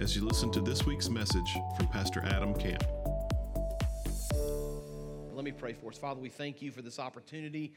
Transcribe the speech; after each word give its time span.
as 0.00 0.16
you 0.16 0.24
listen 0.24 0.50
to 0.50 0.60
this 0.60 0.84
week's 0.84 1.08
message 1.08 1.56
from 1.76 1.86
Pastor 1.88 2.20
Adam 2.24 2.52
Camp. 2.54 2.82
Let 5.32 5.44
me 5.44 5.52
pray 5.52 5.72
for 5.72 5.90
us. 5.90 5.98
Father, 5.98 6.20
we 6.20 6.28
thank 6.28 6.60
you 6.60 6.72
for 6.72 6.82
this 6.82 6.98
opportunity. 6.98 7.74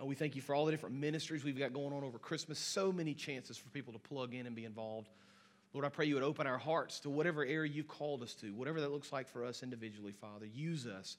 Uh, 0.00 0.04
we 0.04 0.14
thank 0.14 0.36
you 0.36 0.42
for 0.42 0.54
all 0.54 0.66
the 0.66 0.70
different 0.70 0.96
ministries 0.96 1.44
we've 1.44 1.58
got 1.58 1.72
going 1.72 1.94
on 1.94 2.04
over 2.04 2.18
Christmas. 2.18 2.58
So 2.58 2.92
many 2.92 3.14
chances 3.14 3.56
for 3.56 3.68
people 3.70 3.92
to 3.94 3.98
plug 3.98 4.34
in 4.34 4.46
and 4.46 4.54
be 4.54 4.66
involved. 4.66 5.08
Lord, 5.72 5.86
I 5.86 5.88
pray 5.88 6.06
you 6.06 6.14
would 6.14 6.22
open 6.22 6.46
our 6.46 6.58
hearts 6.58 7.00
to 7.00 7.10
whatever 7.10 7.44
area 7.44 7.70
you've 7.72 7.88
called 7.88 8.22
us 8.22 8.34
to, 8.34 8.52
whatever 8.52 8.80
that 8.80 8.92
looks 8.92 9.12
like 9.12 9.28
for 9.28 9.44
us 9.44 9.62
individually, 9.62 10.12
Father. 10.12 10.46
Use 10.46 10.86
us 10.86 11.16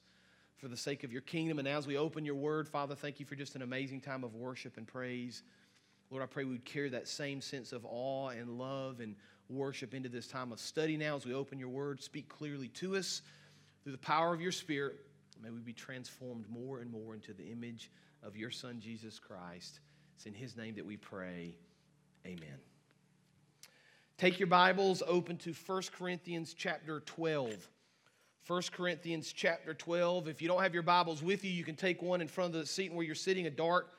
for 0.56 0.68
the 0.68 0.76
sake 0.76 1.02
of 1.02 1.12
your 1.12 1.22
kingdom. 1.22 1.58
And 1.58 1.66
as 1.66 1.86
we 1.86 1.96
open 1.96 2.24
your 2.24 2.34
word, 2.36 2.68
Father, 2.68 2.94
thank 2.94 3.18
you 3.18 3.26
for 3.26 3.34
just 3.34 3.56
an 3.56 3.62
amazing 3.62 4.00
time 4.00 4.22
of 4.22 4.34
worship 4.36 4.76
and 4.76 4.86
praise. 4.86 5.42
Lord, 6.10 6.22
I 6.22 6.26
pray 6.26 6.44
we 6.44 6.52
would 6.52 6.64
carry 6.64 6.88
that 6.90 7.06
same 7.06 7.40
sense 7.40 7.72
of 7.72 7.84
awe 7.84 8.28
and 8.28 8.58
love 8.58 9.00
and 9.00 9.14
worship 9.50 9.94
into 9.94 10.08
this 10.08 10.26
time 10.26 10.52
of 10.52 10.60
study 10.60 10.96
now 10.96 11.16
as 11.16 11.26
we 11.26 11.34
open 11.34 11.58
your 11.58 11.68
word. 11.68 12.02
Speak 12.02 12.28
clearly 12.28 12.68
to 12.68 12.96
us 12.96 13.22
through 13.82 13.92
the 13.92 13.98
power 13.98 14.32
of 14.32 14.40
your 14.40 14.52
Spirit. 14.52 14.96
May 15.42 15.50
we 15.50 15.60
be 15.60 15.72
transformed 15.72 16.46
more 16.48 16.80
and 16.80 16.90
more 16.90 17.14
into 17.14 17.32
the 17.32 17.44
image 17.50 17.90
of 18.22 18.36
your 18.36 18.50
Son, 18.50 18.80
Jesus 18.80 19.18
Christ. 19.18 19.80
It's 20.16 20.26
in 20.26 20.34
his 20.34 20.56
name 20.56 20.74
that 20.76 20.86
we 20.86 20.96
pray. 20.96 21.54
Amen. 22.26 22.58
Take 24.16 24.40
your 24.40 24.48
Bibles 24.48 25.02
open 25.06 25.36
to 25.38 25.52
1 25.52 25.82
Corinthians 25.96 26.54
chapter 26.54 27.00
12. 27.00 27.68
1 28.46 28.62
Corinthians 28.72 29.32
chapter 29.32 29.74
12. 29.74 30.26
If 30.26 30.42
you 30.42 30.48
don't 30.48 30.62
have 30.62 30.74
your 30.74 30.82
Bibles 30.82 31.22
with 31.22 31.44
you, 31.44 31.50
you 31.50 31.64
can 31.64 31.76
take 31.76 32.02
one 32.02 32.20
in 32.20 32.28
front 32.28 32.54
of 32.54 32.60
the 32.60 32.66
seat 32.66 32.92
where 32.92 33.04
you're 33.04 33.14
sitting, 33.14 33.46
a 33.46 33.50
dark 33.50 33.90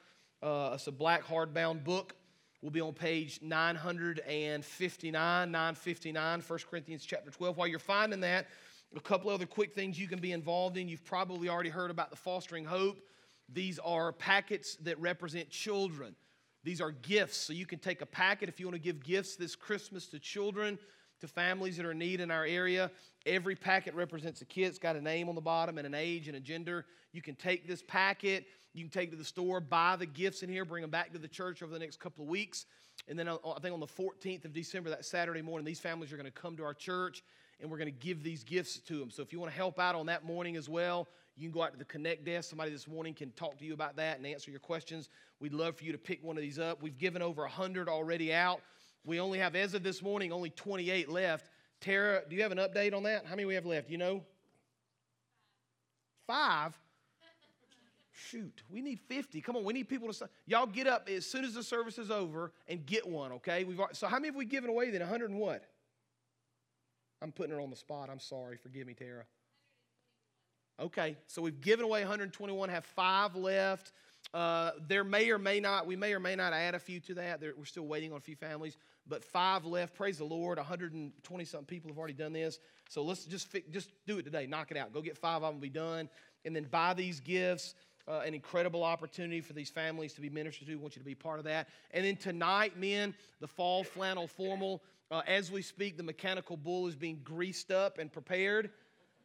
uh, 0.41 0.71
it's 0.73 0.87
a 0.87 0.91
black 0.91 1.25
hardbound 1.25 1.83
book. 1.83 2.15
We'll 2.61 2.71
be 2.71 2.81
on 2.81 2.93
page 2.93 3.39
959, 3.41 5.51
959, 5.51 6.41
1 6.41 6.59
Corinthians 6.69 7.05
chapter 7.05 7.31
12. 7.31 7.57
While 7.57 7.67
you're 7.67 7.79
finding 7.79 8.19
that, 8.21 8.47
a 8.95 8.99
couple 8.99 9.29
other 9.29 9.45
quick 9.45 9.73
things 9.73 9.99
you 9.99 10.07
can 10.07 10.19
be 10.19 10.31
involved 10.31 10.77
in. 10.77 10.89
You've 10.89 11.05
probably 11.05 11.47
already 11.47 11.69
heard 11.69 11.91
about 11.91 12.09
the 12.09 12.15
Fostering 12.15 12.65
Hope. 12.65 12.99
These 13.47 13.79
are 13.79 14.11
packets 14.11 14.75
that 14.77 14.99
represent 14.99 15.49
children. 15.49 16.15
These 16.63 16.81
are 16.81 16.91
gifts. 16.91 17.37
So 17.37 17.53
you 17.53 17.65
can 17.65 17.79
take 17.79 18.01
a 18.01 18.05
packet 18.05 18.49
if 18.49 18.59
you 18.59 18.65
want 18.65 18.75
to 18.75 18.81
give 18.81 19.03
gifts 19.03 19.35
this 19.35 19.55
Christmas 19.55 20.07
to 20.07 20.19
children, 20.19 20.77
to 21.21 21.27
families 21.27 21.77
that 21.77 21.85
are 21.85 21.91
in 21.91 21.99
need 21.99 22.19
in 22.19 22.31
our 22.31 22.45
area. 22.45 22.91
Every 23.25 23.55
packet 23.55 23.93
represents 23.93 24.41
a 24.41 24.45
kid. 24.45 24.67
It's 24.67 24.79
got 24.79 24.95
a 24.95 25.01
name 25.01 25.29
on 25.29 25.35
the 25.35 25.41
bottom 25.41 25.77
and 25.77 25.87
an 25.87 25.95
age 25.95 26.27
and 26.27 26.35
a 26.35 26.39
gender. 26.39 26.85
You 27.11 27.21
can 27.21 27.35
take 27.35 27.67
this 27.67 27.81
packet 27.81 28.45
you 28.73 28.83
can 28.83 28.91
take 28.91 29.11
to 29.11 29.17
the 29.17 29.25
store, 29.25 29.59
buy 29.59 29.95
the 29.95 30.05
gifts 30.05 30.43
in 30.43 30.49
here, 30.49 30.65
bring 30.65 30.81
them 30.81 30.91
back 30.91 31.11
to 31.13 31.19
the 31.19 31.27
church 31.27 31.63
over 31.63 31.73
the 31.73 31.79
next 31.79 31.99
couple 31.99 32.23
of 32.23 32.29
weeks. 32.29 32.65
And 33.07 33.17
then 33.17 33.27
uh, 33.27 33.37
I 33.55 33.59
think 33.59 33.73
on 33.73 33.79
the 33.79 33.87
14th 33.87 34.45
of 34.45 34.53
December, 34.53 34.89
that 34.89 35.05
Saturday 35.05 35.41
morning, 35.41 35.65
these 35.65 35.79
families 35.79 36.13
are 36.13 36.17
going 36.17 36.25
to 36.25 36.31
come 36.31 36.55
to 36.57 36.63
our 36.63 36.73
church 36.73 37.23
and 37.59 37.69
we're 37.69 37.77
going 37.77 37.91
to 37.91 37.99
give 37.99 38.23
these 38.23 38.43
gifts 38.43 38.79
to 38.79 38.99
them. 38.99 39.09
So 39.09 39.21
if 39.21 39.33
you 39.33 39.39
want 39.39 39.51
to 39.51 39.57
help 39.57 39.79
out 39.79 39.95
on 39.95 40.05
that 40.05 40.23
morning 40.23 40.55
as 40.55 40.69
well, 40.69 41.07
you 41.35 41.47
can 41.47 41.53
go 41.53 41.63
out 41.63 41.71
to 41.71 41.77
the 41.77 41.85
Connect 41.85 42.25
desk. 42.25 42.49
Somebody 42.49 42.71
this 42.71 42.87
morning 42.87 43.13
can 43.13 43.31
talk 43.31 43.57
to 43.59 43.65
you 43.65 43.73
about 43.73 43.95
that 43.97 44.17
and 44.17 44.27
answer 44.27 44.51
your 44.51 44.59
questions. 44.59 45.09
We'd 45.39 45.53
love 45.53 45.77
for 45.77 45.85
you 45.85 45.91
to 45.91 45.97
pick 45.97 46.23
one 46.23 46.37
of 46.37 46.41
these 46.41 46.59
up. 46.59 46.81
We've 46.81 46.97
given 46.97 47.21
over 47.21 47.41
100 47.43 47.89
already 47.89 48.33
out. 48.33 48.61
We 49.05 49.19
only 49.19 49.39
have, 49.39 49.55
as 49.55 49.73
of 49.73 49.83
this 49.83 50.01
morning, 50.01 50.31
only 50.31 50.49
28 50.49 51.09
left. 51.09 51.49
Tara, 51.79 52.21
do 52.29 52.35
you 52.35 52.41
have 52.43 52.51
an 52.51 52.57
update 52.57 52.93
on 52.93 53.03
that? 53.03 53.25
How 53.25 53.31
many 53.31 53.45
we 53.45 53.55
have 53.55 53.65
left? 53.65 53.89
You 53.89 53.97
know? 53.97 54.23
Five? 56.27 56.77
Shoot, 58.27 58.63
we 58.69 58.81
need 58.81 58.99
50. 58.99 59.39
Come 59.41 59.55
on, 59.55 59.63
we 59.63 59.73
need 59.73 59.87
people 59.87 60.11
to. 60.11 60.29
Y'all 60.45 60.65
get 60.65 60.87
up 60.87 61.07
as 61.09 61.25
soon 61.25 61.45
as 61.45 61.53
the 61.53 61.63
service 61.63 61.97
is 61.97 62.11
over 62.11 62.51
and 62.67 62.85
get 62.85 63.07
one, 63.07 63.31
okay? 63.33 63.63
We've 63.63 63.79
so 63.93 64.07
how 64.07 64.17
many 64.17 64.27
have 64.27 64.35
we 64.35 64.45
given 64.45 64.69
away 64.69 64.89
then? 64.89 65.01
100 65.01 65.29
and 65.29 65.39
what? 65.39 65.63
I'm 67.21 67.31
putting 67.31 67.53
her 67.53 67.61
on 67.61 67.69
the 67.69 67.75
spot. 67.75 68.09
I'm 68.09 68.19
sorry. 68.19 68.57
Forgive 68.57 68.87
me, 68.87 68.93
Tara. 68.93 69.23
Okay, 70.79 71.17
so 71.27 71.41
we've 71.41 71.59
given 71.59 71.83
away 71.83 72.01
121, 72.01 72.69
have 72.69 72.85
five 72.85 73.35
left. 73.35 73.91
Uh, 74.33 74.71
there 74.87 75.03
may 75.03 75.29
or 75.29 75.37
may 75.37 75.59
not, 75.59 75.85
we 75.85 75.95
may 75.95 76.13
or 76.13 76.19
may 76.19 76.35
not 76.35 76.53
add 76.53 76.75
a 76.75 76.79
few 76.79 76.99
to 77.01 77.13
that. 77.15 77.41
There, 77.41 77.53
we're 77.57 77.65
still 77.65 77.87
waiting 77.87 78.11
on 78.11 78.17
a 78.17 78.21
few 78.21 78.35
families, 78.35 78.77
but 79.07 79.23
five 79.23 79.65
left. 79.65 79.95
Praise 79.95 80.19
the 80.19 80.25
Lord. 80.25 80.57
120 80.57 81.45
something 81.45 81.65
people 81.65 81.89
have 81.89 81.97
already 81.97 82.13
done 82.13 82.31
this. 82.31 82.59
So 82.89 83.03
let's 83.03 83.25
just 83.25 83.53
just 83.71 83.91
do 84.07 84.19
it 84.19 84.23
today. 84.23 84.45
Knock 84.45 84.71
it 84.71 84.77
out. 84.77 84.93
Go 84.93 85.01
get 85.01 85.17
five 85.17 85.43
of 85.43 85.53
them, 85.53 85.59
be 85.59 85.69
done, 85.69 86.09
and 86.45 86.55
then 86.55 86.63
buy 86.63 86.93
these 86.93 87.19
gifts 87.19 87.75
uh, 88.09 88.21
an 88.25 88.33
incredible 88.33 88.83
opportunity 88.83 89.39
for 89.39 89.53
these 89.53 89.69
families 89.69 90.13
to 90.13 90.21
be 90.21 90.29
ministered 90.29 90.67
to. 90.67 90.73
We 90.73 90.81
want 90.81 90.95
you 90.95 91.01
to 91.01 91.05
be 91.05 91.15
part 91.15 91.37
of 91.39 91.45
that. 91.45 91.67
And 91.91 92.03
then 92.03 92.15
tonight, 92.15 92.77
men, 92.77 93.13
the 93.39 93.47
fall 93.47 93.83
flannel 93.83 94.27
formal. 94.27 94.81
Uh, 95.11 95.21
as 95.27 95.51
we 95.51 95.61
speak, 95.61 95.95
the 95.97 96.03
mechanical 96.03 96.57
bull 96.57 96.87
is 96.87 96.95
being 96.95 97.21
greased 97.23 97.71
up 97.71 97.99
and 97.99 98.11
prepared. 98.11 98.71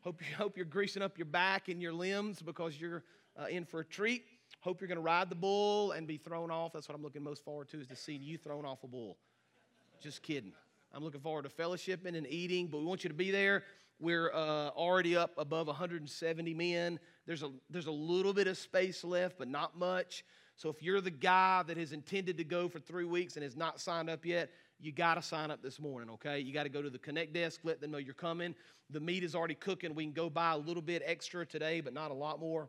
Hope, 0.02 0.20
you, 0.20 0.34
hope 0.36 0.56
you're 0.56 0.66
greasing 0.66 1.02
up 1.02 1.16
your 1.16 1.26
back 1.26 1.68
and 1.68 1.80
your 1.80 1.92
limbs 1.92 2.42
because 2.42 2.78
you're 2.78 3.02
uh, 3.40 3.46
in 3.46 3.64
for 3.64 3.80
a 3.80 3.84
treat. 3.84 4.24
Hope 4.60 4.80
you're 4.80 4.88
going 4.88 4.96
to 4.96 5.02
ride 5.02 5.30
the 5.30 5.34
bull 5.34 5.92
and 5.92 6.06
be 6.06 6.16
thrown 6.16 6.50
off. 6.50 6.72
That's 6.72 6.88
what 6.88 6.94
I'm 6.94 7.02
looking 7.02 7.22
most 7.22 7.44
forward 7.44 7.68
to 7.70 7.80
is 7.80 7.86
to 7.88 7.96
seeing 7.96 8.22
you 8.22 8.38
thrown 8.38 8.64
off 8.64 8.84
a 8.84 8.86
bull. 8.86 9.16
Just 10.00 10.22
kidding. 10.22 10.52
I'm 10.92 11.02
looking 11.02 11.20
forward 11.20 11.42
to 11.42 11.48
fellowshipping 11.48 12.16
and 12.16 12.26
eating, 12.28 12.68
but 12.68 12.78
we 12.78 12.84
want 12.84 13.02
you 13.02 13.08
to 13.08 13.14
be 13.14 13.30
there. 13.30 13.64
We're 13.98 14.32
uh, 14.32 14.68
already 14.70 15.16
up 15.16 15.32
above 15.38 15.66
170 15.66 16.54
men. 16.54 16.98
There's 17.26 17.42
a, 17.42 17.50
there's 17.70 17.86
a 17.86 17.92
little 17.92 18.32
bit 18.32 18.46
of 18.46 18.58
space 18.58 19.02
left, 19.04 19.38
but 19.38 19.48
not 19.48 19.78
much. 19.78 20.24
So 20.56 20.68
if 20.68 20.82
you're 20.82 21.00
the 21.00 21.10
guy 21.10 21.62
that 21.66 21.76
has 21.76 21.92
intended 21.92 22.36
to 22.38 22.44
go 22.44 22.68
for 22.68 22.78
three 22.78 23.04
weeks 23.04 23.34
and 23.36 23.42
has 23.42 23.56
not 23.56 23.80
signed 23.80 24.08
up 24.08 24.24
yet, 24.24 24.50
you 24.80 24.92
got 24.92 25.14
to 25.14 25.22
sign 25.22 25.50
up 25.50 25.62
this 25.62 25.80
morning, 25.80 26.10
okay? 26.10 26.38
You 26.38 26.52
got 26.52 26.64
to 26.64 26.68
go 26.68 26.82
to 26.82 26.90
the 26.90 26.98
Connect 26.98 27.32
desk, 27.32 27.60
let 27.64 27.80
them 27.80 27.90
know 27.90 27.98
you're 27.98 28.14
coming. 28.14 28.54
The 28.90 29.00
meat 29.00 29.24
is 29.24 29.34
already 29.34 29.54
cooking. 29.54 29.94
We 29.94 30.04
can 30.04 30.12
go 30.12 30.28
buy 30.28 30.52
a 30.52 30.58
little 30.58 30.82
bit 30.82 31.02
extra 31.04 31.46
today, 31.46 31.80
but 31.80 31.92
not 31.92 32.10
a 32.10 32.14
lot 32.14 32.38
more. 32.38 32.68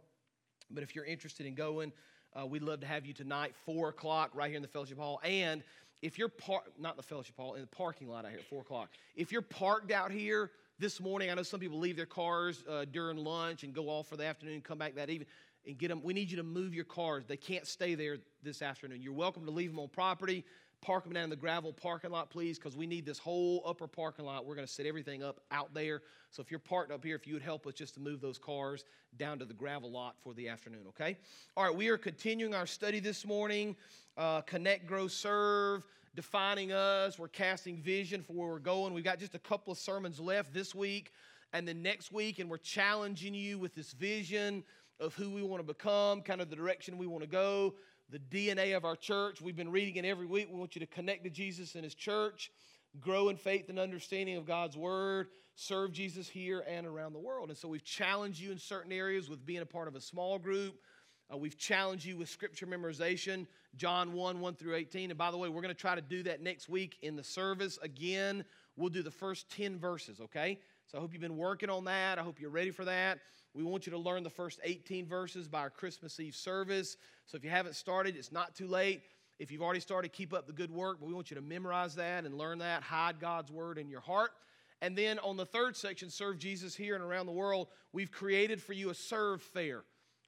But 0.71 0.83
if 0.83 0.95
you're 0.95 1.05
interested 1.05 1.45
in 1.45 1.53
going, 1.53 1.91
uh, 2.33 2.45
we'd 2.45 2.63
love 2.63 2.79
to 2.81 2.87
have 2.87 3.05
you 3.05 3.13
tonight, 3.13 3.53
4 3.65 3.89
o'clock, 3.89 4.31
right 4.33 4.47
here 4.47 4.55
in 4.55 4.61
the 4.61 4.67
fellowship 4.67 4.97
hall. 4.97 5.19
And 5.23 5.63
if 6.01 6.17
you're 6.17 6.29
parked, 6.29 6.79
not 6.79 6.97
the 6.97 7.03
fellowship 7.03 7.35
hall, 7.37 7.55
in 7.55 7.61
the 7.61 7.67
parking 7.67 8.09
lot 8.09 8.25
out 8.25 8.31
here 8.31 8.39
at 8.39 8.45
4 8.45 8.61
o'clock, 8.61 8.89
if 9.15 9.31
you're 9.31 9.41
parked 9.41 9.91
out 9.91 10.11
here, 10.11 10.51
this 10.77 10.99
morning. 10.99 11.29
I 11.29 11.35
know 11.35 11.43
some 11.43 11.59
people 11.59 11.79
leave 11.79 11.95
their 11.95 12.05
cars 12.05 12.63
uh, 12.69 12.85
during 12.91 13.17
lunch 13.17 13.63
and 13.63 13.73
go 13.73 13.87
off 13.87 14.07
for 14.07 14.17
the 14.17 14.25
afternoon, 14.25 14.61
come 14.61 14.77
back 14.77 14.95
that 14.95 15.09
evening 15.09 15.27
and 15.65 15.77
get 15.77 15.87
them. 15.87 16.01
We 16.03 16.13
need 16.13 16.29
you 16.29 16.37
to 16.37 16.43
move 16.43 16.73
your 16.73 16.85
cars. 16.85 17.25
They 17.25 17.37
can't 17.37 17.65
stay 17.65 17.95
there 17.95 18.17
this 18.43 18.61
afternoon. 18.61 19.01
You're 19.01 19.13
welcome 19.13 19.45
to 19.45 19.51
leave 19.51 19.71
them 19.71 19.79
on 19.79 19.87
property. 19.87 20.43
Park 20.81 21.05
them 21.05 21.13
down 21.13 21.23
in 21.23 21.29
the 21.29 21.35
gravel 21.35 21.73
parking 21.73 22.11
lot, 22.11 22.29
please, 22.29 22.59
because 22.59 22.75
we 22.75 22.85
need 22.85 23.05
this 23.05 23.17
whole 23.17 23.63
upper 23.65 23.87
parking 23.87 24.25
lot. 24.25 24.45
We're 24.45 24.55
going 24.55 24.67
to 24.67 24.71
set 24.71 24.85
everything 24.85 25.23
up 25.23 25.39
out 25.49 25.73
there. 25.73 26.01
So 26.29 26.41
if 26.41 26.51
you're 26.51 26.59
parked 26.59 26.91
up 26.91 27.03
here, 27.03 27.15
if 27.15 27.25
you 27.25 27.33
would 27.33 27.41
help 27.41 27.65
us 27.65 27.73
just 27.73 27.95
to 27.95 27.99
move 27.99 28.21
those 28.21 28.37
cars 28.37 28.83
down 29.17 29.39
to 29.39 29.45
the 29.45 29.53
gravel 29.53 29.89
lot 29.89 30.15
for 30.21 30.33
the 30.33 30.49
afternoon, 30.49 30.81
okay? 30.89 31.17
All 31.55 31.63
right, 31.63 31.75
we 31.75 31.87
are 31.87 31.97
continuing 31.97 32.53
our 32.53 32.67
study 32.67 32.99
this 32.99 33.25
morning. 33.25 33.75
Uh, 34.17 34.41
connect, 34.41 34.85
grow, 34.85 35.07
serve 35.07 35.83
defining 36.15 36.71
us. 36.71 37.19
We're 37.19 37.27
casting 37.27 37.77
vision 37.77 38.23
for 38.23 38.33
where 38.33 38.49
we're 38.49 38.59
going. 38.59 38.93
We've 38.93 39.03
got 39.03 39.19
just 39.19 39.35
a 39.35 39.39
couple 39.39 39.71
of 39.71 39.77
sermons 39.77 40.19
left 40.19 40.53
this 40.53 40.73
week 40.73 41.11
and 41.53 41.67
then 41.67 41.81
next 41.81 42.11
week, 42.11 42.39
and 42.39 42.49
we're 42.49 42.57
challenging 42.57 43.33
you 43.33 43.57
with 43.57 43.75
this 43.75 43.93
vision 43.93 44.63
of 44.99 45.13
who 45.15 45.29
we 45.29 45.41
want 45.41 45.61
to 45.61 45.65
become, 45.65 46.21
kind 46.21 46.41
of 46.41 46.49
the 46.49 46.55
direction 46.55 46.97
we 46.97 47.07
want 47.07 47.23
to 47.23 47.29
go, 47.29 47.75
the 48.09 48.19
DNA 48.19 48.75
of 48.75 48.85
our 48.85 48.95
church. 48.95 49.41
We've 49.41 49.55
been 49.55 49.71
reading 49.71 50.03
it 50.03 50.05
every 50.07 50.25
week. 50.25 50.49
We 50.51 50.59
want 50.59 50.75
you 50.75 50.81
to 50.81 50.87
connect 50.87 51.23
to 51.23 51.29
Jesus 51.29 51.75
and 51.75 51.83
His 51.83 51.95
church, 51.95 52.51
grow 52.99 53.29
in 53.29 53.37
faith 53.37 53.69
and 53.69 53.79
understanding 53.79 54.37
of 54.37 54.45
God's 54.45 54.77
Word, 54.77 55.27
serve 55.55 55.91
Jesus 55.91 56.27
here 56.27 56.63
and 56.67 56.85
around 56.85 57.13
the 57.13 57.19
world. 57.19 57.49
And 57.49 57.57
so 57.57 57.67
we've 57.67 57.83
challenged 57.83 58.39
you 58.39 58.51
in 58.51 58.57
certain 58.57 58.91
areas 58.91 59.29
with 59.29 59.45
being 59.45 59.61
a 59.61 59.65
part 59.65 59.87
of 59.87 59.95
a 59.95 60.01
small 60.01 60.37
group. 60.37 60.75
Uh, 61.31 61.37
we've 61.37 61.57
challenged 61.57 62.05
you 62.05 62.17
with 62.17 62.29
scripture 62.29 62.67
memorization, 62.67 63.47
John 63.75 64.13
1 64.13 64.39
1 64.39 64.55
through 64.55 64.75
18. 64.75 65.11
And 65.11 65.17
by 65.17 65.31
the 65.31 65.37
way, 65.37 65.49
we're 65.49 65.61
going 65.61 65.73
to 65.73 65.79
try 65.79 65.95
to 65.95 66.01
do 66.01 66.23
that 66.23 66.41
next 66.41 66.69
week 66.69 66.97
in 67.01 67.15
the 67.15 67.23
service 67.23 67.79
again. 67.81 68.45
We'll 68.77 68.89
do 68.89 69.01
the 69.01 69.11
first 69.11 69.49
10 69.51 69.79
verses, 69.79 70.19
okay? 70.21 70.59
So 70.85 70.97
I 70.97 71.01
hope 71.01 71.13
you've 71.13 71.21
been 71.21 71.37
working 71.37 71.69
on 71.69 71.85
that. 71.85 72.19
I 72.19 72.21
hope 72.21 72.39
you're 72.39 72.49
ready 72.49 72.71
for 72.71 72.85
that. 72.85 73.19
We 73.53 73.63
want 73.63 73.87
you 73.87 73.91
to 73.91 73.97
learn 73.97 74.23
the 74.23 74.29
first 74.29 74.59
18 74.63 75.07
verses 75.07 75.47
by 75.47 75.59
our 75.59 75.69
Christmas 75.69 76.19
Eve 76.19 76.35
service. 76.35 76.97
So 77.25 77.37
if 77.37 77.43
you 77.43 77.49
haven't 77.49 77.75
started, 77.75 78.15
it's 78.17 78.31
not 78.31 78.53
too 78.53 78.67
late. 78.67 79.01
If 79.39 79.51
you've 79.51 79.61
already 79.61 79.79
started, 79.79 80.13
keep 80.13 80.33
up 80.33 80.45
the 80.47 80.53
good 80.53 80.71
work, 80.71 80.99
but 80.99 81.07
we 81.07 81.13
want 81.13 81.31
you 81.31 81.35
to 81.35 81.41
memorize 81.41 81.95
that 81.95 82.25
and 82.25 82.37
learn 82.37 82.59
that, 82.59 82.83
hide 82.83 83.19
God's 83.19 83.51
word 83.51 83.77
in 83.77 83.89
your 83.89 84.01
heart. 84.01 84.31
And 84.81 84.95
then 84.95 85.19
on 85.19 85.37
the 85.37 85.45
third 85.45 85.75
section, 85.75 86.09
Serve 86.09 86.37
Jesus 86.37 86.75
here 86.75 86.95
and 86.95 87.03
around 87.03 87.25
the 87.25 87.31
world, 87.31 87.69
we've 87.91 88.11
created 88.11 88.61
for 88.61 88.73
you 88.73 88.89
a 88.89 88.93
serve 88.93 89.41
fair, 89.41 89.83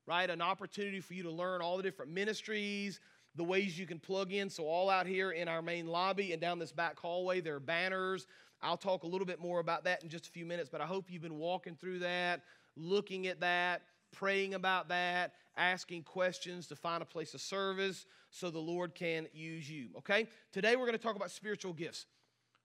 right? 0.07 0.29
An 0.29 0.41
opportunity 0.41 0.99
for 0.99 1.13
you 1.13 1.23
to 1.23 1.31
learn 1.31 1.61
all 1.61 1.77
the 1.77 1.83
different 1.83 2.11
ministries, 2.11 2.99
the 3.35 3.43
ways 3.43 3.77
you 3.77 3.85
can 3.85 3.99
plug 3.99 4.31
in. 4.31 4.49
So, 4.49 4.65
all 4.65 4.89
out 4.89 5.05
here 5.05 5.31
in 5.31 5.47
our 5.47 5.61
main 5.61 5.85
lobby 5.85 6.31
and 6.31 6.41
down 6.41 6.57
this 6.57 6.71
back 6.71 6.97
hallway, 6.97 7.41
there 7.41 7.55
are 7.55 7.59
banners. 7.59 8.25
I'll 8.61 8.77
talk 8.77 9.03
a 9.03 9.07
little 9.07 9.27
bit 9.27 9.39
more 9.39 9.59
about 9.59 9.83
that 9.83 10.01
in 10.01 10.09
just 10.09 10.25
a 10.25 10.31
few 10.31 10.45
minutes, 10.45 10.69
but 10.71 10.81
I 10.81 10.85
hope 10.85 11.11
you've 11.11 11.21
been 11.21 11.37
walking 11.37 11.75
through 11.75 11.99
that, 11.99 12.41
looking 12.75 13.27
at 13.27 13.41
that, 13.41 13.83
praying 14.11 14.55
about 14.55 14.89
that, 14.89 15.33
asking 15.57 16.03
questions 16.03 16.67
to 16.67 16.75
find 16.75 17.03
a 17.03 17.05
place 17.05 17.33
of 17.33 17.41
service 17.41 18.05
so 18.31 18.49
the 18.49 18.57
Lord 18.59 18.95
can 18.95 19.27
use 19.33 19.69
you. 19.69 19.89
Okay? 19.97 20.27
Today 20.51 20.75
we're 20.75 20.85
going 20.85 20.97
to 20.97 21.03
talk 21.03 21.15
about 21.15 21.29
spiritual 21.29 21.73
gifts. 21.73 22.05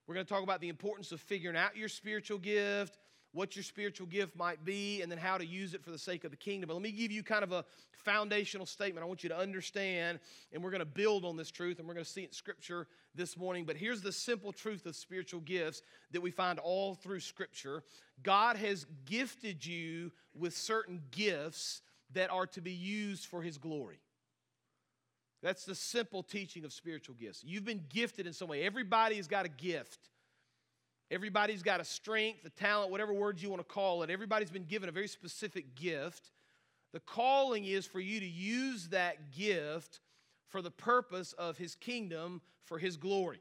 We're 0.07 0.15
going 0.15 0.27
to 0.27 0.33
talk 0.33 0.43
about 0.43 0.61
the 0.61 0.69
importance 0.69 1.13
of 1.13 1.21
figuring 1.21 1.57
out 1.57 1.77
your 1.77 1.89
spiritual 1.89 2.39
gift, 2.39 2.99
what 3.33 3.57
your 3.57 3.63
spiritual 3.63 4.07
gift 4.07 4.37
might 4.37 4.65
be, 4.65 5.03
and 5.03 5.11
then 5.11 5.19
how 5.19 5.39
to 5.39 5.45
use 5.45 5.75
it 5.75 5.83
for 5.83 5.91
the 5.91 5.99
sake 5.99 6.25
of 6.25 6.31
the 6.31 6.37
kingdom. 6.37 6.69
But 6.69 6.75
let 6.75 6.83
me 6.83 6.93
give 6.93 7.11
you 7.11 7.23
kind 7.23 7.43
of 7.43 7.53
a 7.53 7.65
foundational 7.93 8.67
statement 8.67 9.03
I 9.03 9.07
want 9.07 9.23
you 9.23 9.29
to 9.31 9.39
understand, 9.39 10.21
and 10.53 10.63
we're 10.63 10.71
going 10.71 10.81
to 10.81 10.85
build 10.85 11.25
on 11.25 11.37
this 11.37 11.51
truth, 11.51 11.79
and 11.79 11.89
we're 11.89 11.95
going 11.95 12.05
to 12.05 12.11
see 12.11 12.23
it 12.23 12.29
in 12.29 12.33
Scripture 12.33 12.87
this 13.15 13.37
morning. 13.37 13.65
But 13.65 13.77
here's 13.77 14.03
the 14.03 14.13
simple 14.13 14.53
truth 14.53 14.87
of 14.87 14.97
spiritual 14.97 15.41
gifts 15.41 15.83
that 16.11 16.21
we 16.21 16.31
find 16.31 16.59
all 16.59 16.95
through 16.95 17.21
Scripture 17.21 17.83
God 18.23 18.57
has 18.57 18.87
gifted 19.07 19.65
you 19.65 20.13
with 20.35 20.57
certain 20.57 21.03
gifts 21.11 21.81
that 22.13 22.31
are 22.31 22.47
to 22.47 22.61
be 22.61 22.73
used 22.73 23.27
for 23.27 23.43
His 23.43 23.59
glory. 23.59 24.01
That's 25.43 25.65
the 25.65 25.75
simple 25.75 26.23
teaching 26.23 26.65
of 26.65 26.73
spiritual 26.73 27.17
gifts. 27.17 27.43
You've 27.45 27.65
been 27.65 27.83
gifted 27.89 28.27
in 28.27 28.33
some 28.33 28.49
way. 28.49 28.63
Everybody's 28.63 29.27
got 29.27 29.45
a 29.45 29.49
gift. 29.49 30.09
Everybody's 31.13 31.63
got 31.63 31.79
a 31.79 31.85
strength, 31.85 32.47
a 32.47 32.51
talent, 32.51 32.91
whatever 32.91 33.13
words 33.13 33.43
you 33.43 33.51
want 33.51 33.61
to 33.61 33.75
call 33.75 34.03
it. 34.03 34.09
Everybody's 34.09 34.51
been 34.51 34.65
given 34.65 34.89
a 34.89 34.93
very 34.93 35.07
specific 35.07 35.75
gift. 35.75 36.31
The 36.95 37.01
calling 37.01 37.67
is 37.67 37.87
for 37.87 38.01
you 38.01 38.19
to 38.19 38.27
use 38.27 38.89
that 38.89 39.31
gift 39.31 40.01
for 40.49 40.63
the 40.63 40.71
purpose 40.71 41.35
of 41.35 41.59
his 41.59 41.75
kingdom, 41.75 42.41
for 42.65 42.79
his 42.79 42.97
glory. 42.97 43.41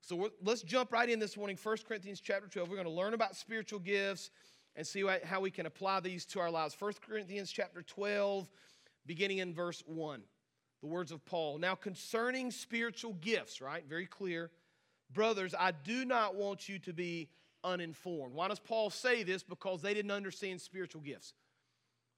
So 0.00 0.30
let's 0.42 0.62
jump 0.62 0.92
right 0.92 1.08
in 1.08 1.20
this 1.20 1.36
morning, 1.36 1.56
1 1.62 1.76
Corinthians 1.86 2.20
chapter 2.20 2.48
12. 2.48 2.68
We're 2.68 2.74
going 2.74 2.88
to 2.88 2.92
learn 2.92 3.14
about 3.14 3.36
spiritual 3.36 3.78
gifts 3.78 4.30
and 4.74 4.84
see 4.84 5.04
how 5.22 5.40
we 5.40 5.52
can 5.52 5.66
apply 5.66 6.00
these 6.00 6.26
to 6.26 6.40
our 6.40 6.50
lives. 6.50 6.74
1 6.76 6.94
Corinthians 7.08 7.52
chapter 7.52 7.82
12, 7.82 8.48
beginning 9.06 9.38
in 9.38 9.54
verse 9.54 9.80
1 9.86 10.22
the 10.82 10.88
words 10.88 11.12
of 11.12 11.24
Paul. 11.24 11.58
Now, 11.58 11.76
concerning 11.76 12.50
spiritual 12.50 13.14
gifts, 13.14 13.60
right? 13.60 13.84
Very 13.88 14.06
clear. 14.06 14.50
Brothers, 15.12 15.54
I 15.58 15.72
do 15.72 16.04
not 16.04 16.34
want 16.34 16.68
you 16.68 16.78
to 16.80 16.92
be 16.92 17.28
uninformed. 17.64 18.34
Why 18.34 18.48
does 18.48 18.58
Paul 18.58 18.90
say 18.90 19.22
this? 19.22 19.42
Because 19.42 19.82
they 19.82 19.94
didn't 19.94 20.10
understand 20.10 20.60
spiritual 20.60 21.02
gifts. 21.02 21.34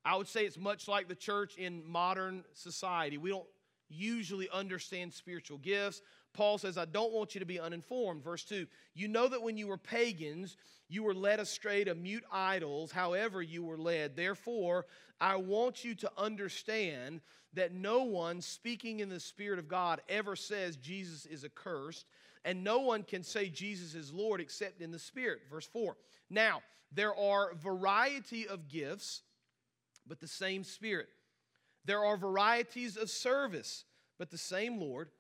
I 0.05 0.17
would 0.17 0.29
say 0.29 0.45
it's 0.45 0.59
much 0.59 0.87
like 0.87 1.09
the 1.09 1.15
church 1.15 1.57
in 1.57 1.83
modern 1.87 2.45
society. 2.53 3.17
We 3.19 3.31
don't 3.31 3.47
usually 3.89 4.49
understand 4.51 5.13
spiritual 5.13 5.59
gifts. 5.59 6.03
Paul 6.35 6.59
says, 6.59 6.77
I 6.77 6.85
don't 6.85 7.13
want 7.13 7.35
you 7.35 7.41
to 7.41 7.47
be 7.47 7.61
uninformed. 7.61 8.23
Verse 8.23 8.45
2 8.45 8.67
You 8.95 9.09
know 9.09 9.29
that 9.29 9.43
when 9.43 9.57
you 9.57 9.69
were 9.69 9.79
pagans, 9.79 10.57
you 10.89 11.03
were 11.03 11.15
led 11.15 11.41
astray 11.41 11.85
to 11.85 11.95
mute 11.95 12.25
idols, 12.31 12.93
however, 12.93 13.41
you 13.41 13.65
were 13.65 13.79
led. 13.79 14.17
Therefore, 14.17 14.87
I 15.21 15.37
want 15.37 15.85
you 15.85 15.95
to 15.97 16.11
understand 16.19 17.21
that 17.55 17.73
no 17.73 18.03
one 18.03 18.41
speaking 18.41 19.01
in 19.01 19.09
the 19.09 19.21
Spirit 19.21 19.59
of 19.59 19.69
God 19.69 20.03
ever 20.09 20.37
says 20.37 20.77
Jesus 20.77 21.25
is 21.25 21.45
accursed, 21.45 22.05
and 22.45 22.63
no 22.63 22.81
one 22.81 23.03
can 23.03 23.23
say 23.23 23.49
Jesus 23.49 23.95
is 23.95 24.13
Lord 24.13 24.41
except 24.41 24.81
in 24.81 24.91
the 24.91 24.99
Spirit. 24.99 25.41
Verse 25.51 25.67
4. 25.67 25.97
Now, 26.31 26.63
there 26.93 27.15
are 27.17 27.55
variety 27.55 28.47
of 28.47 28.69
gifts, 28.69 29.23
but 30.07 30.21
the 30.21 30.29
same 30.29 30.65
Spirit. 30.65 31.09
There 31.85 32.05
are 32.05 32.17
varieties 32.17 32.97
of 32.97 33.11
service, 33.11 33.85
but 34.19 34.31
the 34.31 34.39
same 34.39 34.79
Lord. 34.79 35.11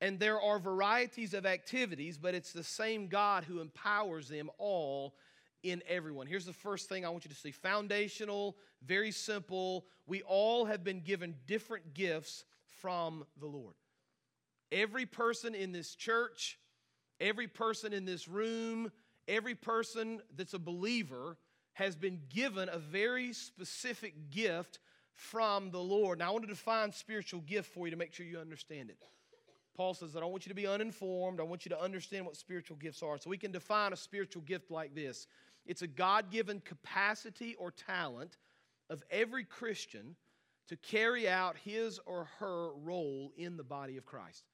And 0.00 0.18
there 0.18 0.40
are 0.40 0.58
varieties 0.58 1.34
of 1.34 1.46
activities, 1.46 2.18
but 2.18 2.34
it's 2.34 2.52
the 2.52 2.64
same 2.64 3.08
God 3.08 3.44
who 3.44 3.60
empowers 3.60 4.28
them 4.28 4.50
all 4.58 5.14
in 5.62 5.82
everyone. 5.88 6.26
Here's 6.26 6.44
the 6.44 6.52
first 6.52 6.88
thing 6.88 7.04
I 7.04 7.08
want 7.08 7.24
you 7.24 7.30
to 7.30 7.36
see 7.36 7.50
foundational, 7.50 8.56
very 8.84 9.10
simple. 9.10 9.86
We 10.06 10.22
all 10.22 10.66
have 10.66 10.84
been 10.84 11.00
given 11.00 11.36
different 11.46 11.94
gifts 11.94 12.44
from 12.80 13.24
the 13.40 13.46
Lord. 13.46 13.74
Every 14.70 15.06
person 15.06 15.54
in 15.54 15.72
this 15.72 15.94
church, 15.94 16.58
every 17.24 17.48
person 17.48 17.92
in 17.92 18.04
this 18.04 18.28
room, 18.28 18.92
every 19.26 19.54
person 19.54 20.20
that's 20.36 20.54
a 20.54 20.58
believer 20.58 21.38
has 21.72 21.96
been 21.96 22.20
given 22.28 22.68
a 22.68 22.78
very 22.78 23.32
specific 23.32 24.30
gift 24.30 24.78
from 25.14 25.70
the 25.70 25.80
Lord. 25.80 26.18
Now, 26.18 26.28
I 26.28 26.30
want 26.32 26.44
to 26.44 26.48
define 26.48 26.92
spiritual 26.92 27.40
gift 27.40 27.72
for 27.72 27.86
you 27.86 27.90
to 27.90 27.96
make 27.96 28.12
sure 28.12 28.26
you 28.26 28.38
understand 28.38 28.90
it. 28.90 28.98
Paul 29.74 29.94
says, 29.94 30.14
I 30.14 30.20
don't 30.20 30.30
want 30.30 30.46
you 30.46 30.50
to 30.50 30.54
be 30.54 30.66
uninformed. 30.66 31.40
I 31.40 31.44
want 31.44 31.64
you 31.64 31.70
to 31.70 31.80
understand 31.80 32.26
what 32.26 32.36
spiritual 32.36 32.76
gifts 32.76 33.02
are. 33.02 33.18
So 33.18 33.30
we 33.30 33.38
can 33.38 33.50
define 33.50 33.92
a 33.92 33.96
spiritual 33.96 34.42
gift 34.42 34.70
like 34.70 34.94
this 34.94 35.26
it's 35.66 35.80
a 35.80 35.86
God 35.86 36.30
given 36.30 36.60
capacity 36.60 37.54
or 37.58 37.70
talent 37.70 38.36
of 38.90 39.02
every 39.10 39.44
Christian 39.44 40.14
to 40.68 40.76
carry 40.76 41.26
out 41.26 41.56
his 41.64 41.98
or 42.04 42.28
her 42.38 42.72
role 42.74 43.32
in 43.36 43.56
the 43.56 43.64
body 43.64 43.96
of 43.96 44.04
Christ. 44.04 44.44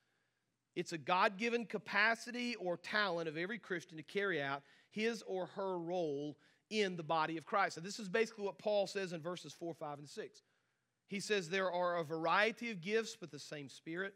It's 0.81 0.93
a 0.93 0.99
God 0.99 1.37
given 1.37 1.67
capacity 1.67 2.55
or 2.55 2.79
talent 2.79 3.29
of 3.29 3.37
every 3.37 3.59
Christian 3.59 3.99
to 3.99 4.03
carry 4.03 4.41
out 4.41 4.62
his 4.88 5.23
or 5.27 5.44
her 5.55 5.79
role 5.79 6.38
in 6.71 6.97
the 6.97 7.03
body 7.03 7.37
of 7.37 7.44
Christ. 7.44 7.75
So, 7.75 7.82
this 7.82 7.99
is 7.99 8.09
basically 8.09 8.47
what 8.47 8.59
Paul 8.59 8.87
says 8.87 9.12
in 9.12 9.21
verses 9.21 9.53
4, 9.53 9.75
5, 9.75 9.99
and 9.99 10.09
6. 10.09 10.43
He 11.06 11.21
says, 11.21 11.50
There 11.50 11.71
are 11.71 11.99
a 11.99 12.03
variety 12.03 12.71
of 12.71 12.81
gifts, 12.81 13.15
but 13.15 13.31
the 13.31 13.38
same 13.38 13.69
Spirit. 13.69 14.15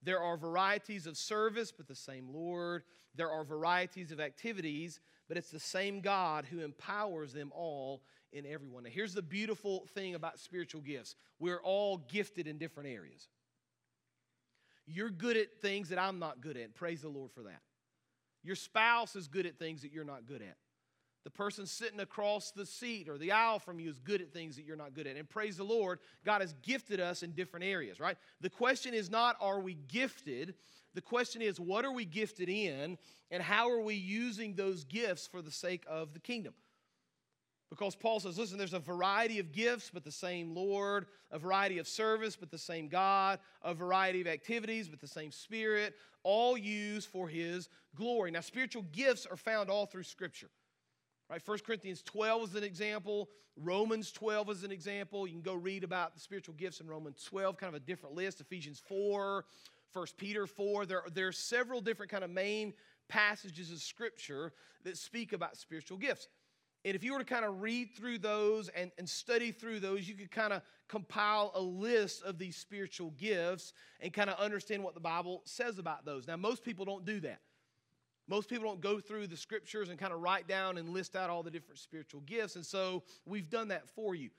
There 0.00 0.22
are 0.22 0.36
varieties 0.36 1.08
of 1.08 1.16
service, 1.16 1.72
but 1.72 1.88
the 1.88 1.96
same 1.96 2.28
Lord. 2.32 2.84
There 3.16 3.32
are 3.32 3.42
varieties 3.42 4.12
of 4.12 4.20
activities, 4.20 5.00
but 5.26 5.36
it's 5.36 5.50
the 5.50 5.58
same 5.58 6.00
God 6.00 6.44
who 6.44 6.60
empowers 6.60 7.32
them 7.32 7.50
all 7.52 8.02
in 8.32 8.46
everyone. 8.46 8.84
Now, 8.84 8.90
here's 8.90 9.14
the 9.14 9.22
beautiful 9.22 9.88
thing 9.94 10.14
about 10.14 10.38
spiritual 10.38 10.80
gifts 10.80 11.16
we're 11.40 11.60
all 11.64 11.96
gifted 12.08 12.46
in 12.46 12.56
different 12.56 12.88
areas. 12.88 13.26
You're 14.90 15.10
good 15.10 15.36
at 15.36 15.60
things 15.60 15.90
that 15.90 15.98
I'm 15.98 16.18
not 16.18 16.40
good 16.40 16.56
at. 16.56 16.74
Praise 16.74 17.02
the 17.02 17.08
Lord 17.08 17.30
for 17.30 17.42
that. 17.42 17.60
Your 18.42 18.56
spouse 18.56 19.14
is 19.14 19.28
good 19.28 19.44
at 19.44 19.58
things 19.58 19.82
that 19.82 19.92
you're 19.92 20.04
not 20.04 20.26
good 20.26 20.40
at. 20.40 20.56
The 21.24 21.30
person 21.30 21.66
sitting 21.66 22.00
across 22.00 22.52
the 22.52 22.64
seat 22.64 23.06
or 23.08 23.18
the 23.18 23.32
aisle 23.32 23.58
from 23.58 23.80
you 23.80 23.90
is 23.90 23.98
good 23.98 24.22
at 24.22 24.32
things 24.32 24.56
that 24.56 24.64
you're 24.64 24.76
not 24.76 24.94
good 24.94 25.06
at. 25.06 25.16
And 25.16 25.28
praise 25.28 25.58
the 25.58 25.64
Lord, 25.64 25.98
God 26.24 26.40
has 26.40 26.54
gifted 26.62 27.00
us 27.00 27.22
in 27.22 27.32
different 27.32 27.66
areas, 27.66 28.00
right? 28.00 28.16
The 28.40 28.48
question 28.48 28.94
is 28.94 29.10
not, 29.10 29.36
are 29.40 29.60
we 29.60 29.74
gifted? 29.74 30.54
The 30.94 31.02
question 31.02 31.42
is, 31.42 31.60
what 31.60 31.84
are 31.84 31.92
we 31.92 32.06
gifted 32.06 32.48
in? 32.48 32.96
And 33.30 33.42
how 33.42 33.70
are 33.70 33.82
we 33.82 33.94
using 33.94 34.54
those 34.54 34.84
gifts 34.84 35.26
for 35.26 35.42
the 35.42 35.50
sake 35.50 35.84
of 35.86 36.14
the 36.14 36.20
kingdom? 36.20 36.54
Because 37.70 37.94
Paul 37.94 38.18
says, 38.20 38.38
listen, 38.38 38.56
there's 38.56 38.72
a 38.72 38.78
variety 38.78 39.38
of 39.38 39.52
gifts, 39.52 39.90
but 39.92 40.02
the 40.02 40.10
same 40.10 40.54
Lord, 40.54 41.06
a 41.30 41.38
variety 41.38 41.78
of 41.78 41.86
service, 41.86 42.34
but 42.34 42.50
the 42.50 42.58
same 42.58 42.88
God, 42.88 43.40
a 43.62 43.74
variety 43.74 44.22
of 44.22 44.26
activities, 44.26 44.88
but 44.88 45.00
the 45.00 45.06
same 45.06 45.30
Spirit, 45.30 45.94
all 46.22 46.56
used 46.56 47.08
for 47.08 47.28
His 47.28 47.68
glory. 47.94 48.30
Now, 48.30 48.40
spiritual 48.40 48.86
gifts 48.92 49.26
are 49.26 49.36
found 49.36 49.68
all 49.68 49.84
through 49.84 50.04
Scripture. 50.04 50.48
Right? 51.28 51.42
1 51.44 51.58
Corinthians 51.66 52.02
12 52.02 52.50
is 52.50 52.54
an 52.54 52.64
example. 52.64 53.28
Romans 53.56 54.12
12 54.12 54.50
is 54.50 54.64
an 54.64 54.72
example. 54.72 55.26
You 55.26 55.34
can 55.34 55.42
go 55.42 55.54
read 55.54 55.84
about 55.84 56.14
the 56.14 56.20
spiritual 56.20 56.54
gifts 56.54 56.80
in 56.80 56.86
Romans 56.86 57.22
12, 57.28 57.58
kind 57.58 57.74
of 57.74 57.82
a 57.82 57.84
different 57.84 58.14
list. 58.14 58.40
Ephesians 58.40 58.82
4, 58.88 59.44
1 59.92 60.06
Peter 60.16 60.46
4. 60.46 60.86
There, 60.86 61.02
there 61.12 61.28
are 61.28 61.32
several 61.32 61.82
different 61.82 62.10
kind 62.10 62.24
of 62.24 62.30
main 62.30 62.72
passages 63.08 63.70
of 63.70 63.80
Scripture 63.80 64.52
that 64.84 64.96
speak 64.96 65.34
about 65.34 65.56
spiritual 65.56 65.98
gifts. 65.98 66.28
And 66.84 66.94
if 66.94 67.02
you 67.02 67.12
were 67.12 67.18
to 67.18 67.24
kind 67.24 67.44
of 67.44 67.60
read 67.60 67.90
through 67.96 68.18
those 68.18 68.68
and, 68.68 68.90
and 68.98 69.08
study 69.08 69.50
through 69.50 69.80
those, 69.80 70.08
you 70.08 70.14
could 70.14 70.30
kind 70.30 70.52
of 70.52 70.62
compile 70.88 71.50
a 71.54 71.60
list 71.60 72.22
of 72.22 72.38
these 72.38 72.56
spiritual 72.56 73.10
gifts 73.18 73.72
and 74.00 74.12
kind 74.12 74.30
of 74.30 74.38
understand 74.38 74.82
what 74.82 74.94
the 74.94 75.00
Bible 75.00 75.42
says 75.44 75.78
about 75.78 76.04
those. 76.04 76.26
Now, 76.26 76.36
most 76.36 76.64
people 76.64 76.84
don't 76.84 77.04
do 77.04 77.20
that. 77.20 77.40
Most 78.28 78.48
people 78.48 78.66
don't 78.66 78.80
go 78.80 79.00
through 79.00 79.26
the 79.26 79.36
scriptures 79.36 79.88
and 79.88 79.98
kind 79.98 80.12
of 80.12 80.20
write 80.20 80.46
down 80.46 80.76
and 80.76 80.90
list 80.90 81.16
out 81.16 81.30
all 81.30 81.42
the 81.42 81.50
different 81.50 81.78
spiritual 81.78 82.20
gifts. 82.20 82.56
And 82.56 82.64
so 82.64 83.02
we've 83.24 83.48
done 83.48 83.68
that 83.68 83.88
for 83.88 84.14
you. 84.14 84.30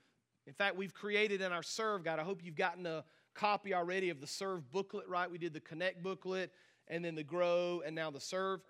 In 0.46 0.52
fact, 0.54 0.76
we've 0.76 0.94
created 0.94 1.42
in 1.42 1.52
our 1.52 1.62
Serve 1.62 2.04
Guide, 2.04 2.18
I 2.18 2.22
hope 2.22 2.40
you've 2.42 2.56
gotten 2.56 2.86
a 2.86 3.04
copy 3.34 3.74
already 3.74 4.10
of 4.10 4.20
the 4.20 4.26
Serve 4.26 4.70
booklet, 4.70 5.08
right? 5.08 5.30
We 5.30 5.38
did 5.38 5.52
the 5.52 5.60
Connect 5.60 6.02
booklet 6.02 6.52
and 6.88 7.04
then 7.04 7.14
the 7.14 7.22
Grow 7.22 7.82
and 7.84 7.94
now 7.94 8.10
the 8.10 8.20
Serve. 8.20 8.60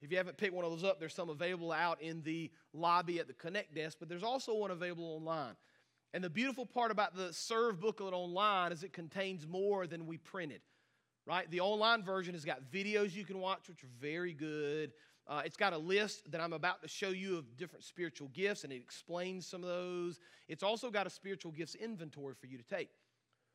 If 0.00 0.10
you 0.10 0.16
haven't 0.16 0.36
picked 0.36 0.54
one 0.54 0.64
of 0.64 0.70
those 0.70 0.84
up, 0.84 1.00
there's 1.00 1.14
some 1.14 1.28
available 1.28 1.72
out 1.72 2.00
in 2.00 2.22
the 2.22 2.50
lobby 2.72 3.18
at 3.18 3.26
the 3.26 3.34
Connect 3.34 3.74
desk, 3.74 3.98
but 3.98 4.08
there's 4.08 4.22
also 4.22 4.54
one 4.54 4.70
available 4.70 5.04
online. 5.04 5.56
And 6.14 6.22
the 6.22 6.30
beautiful 6.30 6.64
part 6.64 6.90
about 6.90 7.16
the 7.16 7.32
Serve 7.32 7.80
booklet 7.80 8.14
online 8.14 8.72
is 8.72 8.82
it 8.82 8.92
contains 8.92 9.46
more 9.46 9.86
than 9.86 10.06
we 10.06 10.16
printed 10.18 10.60
right? 11.28 11.48
The 11.50 11.60
online 11.60 12.02
version 12.02 12.32
has 12.32 12.44
got 12.44 12.72
videos 12.72 13.14
you 13.14 13.24
can 13.24 13.38
watch, 13.38 13.68
which 13.68 13.84
are 13.84 13.90
very 14.00 14.32
good. 14.32 14.92
Uh, 15.26 15.42
it's 15.44 15.58
got 15.58 15.74
a 15.74 15.78
list 15.78 16.30
that 16.32 16.40
I'm 16.40 16.54
about 16.54 16.80
to 16.80 16.88
show 16.88 17.10
you 17.10 17.36
of 17.36 17.56
different 17.58 17.84
spiritual 17.84 18.28
gifts, 18.28 18.64
and 18.64 18.72
it 18.72 18.76
explains 18.76 19.46
some 19.46 19.62
of 19.62 19.68
those. 19.68 20.20
It's 20.48 20.62
also 20.62 20.90
got 20.90 21.06
a 21.06 21.10
spiritual 21.10 21.52
gifts 21.52 21.74
inventory 21.74 22.34
for 22.40 22.46
you 22.46 22.56
to 22.56 22.64
take. 22.64 22.88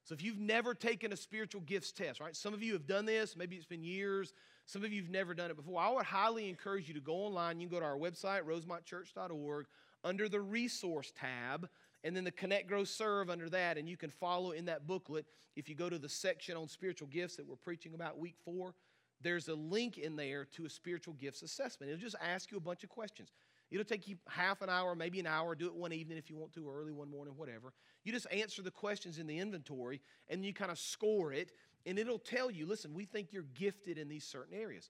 So 0.03 0.13
if 0.13 0.21
you've 0.21 0.38
never 0.38 0.75
taken 0.75 1.12
a 1.13 1.17
spiritual 1.17 1.62
gifts 1.62 1.91
test, 1.91 2.19
right? 2.19 2.35
Some 2.35 2.53
of 2.53 2.62
you 2.62 2.73
have 2.73 2.85
done 2.85 3.05
this, 3.05 3.35
maybe 3.35 3.55
it's 3.55 3.65
been 3.65 3.83
years. 3.83 4.33
Some 4.65 4.84
of 4.84 4.93
you 4.93 5.01
have 5.01 5.12
never 5.12 5.34
done 5.34 5.51
it 5.51 5.58
before. 5.58 5.82
I 5.82 5.91
would 5.91 6.05
highly 6.05 6.50
encourage 6.50 6.88
you 6.88 6.93
to 6.93 7.01
go 7.01 7.13
online. 7.13 7.60
You 7.60 7.67
can 7.67 7.77
go 7.77 7.79
to 7.82 7.86
our 7.86 7.98
website, 7.98 8.43
rosemontchurch.org, 8.43 9.65
under 10.03 10.29
the 10.29 10.39
resource 10.39 11.12
tab, 11.15 11.70
and 12.03 12.15
then 12.15 12.24
the 12.24 12.32
Connect, 12.32 12.67
Grow, 12.67 12.84
Serve 12.84 13.29
under 13.29 13.50
that, 13.50 13.77
and 13.77 13.88
you 13.88 13.98
can 13.98 14.10
follow 14.10 14.51
in 14.51 14.65
that 14.65 14.88
booklet. 14.88 15.25
If 15.55 15.70
you 15.70 15.75
go 15.75 15.89
to 15.89 16.00
the 16.00 16.10
section 16.10 16.58
on 16.58 16.67
spiritual 16.67 17.08
gifts 17.08 17.36
that 17.38 17.48
we're 17.48 17.55
preaching 17.55 17.93
about 17.93 18.17
week 18.17 18.36
four, 18.43 18.74
there's 19.22 19.48
a 19.48 19.55
link 19.55 19.98
in 19.98 20.15
there 20.15 20.46
to 20.55 20.65
a 20.65 20.70
spiritual 20.70 21.13
gifts 21.13 21.43
assessment. 21.43 21.91
It'll 21.91 22.01
just 22.01 22.15
ask 22.22 22.51
you 22.51 22.58
a 22.58 22.62
bunch 22.62 22.84
of 22.84 22.89
questions. 22.89 23.32
It'll 23.72 23.86
take 23.86 24.08
you 24.08 24.17
half 24.27 24.62
an 24.62 24.70
hour, 24.70 24.96
maybe 24.96 25.20
an 25.20 25.25
hour. 25.25 25.55
Do 25.55 25.65
it 25.65 25.74
one 25.74 25.93
evening 25.93 26.17
if 26.17 26.29
you 26.29 26.36
want 26.36 26.53
to, 26.53 26.67
or 26.67 26.79
early 26.79 26.91
one 26.91 27.10
morning, 27.10 27.34
whatever. 27.36 27.74
You 28.03 28.12
just 28.12 28.27
answer 28.32 28.62
the 28.62 28.70
questions 28.70 29.17
in 29.17 29.25
the 29.25 29.39
inventory 29.39 30.01
and 30.29 30.46
you 30.46 30.53
kind 30.53 30.70
of 30.70 30.77
score 30.77 31.34
it, 31.34 31.53
and 31.86 32.00
it'll 32.00 32.20
tell 32.20 32.50
you, 32.50 32.66
listen, 32.66 32.94
we 32.94 33.06
think 33.06 33.32
you're 33.32 33.46
gifted 33.54 33.98
in 33.98 34.08
these 34.08 34.24
certain 34.24 34.58
areas. 34.58 34.90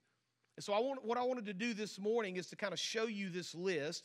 And 0.56 0.64
so 0.64 0.72
I 0.72 0.78
want, 0.78 1.04
what 1.04 1.18
I 1.18 1.22
wanted 1.22 1.46
to 1.46 1.54
do 1.54 1.74
this 1.74 1.98
morning 1.98 2.36
is 2.36 2.46
to 2.48 2.56
kind 2.56 2.72
of 2.72 2.78
show 2.78 3.06
you 3.06 3.28
this 3.28 3.54
list, 3.54 4.04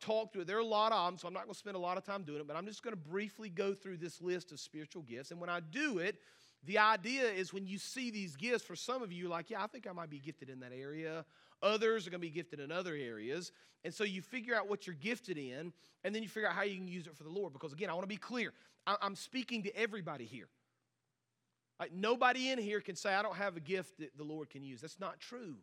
talk 0.00 0.32
through 0.32 0.42
it. 0.42 0.46
There 0.46 0.56
are 0.56 0.60
a 0.60 0.64
lot 0.64 0.92
of 0.92 1.06
them, 1.06 1.18
so 1.18 1.26
I'm 1.26 1.34
not 1.34 1.44
going 1.44 1.54
to 1.54 1.58
spend 1.58 1.76
a 1.76 1.80
lot 1.80 1.96
of 1.96 2.04
time 2.04 2.22
doing 2.22 2.40
it, 2.40 2.46
but 2.46 2.56
I'm 2.56 2.66
just 2.66 2.82
going 2.82 2.94
to 2.94 3.00
briefly 3.00 3.48
go 3.48 3.74
through 3.74 3.96
this 3.96 4.20
list 4.20 4.52
of 4.52 4.60
spiritual 4.60 5.02
gifts. 5.02 5.32
And 5.32 5.40
when 5.40 5.50
I 5.50 5.60
do 5.60 5.98
it, 5.98 6.20
the 6.64 6.78
idea 6.78 7.24
is 7.24 7.52
when 7.52 7.66
you 7.66 7.78
see 7.78 8.10
these 8.10 8.36
gifts, 8.36 8.64
for 8.64 8.76
some 8.76 9.02
of 9.02 9.12
you, 9.12 9.28
like, 9.28 9.50
yeah, 9.50 9.62
I 9.62 9.66
think 9.66 9.86
I 9.88 9.92
might 9.92 10.10
be 10.10 10.18
gifted 10.18 10.50
in 10.50 10.60
that 10.60 10.72
area. 10.72 11.24
Others 11.62 12.06
are 12.06 12.10
going 12.10 12.20
to 12.20 12.26
be 12.26 12.30
gifted 12.30 12.60
in 12.60 12.70
other 12.70 12.94
areas. 12.94 13.52
And 13.84 13.94
so 13.94 14.04
you 14.04 14.22
figure 14.22 14.54
out 14.54 14.68
what 14.68 14.86
you're 14.86 14.96
gifted 14.96 15.38
in, 15.38 15.72
and 16.04 16.14
then 16.14 16.22
you 16.22 16.28
figure 16.28 16.48
out 16.48 16.54
how 16.54 16.62
you 16.62 16.76
can 16.76 16.88
use 16.88 17.06
it 17.06 17.16
for 17.16 17.24
the 17.24 17.30
Lord. 17.30 17.52
Because 17.52 17.72
again, 17.72 17.90
I 17.90 17.92
want 17.94 18.04
to 18.04 18.08
be 18.08 18.16
clear. 18.16 18.52
I'm 18.86 19.16
speaking 19.16 19.62
to 19.64 19.76
everybody 19.76 20.24
here. 20.24 20.48
Like 21.78 21.92
nobody 21.92 22.50
in 22.50 22.58
here 22.58 22.80
can 22.80 22.96
say, 22.96 23.14
I 23.14 23.22
don't 23.22 23.36
have 23.36 23.56
a 23.56 23.60
gift 23.60 23.98
that 23.98 24.16
the 24.16 24.24
Lord 24.24 24.50
can 24.50 24.64
use. 24.64 24.80
That's 24.80 24.98
not 24.98 25.20
true. 25.20 25.56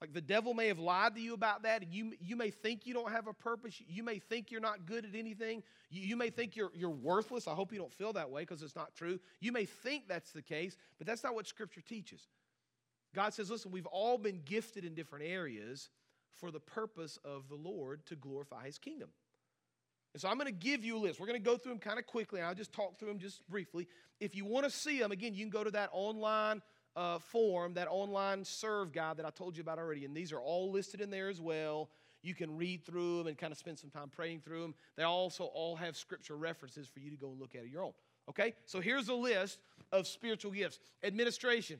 Like 0.00 0.12
the 0.12 0.20
devil 0.20 0.54
may 0.54 0.68
have 0.68 0.78
lied 0.78 1.16
to 1.16 1.20
you 1.20 1.34
about 1.34 1.64
that, 1.64 1.82
and 1.82 1.92
you, 1.92 2.12
you 2.20 2.36
may 2.36 2.50
think 2.50 2.86
you 2.86 2.94
don't 2.94 3.10
have 3.10 3.26
a 3.26 3.32
purpose. 3.32 3.82
You 3.88 4.04
may 4.04 4.20
think 4.20 4.52
you're 4.52 4.60
not 4.60 4.86
good 4.86 5.04
at 5.04 5.16
anything. 5.16 5.64
You, 5.90 6.02
you 6.02 6.16
may 6.16 6.30
think 6.30 6.54
you're, 6.54 6.70
you're 6.72 6.90
worthless. 6.90 7.48
I 7.48 7.54
hope 7.54 7.72
you 7.72 7.80
don't 7.80 7.92
feel 7.92 8.12
that 8.12 8.30
way 8.30 8.42
because 8.42 8.62
it's 8.62 8.76
not 8.76 8.94
true. 8.94 9.18
You 9.40 9.50
may 9.50 9.64
think 9.64 10.06
that's 10.06 10.30
the 10.30 10.42
case, 10.42 10.76
but 10.98 11.06
that's 11.06 11.24
not 11.24 11.34
what 11.34 11.48
Scripture 11.48 11.80
teaches. 11.80 12.28
God 13.14 13.34
says, 13.34 13.50
listen, 13.50 13.72
we've 13.72 13.86
all 13.86 14.18
been 14.18 14.40
gifted 14.44 14.84
in 14.84 14.94
different 14.94 15.24
areas 15.24 15.88
for 16.36 16.52
the 16.52 16.60
purpose 16.60 17.18
of 17.24 17.48
the 17.48 17.56
Lord 17.56 18.06
to 18.06 18.14
glorify 18.14 18.66
His 18.66 18.78
kingdom. 18.78 19.08
And 20.14 20.20
so 20.20 20.28
I'm 20.28 20.38
going 20.38 20.46
to 20.46 20.52
give 20.52 20.84
you 20.84 20.96
a 20.96 21.00
list. 21.00 21.20
We're 21.20 21.26
going 21.26 21.42
to 21.42 21.44
go 21.44 21.56
through 21.56 21.72
them 21.72 21.80
kind 21.80 21.98
of 21.98 22.06
quickly, 22.06 22.40
and 22.40 22.48
I'll 22.48 22.54
just 22.54 22.72
talk 22.72 22.98
through 22.98 23.08
them 23.08 23.18
just 23.18 23.46
briefly. 23.48 23.86
If 24.20 24.34
you 24.34 24.44
want 24.44 24.64
to 24.64 24.70
see 24.70 24.98
them, 24.98 25.12
again, 25.12 25.34
you 25.34 25.44
can 25.44 25.50
go 25.50 25.62
to 25.62 25.70
that 25.72 25.90
online 25.92 26.62
uh, 26.96 27.18
form, 27.18 27.74
that 27.74 27.88
online 27.88 28.44
serve 28.44 28.92
guide 28.92 29.18
that 29.18 29.26
I 29.26 29.30
told 29.30 29.56
you 29.56 29.62
about 29.62 29.78
already. 29.78 30.04
And 30.04 30.16
these 30.16 30.32
are 30.32 30.40
all 30.40 30.72
listed 30.72 31.00
in 31.00 31.10
there 31.10 31.28
as 31.28 31.40
well. 31.40 31.90
You 32.22 32.34
can 32.34 32.56
read 32.56 32.84
through 32.84 33.18
them 33.18 33.26
and 33.28 33.38
kind 33.38 33.52
of 33.52 33.58
spend 33.58 33.78
some 33.78 33.90
time 33.90 34.08
praying 34.08 34.40
through 34.40 34.62
them. 34.62 34.74
They 34.96 35.04
also 35.04 35.44
all 35.44 35.76
have 35.76 35.96
scripture 35.96 36.36
references 36.36 36.88
for 36.88 37.00
you 37.00 37.10
to 37.10 37.16
go 37.16 37.30
and 37.30 37.38
look 37.38 37.54
at 37.54 37.62
on 37.62 37.70
your 37.70 37.84
own. 37.84 37.92
Okay? 38.28 38.54
So 38.66 38.80
here's 38.80 39.08
a 39.08 39.14
list 39.14 39.60
of 39.92 40.06
spiritual 40.06 40.50
gifts 40.50 40.80
administration, 41.04 41.78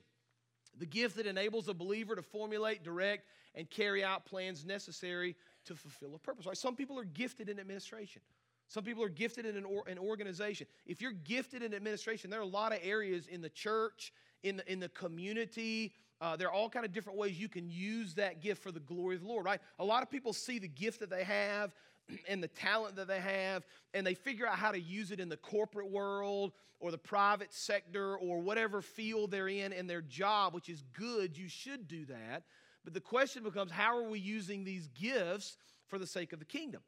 the 0.79 0.87
gift 0.87 1.17
that 1.17 1.27
enables 1.27 1.69
a 1.69 1.75
believer 1.75 2.15
to 2.15 2.23
formulate, 2.23 2.85
direct, 2.85 3.25
and 3.55 3.69
carry 3.69 4.05
out 4.05 4.25
plans 4.25 4.65
necessary 4.65 5.35
to 5.69 5.75
fulfill 5.75 6.15
a 6.15 6.19
purpose. 6.19 6.47
Right? 6.47 6.57
Some 6.57 6.77
people 6.77 6.99
are 6.99 7.05
gifted 7.05 7.49
in 7.49 7.59
administration. 7.59 8.23
Some 8.69 8.85
people 8.85 9.03
are 9.03 9.09
gifted 9.09 9.47
in 9.47 9.57
an, 9.57 9.65
or, 9.65 9.85
an 9.87 9.99
organization. 9.99 10.67
If 10.87 11.01
you're 11.01 11.13
gifted 11.13 11.63
in 11.63 11.73
administration, 11.73 12.29
there 12.29 12.41
are 12.41 12.43
a 12.43 12.47
lot 12.47 12.73
of 12.73 12.81
areas 12.83 13.27
in 13.27 13.41
the 13.41 13.49
church 13.49 14.13
in 14.43 14.59
the, 14.59 14.73
in 14.73 14.81
the 14.81 14.91
community. 14.91 15.93
Uh, 16.21 16.37
there 16.37 16.49
are 16.49 16.53
all 16.53 16.69
kind 16.69 16.85
of 16.85 16.93
different 16.93 17.19
ways 17.19 17.39
you 17.39 17.49
can 17.49 17.71
use 17.71 18.15
that 18.15 18.43
gift 18.43 18.63
for 18.63 18.73
the 18.73 18.81
glory 18.81 19.15
of 19.15 19.23
the 19.23 19.29
Lord, 19.29 19.45
right? 19.45 19.61
A 19.79 19.85
lot 19.85 20.03
of 20.03 20.11
people 20.11 20.33
see 20.33 20.59
the 20.59 20.69
gift 20.69 21.01
that 21.01 21.11
they 21.11 21.25
have 21.25 21.75
and 22.29 22.43
the 22.43 22.49
talent 22.49 22.97
that 22.97 23.09
they 23.09 23.21
have, 23.21 23.65
and 23.95 24.07
they 24.07 24.15
figure 24.15 24.47
out 24.47 24.57
how 24.57 24.73
to 24.73 24.81
use 24.81 25.13
it 25.13 25.21
in 25.21 25.29
the 25.29 25.37
corporate 25.37 25.91
world 25.91 26.53
or 26.81 26.91
the 26.91 26.99
private 26.99 27.53
sector 27.53 28.17
or 28.17 28.41
whatever 28.41 28.83
field 28.83 29.31
they're 29.31 29.49
in 29.49 29.73
in 29.73 29.87
their 29.87 30.03
job, 30.03 30.55
which 30.55 30.69
is 30.69 30.85
good. 30.93 31.37
You 31.37 31.49
should 31.49 31.89
do 31.89 32.05
that. 32.07 32.45
But 32.85 32.95
the 32.95 33.01
question 33.01 33.43
becomes 33.43 33.71
how 33.71 33.97
are 33.97 34.09
we 34.09 34.19
using 34.19 34.65
these 34.65 34.89
gifts 34.89 35.57
for 35.89 35.99
the 35.99 36.07
sake 36.07 36.33
of 36.33 36.39
the 36.39 36.45
kingdom? 36.45 36.83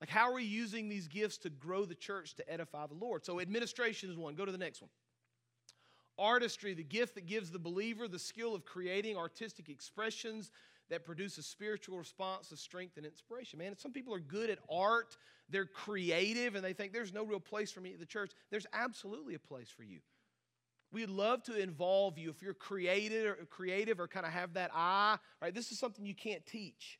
Like, 0.00 0.10
how 0.10 0.30
are 0.30 0.34
we 0.34 0.44
using 0.44 0.88
these 0.88 1.08
gifts 1.08 1.38
to 1.38 1.50
grow 1.50 1.84
the 1.84 1.94
church 1.94 2.34
to 2.34 2.52
edify 2.52 2.86
the 2.86 2.94
Lord? 2.94 3.24
So, 3.24 3.40
administration 3.40 4.10
is 4.10 4.16
one. 4.16 4.34
Go 4.34 4.44
to 4.44 4.52
the 4.52 4.58
next 4.58 4.82
one. 4.82 4.90
Artistry, 6.18 6.74
the 6.74 6.84
gift 6.84 7.14
that 7.14 7.26
gives 7.26 7.50
the 7.50 7.58
believer 7.58 8.08
the 8.08 8.18
skill 8.18 8.54
of 8.54 8.64
creating 8.64 9.16
artistic 9.16 9.68
expressions 9.68 10.50
that 10.88 11.04
produce 11.04 11.36
a 11.38 11.42
spiritual 11.42 11.98
response 11.98 12.52
of 12.52 12.58
strength 12.58 12.96
and 12.96 13.04
inspiration. 13.04 13.58
Man, 13.58 13.76
some 13.76 13.92
people 13.92 14.14
are 14.14 14.20
good 14.20 14.50
at 14.50 14.58
art, 14.70 15.16
they're 15.48 15.66
creative, 15.66 16.54
and 16.54 16.64
they 16.64 16.72
think 16.72 16.92
there's 16.92 17.12
no 17.12 17.24
real 17.24 17.40
place 17.40 17.70
for 17.70 17.80
me 17.80 17.92
at 17.92 17.98
the 17.98 18.06
church. 18.06 18.32
There's 18.50 18.66
absolutely 18.72 19.34
a 19.34 19.38
place 19.38 19.68
for 19.68 19.82
you. 19.82 20.00
We'd 20.92 21.10
love 21.10 21.42
to 21.44 21.60
involve 21.60 22.16
you 22.16 22.30
if 22.30 22.42
you're 22.42 22.54
creative 22.54 23.26
or 23.26 23.44
creative 23.46 24.00
or 24.00 24.08
kind 24.08 24.24
of 24.24 24.32
have 24.32 24.54
that 24.54 24.70
eye, 24.74 25.18
right? 25.42 25.54
This 25.54 25.72
is 25.72 25.78
something 25.78 26.06
you 26.06 26.14
can't 26.14 26.44
teach. 26.46 26.98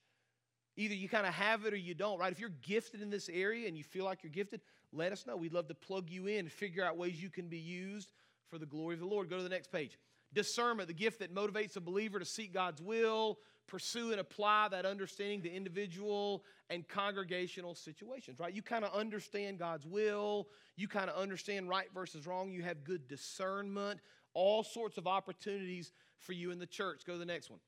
Either 0.76 0.94
you 0.94 1.08
kind 1.08 1.26
of 1.26 1.32
have 1.32 1.64
it 1.64 1.72
or 1.72 1.76
you 1.76 1.94
don't, 1.94 2.18
right? 2.18 2.32
If 2.32 2.38
you're 2.38 2.50
gifted 2.50 3.00
in 3.00 3.08
this 3.08 3.30
area 3.32 3.66
and 3.66 3.76
you 3.78 3.84
feel 3.84 4.04
like 4.04 4.22
you're 4.22 4.30
gifted, 4.30 4.60
let 4.92 5.12
us 5.12 5.26
know. 5.26 5.36
We'd 5.36 5.54
love 5.54 5.68
to 5.68 5.74
plug 5.74 6.10
you 6.10 6.26
in 6.26 6.40
and 6.40 6.52
figure 6.52 6.84
out 6.84 6.98
ways 6.98 7.22
you 7.22 7.30
can 7.30 7.48
be 7.48 7.58
used 7.58 8.12
for 8.50 8.58
the 8.58 8.66
glory 8.66 8.94
of 8.94 9.00
the 9.00 9.06
Lord. 9.06 9.30
Go 9.30 9.38
to 9.38 9.42
the 9.42 9.48
next 9.48 9.72
page. 9.72 9.98
Discernment, 10.34 10.88
the 10.88 10.94
gift 10.94 11.20
that 11.20 11.34
motivates 11.34 11.76
a 11.76 11.80
believer 11.80 12.18
to 12.18 12.24
seek 12.24 12.52
God's 12.52 12.82
will, 12.82 13.38
pursue 13.66 14.12
and 14.12 14.20
apply 14.20 14.68
that 14.68 14.86
understanding 14.86 15.42
to 15.42 15.50
individual 15.50 16.44
and 16.70 16.86
congregational 16.86 17.74
situations, 17.74 18.38
right? 18.38 18.54
You 18.54 18.62
kind 18.62 18.84
of 18.84 18.92
understand 18.94 19.58
God's 19.58 19.86
will, 19.86 20.48
you 20.76 20.88
kind 20.88 21.10
of 21.10 21.16
understand 21.16 21.68
right 21.68 21.88
versus 21.94 22.26
wrong, 22.26 22.50
you 22.50 22.62
have 22.62 22.84
good 22.84 23.08
discernment, 23.08 24.00
all 24.34 24.62
sorts 24.62 24.98
of 24.98 25.06
opportunities 25.06 25.92
for 26.18 26.32
you 26.32 26.50
in 26.50 26.58
the 26.58 26.66
church. 26.66 27.04
Go 27.06 27.14
to 27.14 27.18
the 27.18 27.24
next 27.24 27.50
one. 27.50 27.60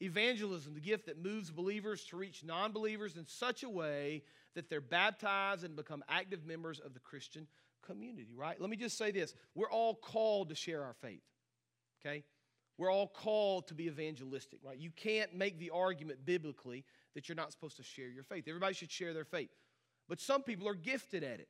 Evangelism, 0.00 0.74
the 0.74 0.80
gift 0.80 1.06
that 1.06 1.22
moves 1.22 1.50
believers 1.50 2.04
to 2.06 2.16
reach 2.16 2.44
non 2.44 2.72
believers 2.72 3.16
in 3.16 3.26
such 3.26 3.62
a 3.62 3.68
way 3.68 4.22
that 4.54 4.68
they're 4.68 4.80
baptized 4.80 5.64
and 5.64 5.74
become 5.74 6.04
active 6.08 6.44
members 6.44 6.80
of 6.80 6.92
the 6.92 7.00
Christian 7.00 7.46
community, 7.86 8.34
right? 8.36 8.60
Let 8.60 8.68
me 8.68 8.76
just 8.76 8.98
say 8.98 9.10
this 9.10 9.34
we're 9.54 9.70
all 9.70 9.94
called 9.94 10.50
to 10.50 10.54
share 10.54 10.82
our 10.84 10.94
faith, 11.00 11.22
okay? 12.00 12.24
We're 12.78 12.90
all 12.90 13.08
called 13.08 13.68
to 13.68 13.74
be 13.74 13.86
evangelistic, 13.86 14.60
right? 14.62 14.78
You 14.78 14.90
can't 14.90 15.34
make 15.34 15.58
the 15.58 15.70
argument 15.70 16.26
biblically 16.26 16.84
that 17.14 17.28
you're 17.28 17.36
not 17.36 17.52
supposed 17.52 17.76
to 17.78 17.82
share 17.82 18.08
your 18.08 18.22
faith. 18.22 18.44
Everybody 18.46 18.74
should 18.74 18.90
share 18.90 19.14
their 19.14 19.24
faith. 19.24 19.50
But 20.08 20.20
some 20.20 20.42
people 20.42 20.68
are 20.68 20.74
gifted 20.74 21.24
at 21.24 21.40
it. 21.40 21.48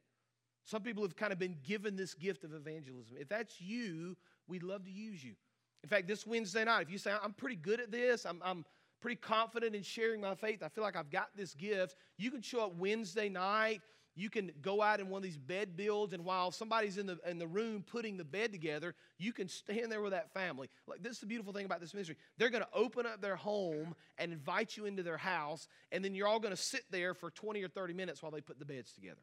Some 0.64 0.82
people 0.82 1.02
have 1.02 1.16
kind 1.16 1.32
of 1.32 1.38
been 1.38 1.56
given 1.64 1.96
this 1.96 2.14
gift 2.14 2.44
of 2.44 2.54
evangelism. 2.54 3.16
If 3.18 3.28
that's 3.28 3.60
you, 3.60 4.16
we'd 4.48 4.62
love 4.62 4.84
to 4.84 4.90
use 4.90 5.22
you. 5.22 5.34
In 5.82 5.88
fact, 5.88 6.08
this 6.08 6.26
Wednesday 6.26 6.64
night, 6.64 6.82
if 6.82 6.90
you 6.90 6.98
say, 6.98 7.12
I'm 7.22 7.32
pretty 7.32 7.56
good 7.56 7.80
at 7.80 7.92
this, 7.92 8.24
I'm, 8.24 8.40
I'm 8.44 8.64
pretty 9.00 9.16
confident 9.16 9.76
in 9.76 9.82
sharing 9.82 10.20
my 10.20 10.34
faith, 10.34 10.62
I 10.62 10.68
feel 10.68 10.82
like 10.82 10.96
I've 10.96 11.10
got 11.10 11.28
this 11.36 11.54
gift, 11.54 11.96
you 12.18 12.30
can 12.30 12.42
show 12.42 12.64
up 12.64 12.74
Wednesday 12.76 13.28
night 13.28 13.82
you 14.16 14.30
can 14.30 14.50
go 14.62 14.80
out 14.80 14.98
in 14.98 15.10
one 15.10 15.18
of 15.18 15.22
these 15.22 15.36
bed 15.36 15.76
builds, 15.76 16.14
and 16.14 16.24
while 16.24 16.50
somebody's 16.50 16.96
in 16.96 17.06
the, 17.06 17.18
in 17.26 17.38
the 17.38 17.46
room 17.46 17.84
putting 17.86 18.16
the 18.16 18.24
bed 18.24 18.50
together, 18.50 18.94
you 19.18 19.30
can 19.30 19.46
stand 19.46 19.92
there 19.92 20.00
with 20.00 20.12
that 20.12 20.32
family. 20.32 20.70
Like, 20.86 21.02
this 21.02 21.12
is 21.12 21.18
the 21.20 21.26
beautiful 21.26 21.52
thing 21.52 21.66
about 21.66 21.80
this 21.80 21.92
ministry. 21.92 22.16
They're 22.38 22.48
going 22.48 22.64
to 22.64 22.68
open 22.72 23.04
up 23.04 23.20
their 23.20 23.36
home 23.36 23.94
and 24.16 24.32
invite 24.32 24.74
you 24.74 24.86
into 24.86 25.02
their 25.02 25.18
house, 25.18 25.68
and 25.92 26.02
then 26.02 26.14
you're 26.14 26.26
all 26.26 26.40
going 26.40 26.54
to 26.54 26.60
sit 26.60 26.84
there 26.90 27.12
for 27.12 27.30
20 27.30 27.62
or 27.62 27.68
30 27.68 27.92
minutes 27.92 28.22
while 28.22 28.32
they 28.32 28.40
put 28.40 28.58
the 28.58 28.64
beds 28.64 28.92
together. 28.92 29.20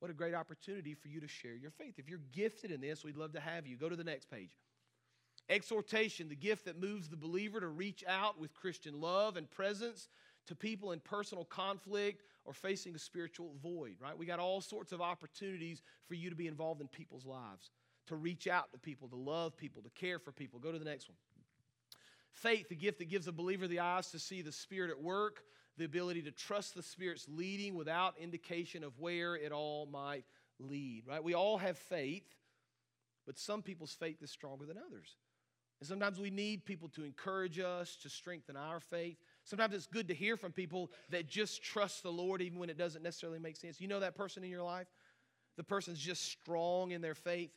What 0.00 0.10
a 0.10 0.14
great 0.14 0.34
opportunity 0.34 0.94
for 0.94 1.06
you 1.06 1.20
to 1.20 1.28
share 1.28 1.54
your 1.54 1.70
faith. 1.70 1.94
If 1.98 2.08
you're 2.08 2.20
gifted 2.32 2.72
in 2.72 2.80
this, 2.80 3.04
we'd 3.04 3.16
love 3.16 3.34
to 3.34 3.40
have 3.40 3.66
you. 3.66 3.76
Go 3.76 3.88
to 3.88 3.96
the 3.96 4.04
next 4.04 4.28
page. 4.28 4.50
Exhortation, 5.48 6.28
the 6.28 6.34
gift 6.34 6.64
that 6.64 6.80
moves 6.80 7.08
the 7.08 7.16
believer 7.16 7.60
to 7.60 7.68
reach 7.68 8.02
out 8.08 8.40
with 8.40 8.54
Christian 8.54 9.00
love 9.00 9.36
and 9.36 9.48
presence 9.50 10.08
to 10.46 10.54
people 10.56 10.92
in 10.92 11.00
personal 11.00 11.44
conflict 11.44 12.22
or 12.44 12.52
facing 12.52 12.94
a 12.94 12.98
spiritual 12.98 13.54
void, 13.62 13.96
right? 14.00 14.16
We 14.16 14.26
got 14.26 14.38
all 14.38 14.60
sorts 14.60 14.92
of 14.92 15.00
opportunities 15.00 15.82
for 16.06 16.14
you 16.14 16.30
to 16.30 16.36
be 16.36 16.46
involved 16.46 16.80
in 16.80 16.88
people's 16.88 17.26
lives, 17.26 17.70
to 18.06 18.16
reach 18.16 18.46
out 18.46 18.72
to 18.72 18.78
people, 18.78 19.08
to 19.08 19.16
love 19.16 19.56
people, 19.56 19.82
to 19.82 19.90
care 19.90 20.18
for 20.18 20.32
people. 20.32 20.58
Go 20.58 20.72
to 20.72 20.78
the 20.78 20.84
next 20.84 21.08
one. 21.08 21.16
Faith, 22.32 22.68
the 22.68 22.76
gift 22.76 22.98
that 22.98 23.08
gives 23.08 23.28
a 23.28 23.32
believer 23.32 23.66
the 23.66 23.80
eyes 23.80 24.10
to 24.10 24.18
see 24.18 24.40
the 24.42 24.52
Spirit 24.52 24.90
at 24.90 25.00
work, 25.00 25.42
the 25.76 25.84
ability 25.84 26.22
to 26.22 26.30
trust 26.30 26.74
the 26.74 26.82
Spirit's 26.82 27.26
leading 27.28 27.74
without 27.74 28.14
indication 28.18 28.84
of 28.84 28.98
where 28.98 29.34
it 29.36 29.52
all 29.52 29.86
might 29.86 30.24
lead, 30.58 31.04
right? 31.06 31.22
We 31.22 31.34
all 31.34 31.58
have 31.58 31.76
faith. 31.76 32.24
But 33.26 33.38
some 33.38 33.62
people's 33.62 33.92
faith 33.92 34.22
is 34.22 34.30
stronger 34.30 34.66
than 34.66 34.76
others. 34.78 35.16
And 35.80 35.88
sometimes 35.88 36.18
we 36.18 36.30
need 36.30 36.64
people 36.64 36.88
to 36.90 37.04
encourage 37.04 37.58
us, 37.58 37.96
to 38.02 38.08
strengthen 38.08 38.56
our 38.56 38.80
faith. 38.80 39.18
Sometimes 39.44 39.74
it's 39.74 39.86
good 39.86 40.08
to 40.08 40.14
hear 40.14 40.36
from 40.36 40.52
people 40.52 40.90
that 41.10 41.28
just 41.28 41.62
trust 41.62 42.02
the 42.02 42.12
Lord 42.12 42.42
even 42.42 42.58
when 42.58 42.70
it 42.70 42.78
doesn't 42.78 43.02
necessarily 43.02 43.38
make 43.38 43.56
sense. 43.56 43.80
You 43.80 43.88
know 43.88 44.00
that 44.00 44.14
person 44.14 44.44
in 44.44 44.50
your 44.50 44.62
life? 44.62 44.86
The 45.56 45.64
person's 45.64 45.98
just 45.98 46.24
strong 46.24 46.92
in 46.92 47.00
their 47.00 47.14
faith. 47.14 47.50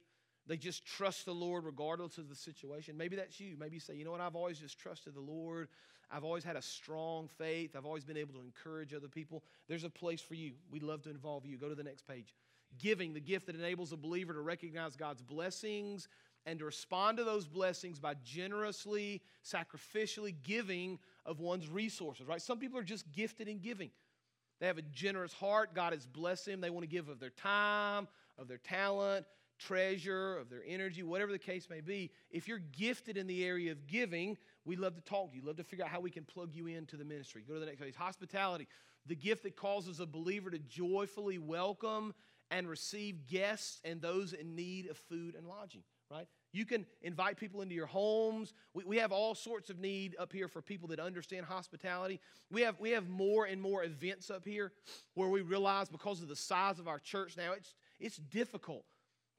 They 0.46 0.58
just 0.58 0.86
trust 0.86 1.25
the 1.25 1.34
Lord 1.34 1.66
regardless 1.66 2.18
of 2.18 2.28
the 2.30 2.36
situation. 2.36 2.98
Maybe 2.98 3.16
that's 3.16 3.40
you. 3.40 3.56
Maybe 3.58 3.75
you 3.75 3.80
say, 3.80 3.96
you 3.96 4.04
know 4.04 4.12
what, 4.12 4.22
I've 4.22 4.36
always 4.36 4.60
just 4.60 4.78
trusted 4.78 5.16
the 5.16 5.22
Lord. 5.22 5.70
I've 6.12 6.24
always 6.24 6.44
had 6.44 6.56
a 6.56 6.62
strong 6.62 7.28
faith. 7.28 7.75
I've 7.75 7.86
always 7.86 8.04
been 8.04 8.18
able 8.18 8.34
to 8.34 8.42
encourage 8.42 8.94
other 8.94 9.08
people. 9.08 9.44
There's 9.68 9.84
a 9.84 9.90
place 9.90 10.22
for 10.22 10.36
you. 10.36 10.54
We'd 10.70 10.84
love 10.84 11.02
to 11.04 11.10
involve 11.10 11.46
you. 11.46 11.58
Go 11.58 11.70
to 11.70 11.75
the 11.75 11.84
next 11.84 12.06
page. 12.08 12.34
Giving, 12.78 13.13
the 13.13 13.20
gift 13.20 13.48
that 13.48 13.56
enables 13.56 13.94
a 13.94 13.98
believer 13.98 14.34
to 14.34 14.42
recognize 14.42 14.96
God's 14.96 15.22
blessings 15.22 16.08
and 16.45 16.59
to 16.59 16.65
respond 16.65 17.17
to 17.17 17.23
those 17.23 17.47
blessings 17.47 18.00
by 18.00 18.15
generously, 18.23 19.21
sacrificially 19.43 20.35
giving 20.43 21.00
of 21.25 21.39
one's 21.39 21.69
resources, 21.69 22.27
right? 22.27 22.41
Some 22.41 22.59
people 22.59 22.79
are 22.79 22.83
just 22.83 23.12
gifted 23.12 23.47
in 23.47 23.59
giving. 23.59 23.91
They 24.59 24.67
have 24.67 24.77
a 24.77 24.83
generous 24.83 25.33
heart. 25.33 25.73
God 25.73 25.93
has 25.93 26.05
blessed 26.05 26.45
them. 26.45 26.62
They 26.62 26.69
want 26.69 26.83
to 26.83 26.89
give 26.89 27.09
of 27.09 27.19
their 27.19 27.31
time, 27.31 28.07
of 28.38 28.47
their 28.47 28.57
talent, 28.57 29.25
treasure, 29.59 30.38
of 30.38 30.50
their 30.50 30.63
energy, 30.67 31.03
whatever 31.03 31.31
the 31.31 31.39
case 31.39 31.69
may 31.69 31.81
be. 31.81 32.12
If 32.29 32.47
you're 32.47 32.62
gifted 32.71 33.17
in 33.17 33.27
the 33.27 33.45
area 33.45 33.71
of 33.71 33.88
giving, 33.88 34.38
we 34.65 34.75
love 34.75 34.95
to 34.95 35.01
talk 35.01 35.31
to 35.31 35.38
you. 35.38 35.45
Love 35.45 35.57
to 35.57 35.63
figure 35.63 35.85
out 35.85 35.91
how 35.91 36.00
we 36.00 36.12
can 36.12 36.23
plug 36.23 36.53
you 36.53 36.67
into 36.67 36.97
the 36.97 37.05
ministry. 37.05 37.43
Go 37.47 37.55
to 37.55 37.59
the 37.59 37.65
next 37.65 37.81
page. 37.81 37.95
Hospitality, 37.95 38.67
the 39.05 39.15
gift 39.15 39.43
that 39.43 39.55
causes 39.55 40.00
a 40.00 40.05
believer 40.05 40.50
to 40.50 40.59
joyfully 40.59 41.38
welcome 41.38 42.13
and 42.51 42.67
receive 42.67 43.27
guests 43.27 43.79
and 43.83 44.01
those 44.01 44.33
in 44.33 44.55
need 44.55 44.89
of 44.89 44.97
food 44.97 45.35
and 45.35 45.47
lodging 45.47 45.83
right? 46.13 46.27
You 46.51 46.65
can 46.65 46.86
invite 47.01 47.38
people 47.38 47.62
into 47.62 47.74
your 47.74 47.88
homes. 47.88 48.53
We, 48.74 48.84
we 48.84 48.98
have 48.98 49.12
all 49.12 49.34
sorts 49.34 49.70
of 49.70 49.79
need 49.79 50.15
up 50.20 50.32
here 50.32 50.48
for 50.48 50.62
people 50.62 50.88
that 50.89 51.00
understand 51.00 51.46
hospitality. 51.46 52.20
We 52.51 52.62
have, 52.62 52.79
we 52.79 52.91
have 52.91 53.10
more 53.10 53.46
and 53.46 53.60
more 53.60 53.84
events 53.84 54.29
up 54.29 54.46
here 54.46 54.72
where 55.15 55.29
we 55.29 55.41
realize 55.41 55.89
because 55.89 56.22
of 56.22 56.27
the 56.27 56.36
size 56.36 56.79
of 56.79 56.88
our 56.88 57.00
church 57.00 57.36
now, 57.36 57.53
it's, 57.53 57.74
it's 58.00 58.17
difficult, 58.17 58.86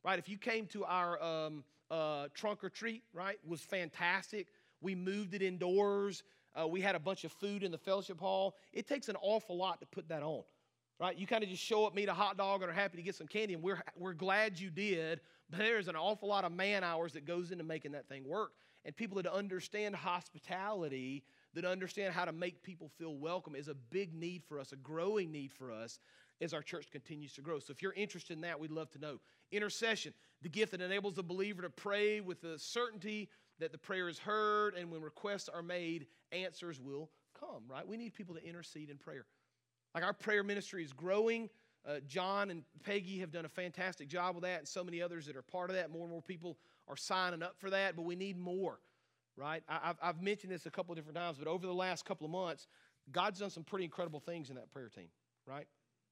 right? 0.04 0.18
If 0.18 0.28
you 0.28 0.36
came 0.36 0.66
to 0.68 0.84
our 0.84 1.22
um, 1.22 1.64
uh, 1.90 2.26
trunk 2.34 2.64
or 2.64 2.70
treat, 2.70 3.04
right, 3.12 3.38
was 3.46 3.60
fantastic. 3.60 4.48
We 4.80 4.94
moved 4.94 5.34
it 5.34 5.42
indoors. 5.42 6.24
Uh, 6.60 6.66
we 6.66 6.80
had 6.80 6.94
a 6.94 7.00
bunch 7.00 7.24
of 7.24 7.32
food 7.32 7.62
in 7.62 7.70
the 7.70 7.78
fellowship 7.78 8.18
hall. 8.18 8.56
It 8.72 8.88
takes 8.88 9.08
an 9.08 9.16
awful 9.22 9.56
lot 9.56 9.80
to 9.80 9.86
put 9.86 10.08
that 10.08 10.22
on 10.22 10.42
right? 11.00 11.16
You 11.16 11.26
kind 11.26 11.42
of 11.42 11.50
just 11.50 11.62
show 11.62 11.86
up, 11.86 11.94
meet 11.94 12.08
a 12.08 12.14
hot 12.14 12.36
dog, 12.36 12.62
and 12.62 12.70
are 12.70 12.74
happy 12.74 12.96
to 12.96 13.02
get 13.02 13.14
some 13.14 13.26
candy, 13.26 13.54
and 13.54 13.62
we're, 13.62 13.82
we're 13.96 14.14
glad 14.14 14.58
you 14.58 14.70
did, 14.70 15.20
but 15.50 15.58
there's 15.58 15.88
an 15.88 15.96
awful 15.96 16.28
lot 16.28 16.44
of 16.44 16.52
man 16.52 16.84
hours 16.84 17.12
that 17.14 17.26
goes 17.26 17.50
into 17.50 17.64
making 17.64 17.92
that 17.92 18.08
thing 18.08 18.26
work. 18.26 18.52
And 18.84 18.94
people 18.94 19.16
that 19.22 19.32
understand 19.32 19.96
hospitality, 19.96 21.24
that 21.54 21.64
understand 21.64 22.12
how 22.12 22.26
to 22.26 22.32
make 22.32 22.62
people 22.62 22.90
feel 22.98 23.16
welcome, 23.16 23.54
is 23.54 23.68
a 23.68 23.74
big 23.74 24.14
need 24.14 24.44
for 24.44 24.58
us, 24.58 24.72
a 24.72 24.76
growing 24.76 25.32
need 25.32 25.52
for 25.52 25.72
us 25.72 25.98
as 26.40 26.52
our 26.52 26.62
church 26.62 26.90
continues 26.90 27.32
to 27.34 27.40
grow. 27.40 27.58
So 27.58 27.70
if 27.72 27.80
you're 27.80 27.94
interested 27.94 28.34
in 28.34 28.42
that, 28.42 28.60
we'd 28.60 28.70
love 28.70 28.90
to 28.90 28.98
know. 28.98 29.20
Intercession, 29.52 30.12
the 30.42 30.48
gift 30.48 30.72
that 30.72 30.80
enables 30.80 31.14
the 31.14 31.22
believer 31.22 31.62
to 31.62 31.70
pray 31.70 32.20
with 32.20 32.42
the 32.42 32.58
certainty 32.58 33.30
that 33.58 33.72
the 33.72 33.78
prayer 33.78 34.08
is 34.08 34.18
heard, 34.18 34.74
and 34.74 34.90
when 34.90 35.00
requests 35.00 35.48
are 35.48 35.62
made, 35.62 36.06
answers 36.32 36.80
will 36.80 37.08
come, 37.38 37.62
right? 37.68 37.86
We 37.86 37.96
need 37.96 38.14
people 38.14 38.34
to 38.34 38.44
intercede 38.44 38.90
in 38.90 38.98
prayer. 38.98 39.26
Like 39.94 40.04
our 40.04 40.12
prayer 40.12 40.42
ministry 40.42 40.82
is 40.82 40.92
growing. 40.92 41.48
Uh, 41.86 42.00
John 42.06 42.50
and 42.50 42.62
Peggy 42.82 43.18
have 43.18 43.30
done 43.30 43.44
a 43.44 43.48
fantastic 43.48 44.08
job 44.08 44.34
with 44.34 44.44
that, 44.44 44.60
and 44.60 44.68
so 44.68 44.82
many 44.82 45.02
others 45.02 45.26
that 45.26 45.36
are 45.36 45.42
part 45.42 45.68
of 45.70 45.76
that. 45.76 45.90
More 45.90 46.02
and 46.02 46.10
more 46.10 46.22
people 46.22 46.56
are 46.88 46.96
signing 46.96 47.42
up 47.42 47.56
for 47.58 47.70
that, 47.70 47.94
but 47.94 48.02
we 48.02 48.16
need 48.16 48.38
more, 48.38 48.78
right? 49.36 49.62
I, 49.68 49.78
have 49.82 49.98
I've 50.02 50.22
mentioned 50.22 50.50
this 50.50 50.66
a 50.66 50.70
couple 50.70 50.92
of 50.92 50.96
different 50.96 51.16
times, 51.16 51.38
but 51.38 51.46
over 51.46 51.66
the 51.66 51.74
last 51.74 52.04
couple 52.04 52.24
of 52.24 52.30
months, 52.30 52.68
God's 53.12 53.40
done 53.40 53.50
some 53.50 53.64
pretty 53.64 53.84
incredible 53.84 54.20
things 54.20 54.48
in 54.48 54.56
that 54.56 54.70
prayer 54.70 54.88
team, 54.88 55.08
right? 55.46 55.66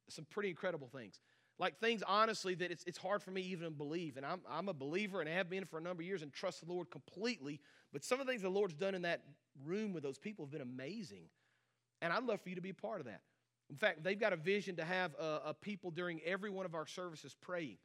Some 0.08 0.26
pretty 0.30 0.50
incredible 0.50 0.88
things. 0.88 1.20
Like 1.58 1.78
things, 1.78 2.02
honestly, 2.06 2.54
that 2.56 2.70
it's, 2.70 2.84
it's 2.84 2.98
hard 2.98 3.22
for 3.22 3.30
me 3.30 3.42
even 3.42 3.64
to 3.64 3.70
believe. 3.70 4.16
And 4.16 4.26
I'm, 4.26 4.40
I'm 4.50 4.68
a 4.68 4.74
believer 4.74 5.20
and 5.20 5.28
I 5.28 5.34
have 5.34 5.48
been 5.48 5.64
for 5.64 5.78
a 5.78 5.82
number 5.82 6.02
of 6.02 6.06
years 6.06 6.22
and 6.22 6.32
trust 6.32 6.66
the 6.66 6.72
Lord 6.72 6.90
completely. 6.90 7.60
But 7.92 8.04
some 8.04 8.20
of 8.20 8.26
the 8.26 8.32
things 8.32 8.42
the 8.42 8.48
Lord's 8.48 8.74
done 8.74 8.94
in 8.94 9.02
that 9.02 9.22
room 9.64 9.92
with 9.92 10.02
those 10.02 10.18
people 10.18 10.44
have 10.44 10.50
been 10.50 10.62
amazing. 10.62 11.24
And 12.00 12.12
I'd 12.12 12.24
love 12.24 12.40
for 12.40 12.48
you 12.48 12.56
to 12.56 12.62
be 12.62 12.70
a 12.70 12.74
part 12.74 13.00
of 13.00 13.06
that. 13.06 13.20
In 13.72 13.78
fact, 13.78 14.04
they've 14.04 14.20
got 14.20 14.34
a 14.34 14.36
vision 14.36 14.76
to 14.76 14.84
have 14.84 15.14
a, 15.18 15.40
a, 15.46 15.54
people 15.54 15.90
during 15.90 16.20
every 16.26 16.50
one 16.50 16.66
of 16.66 16.74
our 16.74 16.86
services 16.86 17.34
praying. 17.40 17.78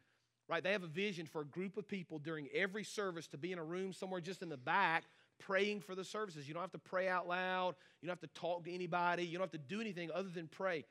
Right? 0.50 0.62
They 0.62 0.74
have 0.74 0.84
a 0.84 0.88
vision 0.88 1.26
for 1.26 1.42
a 1.42 1.46
group 1.46 1.78
of 1.78 1.88
people 1.88 2.20
during 2.20 2.50
every 2.54 2.84
service 2.84 3.26
to 3.28 3.38
be 3.38 3.54
in 3.54 3.58
a 3.58 3.64
room 3.64 3.94
somewhere 3.94 4.20
just 4.20 4.42
in 4.42 4.50
the 4.50 4.58
back 4.58 5.06
praying 5.40 5.80
for 5.80 5.96
the 5.96 6.04
services. 6.04 6.46
You 6.46 6.54
don't 6.54 6.62
have 6.64 6.74
to 6.74 6.78
pray 6.78 7.08
out 7.08 7.26
loud. 7.26 7.76
You 8.02 8.08
don't 8.08 8.20
have 8.20 8.30
to 8.30 8.40
talk 8.40 8.66
to 8.66 8.74
anybody. 8.74 9.24
You 9.24 9.38
don't 9.38 9.46
have 9.46 9.62
to 9.62 9.66
do 9.66 9.80
anything 9.80 10.10
other 10.14 10.28
than 10.28 10.48
pray. 10.48 10.84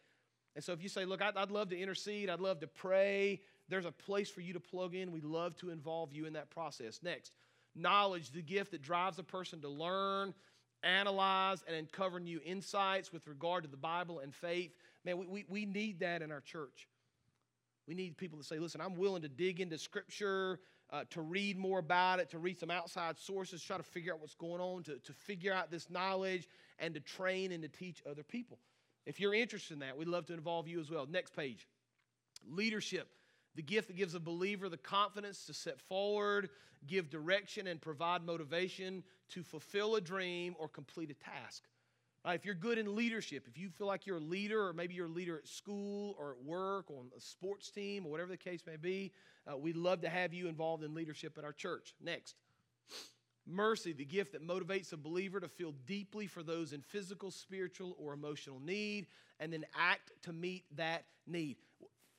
And 0.55 0.65
so 0.65 0.73
if 0.73 0.83
you 0.83 0.89
say, 0.89 1.05
Look, 1.05 1.21
I'd, 1.21 1.37
I'd 1.37 1.51
love 1.51 1.69
to 1.71 1.79
intercede, 1.79 2.31
I'd 2.31 2.41
love 2.41 2.61
to 2.61 2.67
pray, 2.67 3.43
there's 3.69 3.85
a 3.85 3.93
place 3.93 4.31
for 4.31 4.41
you 4.41 4.55
to 4.55 4.61
plug 4.61 4.95
in. 4.95 5.13
We'd 5.13 5.25
love 5.25 5.57
to 5.57 5.69
involve 5.69 6.15
you 6.15 6.25
in 6.25 6.33
that 6.35 6.49
process. 6.49 7.01
Next, 7.03 7.33
knowledge, 7.75 8.31
the 8.31 8.41
gift 8.41 8.71
that 8.71 8.81
drives 8.81 9.19
a 9.19 9.25
person 9.25 9.61
to 9.61 9.69
learn 9.69 10.33
analyze 10.83 11.63
and 11.67 11.77
uncover 11.77 12.21
new 12.21 12.41
insights 12.45 13.13
with 13.13 13.27
regard 13.27 13.65
to 13.65 13.71
the 13.71 13.77
Bible 13.77 14.21
and 14.21 14.35
faith. 14.35 14.73
Man, 15.07 15.19
we, 15.19 15.27
we, 15.27 15.45
we 15.49 15.65
need 15.65 16.01
that 16.01 16.21
in 16.21 16.33
our 16.33 16.41
church. 16.41 16.89
We 17.87 17.95
need 17.95 18.17
people 18.17 18.39
to 18.39 18.45
say, 18.45 18.59
listen, 18.59 18.81
I'm 18.81 18.97
willing 18.97 19.23
to 19.23 19.29
dig 19.29 19.61
into 19.61 19.79
Scripture, 19.79 20.59
uh, 20.91 21.05
to 21.11 21.23
read 21.23 21.57
more 21.57 21.79
about 21.79 22.19
it, 22.19 22.31
to 22.31 22.39
read 22.39 22.59
some 22.59 22.71
outside 22.71 23.17
sources, 23.17 23.63
try 23.63 23.77
to 23.77 23.85
figure 23.85 24.13
out 24.13 24.21
what's 24.21 24.35
going 24.35 24.61
on, 24.61 24.83
to, 24.83 24.99
to 24.99 25.13
figure 25.13 25.53
out 25.53 25.71
this 25.71 25.89
knowledge, 25.89 26.49
and 26.81 26.93
to 26.95 27.01
train 27.01 27.53
and 27.53 27.63
to 27.63 27.69
teach 27.69 28.03
other 28.11 28.25
people. 28.25 28.59
If 29.07 29.21
you're 29.21 29.33
interested 29.33 29.75
in 29.75 29.79
that, 29.81 29.97
we'd 29.97 30.09
love 30.09 30.27
to 30.27 30.35
involve 30.35 30.67
you 30.67 30.81
as 30.81 30.91
well. 30.91 31.07
Next 31.07 31.35
page 31.35 31.67
leadership 32.49 33.09
the 33.57 33.63
gift 33.63 33.89
that 33.89 33.97
gives 33.97 34.15
a 34.15 34.21
believer 34.21 34.69
the 34.69 34.77
confidence 34.77 35.47
to 35.47 35.55
set 35.55 35.81
forward, 35.81 36.51
give 36.87 37.09
direction, 37.09 37.67
and 37.67 37.81
provide 37.81 38.23
motivation 38.23 39.03
to 39.31 39.43
fulfill 39.43 39.97
a 39.97 40.01
dream 40.01 40.55
or 40.59 40.69
complete 40.69 41.11
a 41.11 41.15
task. 41.15 41.63
Right, 42.27 42.35
if 42.35 42.45
you're 42.45 42.57
good 42.57 42.77
in 42.77 42.97
leadership, 42.97 43.47
if 43.47 43.57
you 43.57 43.71
feel 43.71 43.87
like 43.87 44.05
you're 44.05 44.17
a 44.17 44.21
leader, 44.21 44.67
or 44.67 44.73
maybe 44.73 44.95
you're 44.95 45.07
a 45.07 45.09
leader 45.09 45.39
at 45.39 45.47
school 45.47 46.17
or 46.19 46.33
at 46.33 46.45
work, 46.45 46.91
or 46.91 46.99
on 46.99 47.11
a 47.17 47.21
sports 47.21 47.71
team, 47.71 48.05
or 48.05 48.11
whatever 48.11 48.31
the 48.31 48.37
case 48.37 48.63
may 48.67 48.75
be, 48.75 49.13
uh, 49.49 49.57
we'd 49.57 49.77
love 49.77 50.01
to 50.01 50.09
have 50.09 50.35
you 50.35 50.49
involved 50.49 50.83
in 50.83 50.93
leadership 50.93 51.39
at 51.39 51.45
our 51.45 51.53
church. 51.53 51.95
Next, 52.03 52.35
mercy, 53.47 53.93
the 53.93 54.05
gift 54.05 54.33
that 54.33 54.45
motivates 54.45 54.93
a 54.93 54.97
believer 54.97 55.39
to 55.39 55.47
feel 55.47 55.73
deeply 55.87 56.27
for 56.27 56.43
those 56.43 56.73
in 56.73 56.81
physical, 56.81 57.31
spiritual, 57.31 57.95
or 57.97 58.13
emotional 58.13 58.59
need, 58.59 59.07
and 59.39 59.53
then 59.53 59.65
act 59.79 60.11
to 60.23 60.33
meet 60.33 60.65
that 60.75 61.05
need. 61.29 61.59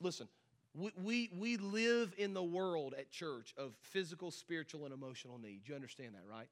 Listen, 0.00 0.26
we, 0.74 0.90
we, 1.02 1.30
we 1.38 1.58
live 1.58 2.14
in 2.16 2.32
the 2.32 2.42
world 2.42 2.94
at 2.98 3.10
church 3.10 3.52
of 3.58 3.74
physical, 3.82 4.30
spiritual, 4.30 4.86
and 4.86 4.94
emotional 4.94 5.36
need. 5.38 5.60
You 5.66 5.74
understand 5.74 6.14
that, 6.14 6.24
right? 6.26 6.48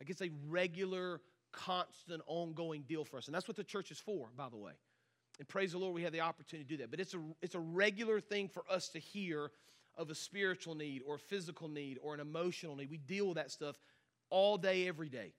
Like 0.00 0.10
it's 0.10 0.22
a 0.22 0.30
regular, 0.48 1.20
constant, 1.56 2.22
ongoing 2.26 2.82
deal 2.82 3.04
for 3.04 3.18
us. 3.18 3.26
And 3.26 3.34
that's 3.34 3.48
what 3.48 3.56
the 3.56 3.64
church 3.64 3.90
is 3.90 3.98
for, 3.98 4.28
by 4.36 4.48
the 4.48 4.56
way. 4.56 4.72
And 5.38 5.48
praise 5.48 5.72
the 5.72 5.78
Lord, 5.78 5.94
we 5.94 6.02
have 6.02 6.12
the 6.12 6.20
opportunity 6.20 6.64
to 6.68 6.76
do 6.76 6.82
that. 6.82 6.90
But 6.90 7.00
it's 7.00 7.14
a, 7.14 7.20
it's 7.42 7.54
a 7.54 7.60
regular 7.60 8.20
thing 8.20 8.48
for 8.48 8.64
us 8.70 8.88
to 8.90 8.98
hear 8.98 9.50
of 9.96 10.10
a 10.10 10.14
spiritual 10.14 10.74
need 10.74 11.02
or 11.06 11.16
a 11.16 11.18
physical 11.18 11.68
need 11.68 11.98
or 12.02 12.14
an 12.14 12.20
emotional 12.20 12.76
need. 12.76 12.90
We 12.90 12.98
deal 12.98 13.26
with 13.26 13.36
that 13.36 13.50
stuff 13.50 13.76
all 14.30 14.56
day, 14.56 14.86
every 14.86 15.08
day. 15.08 15.32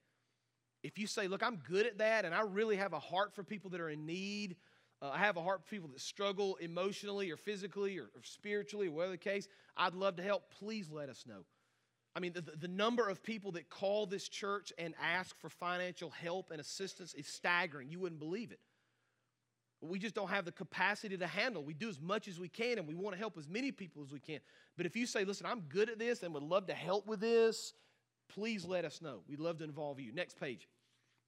If 0.82 0.98
you 0.98 1.06
say, 1.06 1.26
Look, 1.28 1.42
I'm 1.42 1.56
good 1.68 1.86
at 1.86 1.98
that, 1.98 2.24
and 2.24 2.34
I 2.34 2.42
really 2.42 2.76
have 2.76 2.92
a 2.92 3.00
heart 3.00 3.34
for 3.34 3.42
people 3.42 3.70
that 3.70 3.80
are 3.80 3.88
in 3.88 4.06
need, 4.06 4.56
uh, 5.00 5.10
I 5.12 5.18
have 5.18 5.36
a 5.36 5.42
heart 5.42 5.62
for 5.64 5.70
people 5.70 5.88
that 5.90 6.00
struggle 6.00 6.56
emotionally 6.56 7.30
or 7.30 7.36
physically 7.36 7.98
or, 7.98 8.04
or, 8.14 8.22
spiritually 8.22 8.88
or 8.88 8.92
whatever 8.92 9.12
the 9.12 9.18
case. 9.18 9.48
I'd 9.76 9.94
love 9.94 10.16
to 10.16 10.22
help. 10.22 10.50
Please 10.58 10.90
let 10.90 11.08
us 11.08 11.24
know. 11.26 11.44
I 12.18 12.20
mean, 12.20 12.32
the, 12.32 12.40
the 12.40 12.66
number 12.66 13.08
of 13.08 13.22
people 13.22 13.52
that 13.52 13.70
call 13.70 14.04
this 14.04 14.28
church 14.28 14.72
and 14.76 14.92
ask 15.00 15.38
for 15.38 15.48
financial 15.48 16.10
help 16.10 16.50
and 16.50 16.60
assistance 16.60 17.14
is 17.14 17.28
staggering. 17.28 17.92
You 17.92 18.00
wouldn't 18.00 18.18
believe 18.18 18.50
it. 18.50 18.58
We 19.80 20.00
just 20.00 20.16
don't 20.16 20.28
have 20.28 20.44
the 20.44 20.50
capacity 20.50 21.16
to 21.16 21.26
handle. 21.28 21.62
We 21.62 21.74
do 21.74 21.88
as 21.88 22.00
much 22.00 22.26
as 22.26 22.40
we 22.40 22.48
can, 22.48 22.76
and 22.78 22.88
we 22.88 22.96
want 22.96 23.14
to 23.14 23.20
help 23.20 23.38
as 23.38 23.46
many 23.46 23.70
people 23.70 24.02
as 24.02 24.10
we 24.10 24.18
can. 24.18 24.40
But 24.76 24.84
if 24.84 24.96
you 24.96 25.06
say, 25.06 25.24
listen, 25.24 25.46
I'm 25.46 25.60
good 25.68 25.88
at 25.88 26.00
this 26.00 26.24
and 26.24 26.34
would 26.34 26.42
love 26.42 26.66
to 26.66 26.74
help 26.74 27.06
with 27.06 27.20
this, 27.20 27.72
please 28.28 28.64
let 28.64 28.84
us 28.84 29.00
know. 29.00 29.20
We'd 29.28 29.38
love 29.38 29.58
to 29.58 29.64
involve 29.64 30.00
you. 30.00 30.10
Next 30.10 30.40
page. 30.40 30.66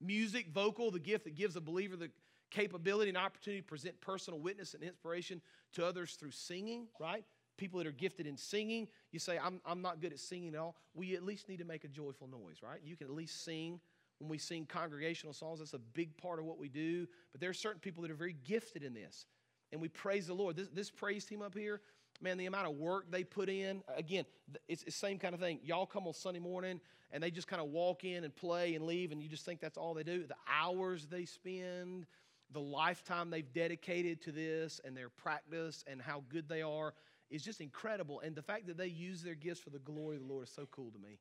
Music, 0.00 0.48
vocal, 0.52 0.90
the 0.90 0.98
gift 0.98 1.22
that 1.22 1.36
gives 1.36 1.54
a 1.54 1.60
believer 1.60 1.94
the 1.94 2.10
capability 2.50 3.10
and 3.10 3.16
opportunity 3.16 3.62
to 3.62 3.68
present 3.68 4.00
personal 4.00 4.40
witness 4.40 4.74
and 4.74 4.82
inspiration 4.82 5.40
to 5.74 5.86
others 5.86 6.14
through 6.14 6.32
singing, 6.32 6.88
right? 6.98 7.24
People 7.60 7.76
that 7.76 7.86
are 7.86 7.92
gifted 7.92 8.26
in 8.26 8.38
singing, 8.38 8.88
you 9.12 9.18
say, 9.18 9.38
I'm, 9.38 9.60
I'm 9.66 9.82
not 9.82 10.00
good 10.00 10.14
at 10.14 10.18
singing 10.18 10.54
at 10.54 10.60
all. 10.60 10.76
We 10.94 11.14
at 11.14 11.22
least 11.22 11.46
need 11.46 11.58
to 11.58 11.66
make 11.66 11.84
a 11.84 11.88
joyful 11.88 12.26
noise, 12.26 12.62
right? 12.62 12.80
You 12.82 12.96
can 12.96 13.06
at 13.06 13.12
least 13.12 13.44
sing 13.44 13.80
when 14.18 14.30
we 14.30 14.38
sing 14.38 14.64
congregational 14.64 15.34
songs. 15.34 15.58
That's 15.58 15.74
a 15.74 15.78
big 15.78 16.16
part 16.16 16.38
of 16.38 16.46
what 16.46 16.58
we 16.58 16.70
do. 16.70 17.06
But 17.32 17.42
there 17.42 17.50
are 17.50 17.54
certain 17.54 17.78
people 17.78 18.00
that 18.00 18.10
are 18.10 18.14
very 18.14 18.34
gifted 18.46 18.82
in 18.82 18.94
this. 18.94 19.26
And 19.72 19.80
we 19.80 19.88
praise 19.88 20.26
the 20.26 20.32
Lord. 20.32 20.56
This, 20.56 20.68
this 20.68 20.90
praise 20.90 21.26
team 21.26 21.42
up 21.42 21.54
here, 21.54 21.82
man, 22.22 22.38
the 22.38 22.46
amount 22.46 22.66
of 22.66 22.76
work 22.76 23.10
they 23.10 23.24
put 23.24 23.50
in. 23.50 23.82
Again, 23.94 24.24
it's 24.66 24.82
the 24.84 24.90
same 24.90 25.18
kind 25.18 25.34
of 25.34 25.40
thing. 25.40 25.60
Y'all 25.62 25.84
come 25.84 26.06
on 26.06 26.14
Sunday 26.14 26.40
morning 26.40 26.80
and 27.12 27.22
they 27.22 27.30
just 27.30 27.46
kind 27.46 27.60
of 27.60 27.68
walk 27.68 28.04
in 28.04 28.24
and 28.24 28.34
play 28.34 28.74
and 28.74 28.86
leave, 28.86 29.12
and 29.12 29.20
you 29.22 29.28
just 29.28 29.44
think 29.44 29.60
that's 29.60 29.76
all 29.76 29.92
they 29.92 30.02
do. 30.02 30.26
The 30.26 30.34
hours 30.50 31.08
they 31.10 31.26
spend, 31.26 32.06
the 32.52 32.60
lifetime 32.60 33.28
they've 33.28 33.52
dedicated 33.52 34.22
to 34.22 34.32
this, 34.32 34.80
and 34.82 34.96
their 34.96 35.10
practice 35.10 35.84
and 35.86 36.00
how 36.00 36.22
good 36.30 36.48
they 36.48 36.62
are 36.62 36.94
is 37.30 37.42
just 37.42 37.60
incredible. 37.60 38.20
And 38.20 38.34
the 38.34 38.42
fact 38.42 38.66
that 38.66 38.76
they 38.76 38.88
use 38.88 39.22
their 39.22 39.34
gifts 39.34 39.60
for 39.60 39.70
the 39.70 39.78
glory 39.78 40.16
of 40.16 40.22
the 40.22 40.28
Lord 40.28 40.44
is 40.44 40.52
so 40.52 40.66
cool 40.70 40.90
to 40.90 40.98
me. 40.98 41.18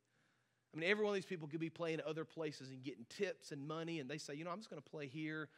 I 0.73 0.77
mean, 0.77 0.89
every 0.89 1.03
one 1.03 1.11
of 1.11 1.15
these 1.15 1.25
people 1.25 1.47
could 1.47 1.59
be 1.59 1.69
playing 1.69 1.99
other 2.05 2.25
places 2.25 2.69
and 2.69 2.83
getting 2.83 3.05
tips 3.09 3.51
and 3.51 3.67
money, 3.67 3.99
and 3.99 4.09
they 4.09 4.19
say, 4.19 4.35
you 4.35 4.43
know, 4.43 4.51
I'm 4.51 4.59
just 4.59 4.69
going 4.69 4.81
to 4.81 4.89
play 4.89 5.07
here 5.07 5.49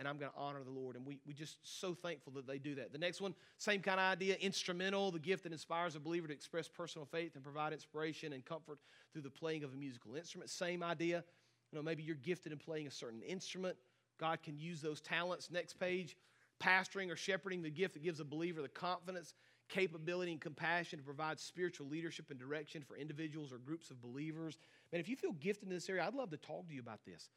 and 0.00 0.08
I'm 0.08 0.16
going 0.16 0.30
to 0.30 0.38
honor 0.38 0.64
the 0.64 0.70
Lord. 0.70 0.96
And 0.96 1.04
we, 1.04 1.18
we 1.26 1.34
just 1.34 1.58
so 1.62 1.92
thankful 1.92 2.32
that 2.32 2.46
they 2.46 2.58
do 2.58 2.74
that. 2.76 2.90
The 2.90 2.98
next 2.98 3.20
one, 3.20 3.34
same 3.58 3.82
kind 3.82 4.00
of 4.00 4.06
idea, 4.06 4.34
instrumental, 4.36 5.10
the 5.10 5.18
gift 5.18 5.42
that 5.42 5.52
inspires 5.52 5.94
a 5.94 6.00
believer 6.00 6.26
to 6.26 6.32
express 6.32 6.68
personal 6.68 7.04
faith 7.04 7.34
and 7.34 7.44
provide 7.44 7.74
inspiration 7.74 8.32
and 8.32 8.42
comfort 8.42 8.78
through 9.12 9.22
the 9.22 9.30
playing 9.30 9.62
of 9.62 9.74
a 9.74 9.76
musical 9.76 10.16
instrument. 10.16 10.48
Same 10.48 10.82
idea. 10.82 11.22
You 11.70 11.78
know, 11.78 11.82
maybe 11.82 12.02
you're 12.02 12.16
gifted 12.16 12.50
in 12.50 12.56
playing 12.56 12.86
a 12.86 12.90
certain 12.90 13.20
instrument. 13.20 13.76
God 14.18 14.42
can 14.42 14.58
use 14.58 14.80
those 14.80 15.02
talents. 15.02 15.50
Next 15.50 15.74
page, 15.74 16.16
pastoring 16.62 17.10
or 17.10 17.16
shepherding, 17.16 17.60
the 17.60 17.70
gift 17.70 17.92
that 17.92 18.02
gives 18.02 18.20
a 18.20 18.24
believer 18.24 18.62
the 18.62 18.68
confidence 18.68 19.34
capability 19.70 20.32
and 20.32 20.40
compassion 20.40 20.98
to 20.98 21.04
provide 21.04 21.40
spiritual 21.40 21.88
leadership 21.88 22.30
and 22.30 22.38
direction 22.38 22.82
for 22.82 22.96
individuals 22.96 23.52
or 23.52 23.58
groups 23.58 23.90
of 23.90 24.02
believers. 24.02 24.58
Man, 24.92 25.00
if 25.00 25.08
you 25.08 25.16
feel 25.16 25.32
gifted 25.32 25.68
in 25.68 25.74
this 25.74 25.88
area, 25.88 26.04
I'd 26.04 26.14
love 26.14 26.30
to 26.30 26.36
talk 26.36 26.68
to 26.68 26.74
you 26.74 26.80
about 26.80 27.00
this. 27.06 27.30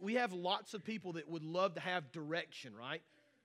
We 0.00 0.14
have 0.14 0.32
lots 0.32 0.72
of 0.72 0.82
people 0.82 1.12
that 1.14 1.28
would 1.28 1.44
love 1.44 1.74
to 1.74 1.80
have 1.80 2.10
direction, 2.12 2.74
right? 2.74 3.02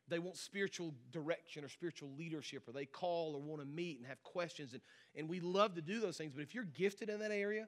They 0.07 0.19
want 0.19 0.37
spiritual 0.37 0.93
direction 1.11 1.65
or 1.65 1.69
spiritual 1.69 2.09
leadership, 2.17 2.67
or 2.67 2.71
they 2.71 2.85
call 2.85 3.35
or 3.35 3.41
want 3.41 3.61
to 3.61 3.67
meet 3.67 3.97
and 3.97 4.07
have 4.07 4.23
questions. 4.23 4.73
And, 4.73 4.81
and 5.15 5.27
we 5.27 5.39
love 5.39 5.75
to 5.75 5.81
do 5.81 5.99
those 5.99 6.17
things. 6.17 6.31
But 6.33 6.41
if 6.41 6.55
you're 6.55 6.63
gifted 6.63 7.09
in 7.09 7.19
that 7.19 7.31
area, 7.31 7.67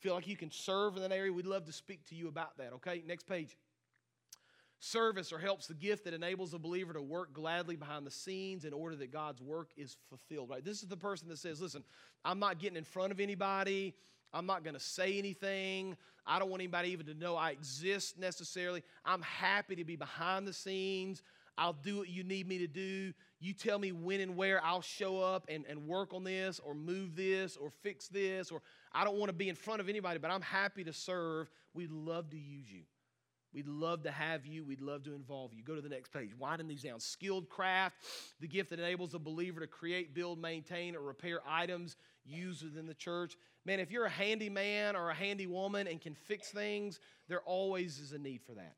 feel 0.00 0.14
like 0.14 0.28
you 0.28 0.36
can 0.36 0.50
serve 0.50 0.96
in 0.96 1.02
that 1.02 1.12
area, 1.12 1.32
we'd 1.32 1.46
love 1.46 1.64
to 1.64 1.72
speak 1.72 2.06
to 2.08 2.14
you 2.14 2.28
about 2.28 2.56
that, 2.58 2.72
okay? 2.74 3.02
Next 3.06 3.26
page 3.26 3.56
service 4.84 5.32
or 5.32 5.38
helps 5.38 5.66
the 5.66 5.74
gift 5.74 6.04
that 6.04 6.14
enables 6.14 6.52
a 6.52 6.58
believer 6.58 6.92
to 6.92 7.00
work 7.00 7.32
gladly 7.32 7.76
behind 7.76 8.06
the 8.06 8.10
scenes 8.10 8.64
in 8.64 8.72
order 8.72 8.94
that 8.96 9.10
God's 9.10 9.40
work 9.40 9.70
is 9.76 9.96
fulfilled, 10.08 10.50
right? 10.50 10.64
This 10.64 10.82
is 10.82 10.88
the 10.88 10.96
person 10.96 11.28
that 11.28 11.38
says, 11.38 11.60
listen, 11.60 11.82
I'm 12.24 12.38
not 12.38 12.58
getting 12.58 12.76
in 12.76 12.84
front 12.84 13.10
of 13.10 13.20
anybody. 13.20 13.94
I'm 14.32 14.46
not 14.46 14.64
going 14.64 14.74
to 14.74 14.80
say 14.80 15.18
anything. 15.18 15.96
I 16.26 16.38
don't 16.38 16.50
want 16.50 16.60
anybody 16.60 16.90
even 16.90 17.06
to 17.06 17.14
know 17.14 17.36
I 17.36 17.50
exist 17.50 18.18
necessarily. 18.18 18.82
I'm 19.04 19.22
happy 19.22 19.76
to 19.76 19.84
be 19.84 19.96
behind 19.96 20.46
the 20.46 20.52
scenes. 20.52 21.22
I'll 21.56 21.72
do 21.72 21.98
what 21.98 22.08
you 22.08 22.24
need 22.24 22.48
me 22.48 22.58
to 22.58 22.66
do. 22.66 23.12
You 23.40 23.52
tell 23.52 23.78
me 23.78 23.92
when 23.92 24.20
and 24.20 24.36
where 24.36 24.62
I'll 24.64 24.82
show 24.82 25.20
up 25.20 25.46
and, 25.48 25.64
and 25.68 25.86
work 25.86 26.12
on 26.12 26.24
this 26.24 26.60
or 26.60 26.74
move 26.74 27.14
this 27.14 27.56
or 27.56 27.70
fix 27.82 28.08
this. 28.08 28.50
Or 28.50 28.60
I 28.92 29.04
don't 29.04 29.16
want 29.16 29.28
to 29.28 29.34
be 29.34 29.48
in 29.48 29.54
front 29.54 29.80
of 29.80 29.88
anybody, 29.88 30.18
but 30.18 30.30
I'm 30.30 30.42
happy 30.42 30.84
to 30.84 30.92
serve. 30.92 31.48
We'd 31.72 31.92
love 31.92 32.30
to 32.30 32.38
use 32.38 32.70
you. 32.70 32.82
We'd 33.54 33.68
love 33.68 34.02
to 34.02 34.10
have 34.10 34.44
you. 34.44 34.64
We'd 34.64 34.80
love 34.80 35.04
to 35.04 35.14
involve 35.14 35.54
you. 35.54 35.62
Go 35.62 35.76
to 35.76 35.80
the 35.80 35.88
next 35.88 36.12
page. 36.12 36.30
Widen 36.36 36.66
these 36.66 36.82
down. 36.82 36.98
Skilled 36.98 37.48
craft, 37.48 37.96
the 38.40 38.48
gift 38.48 38.70
that 38.70 38.80
enables 38.80 39.14
a 39.14 39.18
believer 39.18 39.60
to 39.60 39.68
create, 39.68 40.12
build, 40.12 40.40
maintain, 40.40 40.96
or 40.96 41.00
repair 41.00 41.40
items 41.48 41.96
used 42.24 42.64
within 42.64 42.86
the 42.86 42.94
church. 42.94 43.36
Man, 43.64 43.78
if 43.78 43.92
you're 43.92 44.06
a 44.06 44.10
handyman 44.10 44.96
or 44.96 45.10
a 45.10 45.14
handy 45.14 45.46
woman 45.46 45.86
and 45.86 46.00
can 46.00 46.14
fix 46.14 46.50
things, 46.50 46.98
there 47.28 47.42
always 47.42 48.00
is 48.00 48.12
a 48.12 48.18
need 48.18 48.42
for 48.42 48.54
that. 48.54 48.74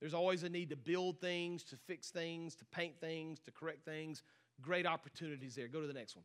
There's 0.00 0.14
always 0.14 0.42
a 0.42 0.48
need 0.48 0.70
to 0.70 0.76
build 0.76 1.20
things, 1.20 1.62
to 1.64 1.76
fix 1.76 2.10
things, 2.10 2.54
to 2.56 2.64
paint 2.66 2.94
things, 3.00 3.40
to 3.40 3.50
correct 3.50 3.84
things. 3.84 4.22
Great 4.60 4.84
opportunities 4.84 5.54
there. 5.54 5.68
Go 5.68 5.80
to 5.80 5.86
the 5.86 5.92
next 5.92 6.16
one. 6.16 6.24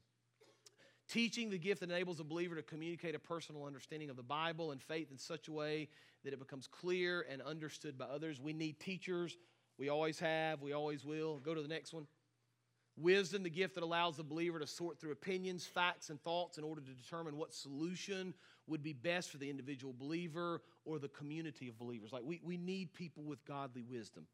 Teaching 1.10 1.50
the 1.50 1.58
gift 1.58 1.80
that 1.80 1.90
enables 1.90 2.20
a 2.20 2.24
believer 2.24 2.56
to 2.56 2.62
communicate 2.62 3.16
a 3.16 3.20
personal 3.20 3.66
understanding 3.66 4.10
of 4.10 4.18
the 4.18 4.24
Bible 4.24 4.72
and 4.72 4.82
faith 4.82 5.10
in 5.10 5.18
such 5.18 5.48
a 5.48 5.54
way 5.54 5.88
that 6.24 6.34
it 6.34 6.40
becomes 6.40 6.68
clear 6.68 7.26
and 7.30 7.42
understood 7.42 7.98
by 7.98 8.06
others. 8.06 8.42
We 8.42 8.52
need 8.52 8.80
teachers. 8.80 9.38
We 9.78 9.88
always 9.88 10.20
have, 10.20 10.62
we 10.62 10.74
always 10.74 11.06
will. 11.06 11.38
Go 11.40 11.54
to 11.54 11.62
the 11.62 11.68
next 11.68 11.94
one. 11.94 12.08
Wisdom, 12.98 13.44
the 13.44 13.50
gift 13.50 13.76
that 13.76 13.84
allows 13.84 14.18
the 14.18 14.24
believer 14.24 14.60
to 14.60 14.68
sort 14.68 15.00
through 15.00 15.12
opinions, 15.12 15.66
facts, 15.66 16.10
and 16.10 16.22
thoughts 16.24 16.58
in 16.58 16.64
order 16.64 16.82
to 16.82 16.92
determine 16.92 17.38
what 17.38 17.54
solution 17.54 18.34
would 18.66 18.82
be 18.82 18.92
best 18.92 19.30
for 19.30 19.38
the 19.38 19.50
individual 19.50 19.94
believer 19.98 20.64
or 20.84 20.98
the 20.98 21.08
community 21.08 21.70
of 21.70 21.78
believers. 21.78 22.12
Like, 22.12 22.24
we, 22.26 22.42
we 22.44 22.58
need 22.58 22.94
people 22.94 23.24
with 23.24 23.46
godly 23.46 23.84
wisdom 23.84 24.26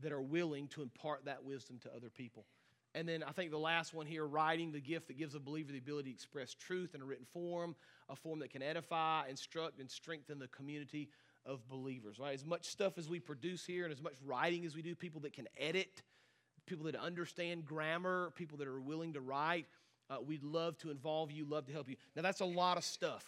that 0.00 0.12
are 0.12 0.22
willing 0.22 0.68
to 0.68 0.80
impart 0.80 1.24
that 1.26 1.44
wisdom 1.44 1.78
to 1.82 1.94
other 1.94 2.08
people. 2.08 2.46
And 2.94 3.08
then 3.08 3.22
I 3.22 3.32
think 3.32 3.50
the 3.50 3.58
last 3.58 3.94
one 3.94 4.06
here, 4.06 4.26
writing, 4.26 4.70
the 4.70 4.80
gift 4.80 5.08
that 5.08 5.18
gives 5.18 5.34
a 5.34 5.40
believer 5.40 5.72
the 5.72 5.78
ability 5.78 6.10
to 6.10 6.14
express 6.14 6.52
truth 6.54 6.94
in 6.94 7.00
a 7.00 7.04
written 7.04 7.26
form, 7.32 7.74
a 8.10 8.16
form 8.16 8.40
that 8.40 8.50
can 8.50 8.62
edify, 8.62 9.26
instruct, 9.28 9.80
and 9.80 9.90
strengthen 9.90 10.38
the 10.38 10.48
community 10.48 11.08
of 11.46 11.66
believers, 11.68 12.18
right? 12.18 12.34
As 12.34 12.44
much 12.44 12.66
stuff 12.66 12.98
as 12.98 13.08
we 13.08 13.18
produce 13.18 13.64
here 13.64 13.84
and 13.84 13.92
as 13.92 14.02
much 14.02 14.14
writing 14.24 14.66
as 14.66 14.76
we 14.76 14.82
do, 14.82 14.94
people 14.94 15.20
that 15.22 15.32
can 15.32 15.48
edit, 15.58 16.02
people 16.66 16.84
that 16.84 16.96
understand 16.96 17.64
grammar, 17.64 18.30
people 18.36 18.58
that 18.58 18.68
are 18.68 18.80
willing 18.80 19.14
to 19.14 19.20
write, 19.20 19.66
uh, 20.10 20.16
we'd 20.20 20.44
love 20.44 20.76
to 20.78 20.90
involve 20.90 21.30
you, 21.30 21.44
love 21.44 21.66
to 21.66 21.72
help 21.72 21.88
you. 21.88 21.96
Now, 22.14 22.22
that's 22.22 22.40
a 22.40 22.44
lot 22.44 22.76
of 22.76 22.84
stuff, 22.84 23.24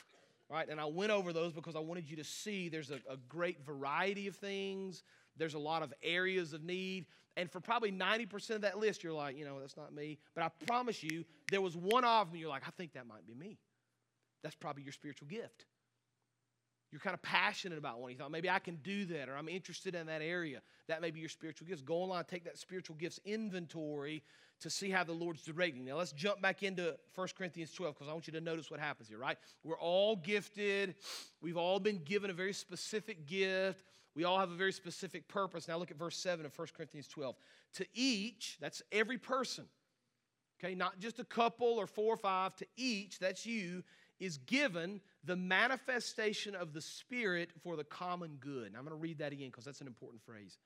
right? 0.51 0.69
And 0.69 0.79
I 0.79 0.85
went 0.85 1.11
over 1.11 1.33
those 1.33 1.53
because 1.53 1.75
I 1.75 1.81
wanted 1.81 2.09
you 2.09 2.17
to 2.17 2.25
see 2.25 2.69
there's 2.69 2.91
a, 2.91 3.01
a 3.11 3.17
great 3.29 3.65
variety 3.65 4.27
of 4.27 4.37
things, 4.37 5.03
there's 5.37 5.55
a 5.55 5.59
lot 5.59 5.83
of 5.83 5.93
areas 6.03 6.53
of 6.53 6.63
need. 6.63 7.07
And 7.37 7.51
for 7.51 7.61
probably 7.61 7.91
90% 7.91 8.51
of 8.51 8.61
that 8.63 8.79
list, 8.79 9.03
you're 9.03 9.13
like, 9.13 9.37
you 9.37 9.45
know, 9.45 9.59
that's 9.59 9.77
not 9.77 9.93
me. 9.93 10.19
But 10.35 10.45
I 10.45 10.51
promise 10.67 11.03
you, 11.03 11.25
there 11.51 11.61
was 11.61 11.77
one 11.77 12.05
of 12.05 12.31
them, 12.31 12.39
you're 12.39 12.49
like, 12.49 12.63
I 12.67 12.71
think 12.71 12.93
that 12.93 13.07
might 13.07 13.27
be 13.27 13.35
me. 13.35 13.59
That's 14.43 14.55
probably 14.55 14.85
your 14.85 14.93
spiritual 14.93 15.27
gift. 15.27 15.67
You're 16.93 17.01
kind 17.01 17.15
of 17.15 17.23
passionate 17.23 17.77
about 17.77 17.99
one. 17.99 18.13
You 18.13 18.19
thought, 18.19 18.31
maybe 18.31 18.49
I 18.49 18.61
can 18.61 18.77
do 18.77 19.05
that, 19.07 19.29
or 19.29 19.37
I'm 19.37 19.49
interested 19.49 19.97
in 19.97 20.07
that 20.07 20.23
area. 20.23 20.63
That 20.87 21.01
may 21.01 21.11
be 21.11 21.19
your 21.19 21.29
spiritual 21.29 21.67
gifts. 21.67 21.83
Go 21.83 21.97
online, 21.97 22.23
take 22.25 22.45
that 22.45 22.57
spiritual 22.57 22.95
gifts 22.95 23.19
inventory 23.25 24.23
to 24.61 24.71
see 24.71 24.91
how 24.91 25.03
the 25.03 25.13
Lord's 25.13 25.43
directing. 25.43 25.85
Now, 25.85 25.97
let's 25.97 26.13
jump 26.13 26.41
back 26.41 26.63
into 26.63 26.97
1 27.17 27.29
Corinthians 27.37 27.73
12 27.73 27.95
because 27.97 28.09
I 28.09 28.13
want 28.13 28.29
you 28.29 28.33
to 28.35 28.41
notice 28.41 28.71
what 28.71 28.79
happens 28.79 29.09
here, 29.09 29.19
right? 29.19 29.37
We're 29.65 29.79
all 29.79 30.15
gifted, 30.15 30.95
we've 31.41 31.57
all 31.57 31.81
been 31.81 31.99
given 32.05 32.31
a 32.31 32.33
very 32.33 32.53
specific 32.53 33.27
gift. 33.27 33.93
We 34.15 34.25
all 34.25 34.39
have 34.39 34.51
a 34.51 34.55
very 34.57 34.73
specific 34.73 35.29
purpose. 35.29 35.67
Now 35.67 35.77
look 35.77 35.91
at 35.91 35.99
verse 35.99 36.17
7 36.17 36.47
of 36.47 36.57
1 36.57 36.69
Corinthians 36.77 37.09
12. 37.09 37.37
To 37.75 37.87
each, 37.95 38.59
that's 38.61 38.83
every 38.93 39.19
person, 39.19 39.65
okay, 40.63 40.75
not 40.75 41.01
just 41.01 41.19
a 41.19 41.25
couple 41.25 41.67
or 41.67 41.87
four 41.87 42.15
or 42.15 42.17
five, 42.17 42.55
to 42.57 42.67
each, 42.77 43.19
that's 43.19 43.45
you, 43.45 43.83
is 44.21 44.39
given 44.39 45.01
the 45.25 45.37
manifestation 45.37 46.55
of 46.55 46.73
the 46.73 46.81
Spirit 46.81 47.51
for 47.63 47.77
the 47.77 47.85
common 47.85 48.37
good. 48.39 48.69
And 48.69 48.77
I'm 48.77 48.85
going 48.85 48.97
to 48.97 49.03
read 49.03 49.19
that 49.19 49.33
again 49.33 49.49
because 49.49 49.65
that's 49.65 49.81
an 49.81 49.89
important 49.89 50.23
phrase. 50.23 50.59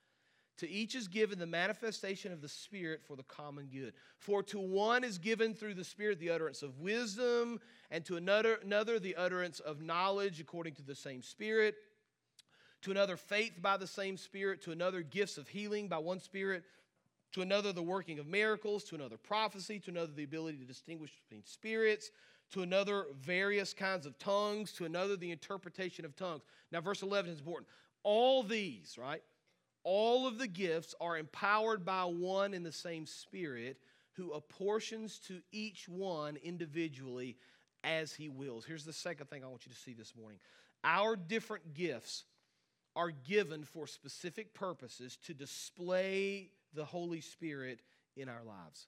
To 0.59 0.69
each 0.69 0.97
is 0.97 1.07
given 1.07 1.39
the 1.39 1.47
manifestation 1.47 2.33
of 2.33 2.41
the 2.41 2.49
Spirit 2.49 3.01
for 3.07 3.15
the 3.15 3.23
common 3.23 3.67
good. 3.67 3.95
For 4.19 4.43
to 4.45 4.59
one 4.59 5.05
is 5.05 5.17
given 5.17 5.55
through 5.55 5.75
the 5.75 5.85
Spirit 5.85 6.19
the 6.19 6.31
utterance 6.31 6.63
of 6.63 6.81
wisdom, 6.81 7.61
and 7.91 8.05
to 8.07 8.17
another, 8.17 8.59
another 8.65 8.99
the 8.99 9.15
utterance 9.15 9.61
of 9.61 9.81
knowledge 9.81 10.41
according 10.41 10.75
to 10.75 10.83
the 10.83 10.97
same 10.97 11.23
Spirit 11.23 11.77
to 12.83 12.91
another 12.91 13.17
faith 13.17 13.61
by 13.61 13.77
the 13.77 13.87
same 13.87 14.17
Spirit, 14.17 14.63
to 14.63 14.73
another 14.73 15.03
gifts 15.03 15.39
of 15.39 15.49
healing 15.49 15.89
by 15.89 15.99
one 15.99 16.21
Spirit, 16.21 16.65
to 17.33 17.43
another 17.43 17.73
the 17.73 17.83
working 17.83 18.19
of 18.19 18.27
miracles, 18.27 18.85
to 18.85 18.95
another 18.95 19.17
prophecy, 19.17 19.79
to 19.81 19.91
another 19.91 20.13
the 20.13 20.25
ability 20.25 20.59
to 20.59 20.65
distinguish 20.65 21.13
between 21.25 21.45
spirits, 21.45 22.11
to 22.53 22.63
another 22.63 23.07
various 23.21 23.75
kinds 23.75 24.07
of 24.07 24.19
tongues, 24.19 24.73
to 24.73 24.85
another 24.85 25.17
the 25.17 25.31
interpretation 25.31 26.05
of 26.05 26.17
tongues. 26.17 26.43
Now, 26.73 26.81
verse 26.81 27.03
11 27.03 27.31
is 27.33 27.39
important. 27.39 27.69
All 28.03 28.43
these, 28.43 28.97
right? 28.99 29.23
All 29.85 30.27
of 30.27 30.39
the 30.39 30.47
gifts 30.47 30.95
are 31.01 31.19
empowered 31.19 31.85
by 31.85 32.05
one 32.05 32.55
and 32.55 32.65
the 32.65 32.73
same 32.73 33.07
Spirit 33.07 33.79
who 34.13 34.33
apportions 34.33 35.19
to 35.19 35.41
each 35.53 35.89
one 35.89 36.37
individually 36.43 37.37
as 37.85 38.13
he 38.13 38.29
wills. 38.29 38.65
Here's 38.65 38.85
the 38.85 38.93
second 38.93 39.29
thing 39.31 39.45
I 39.45 39.49
want 39.49 39.67
you 39.67 39.73
to 39.73 39.79
see 39.79 39.93
this 39.93 40.15
morning. 40.17 40.41
Our 40.83 41.17
different 41.17 41.75
gifts 41.75 42.25
are 42.97 43.11
given 43.11 43.65
for 43.65 43.87
specific 43.87 44.55
purposes 44.55 45.19
to 45.25 45.35
display 45.35 46.51
the 46.75 46.85
Holy 46.85 47.21
Spirit 47.21 47.81
in 48.17 48.29
our 48.29 48.43
lives. 48.45 48.87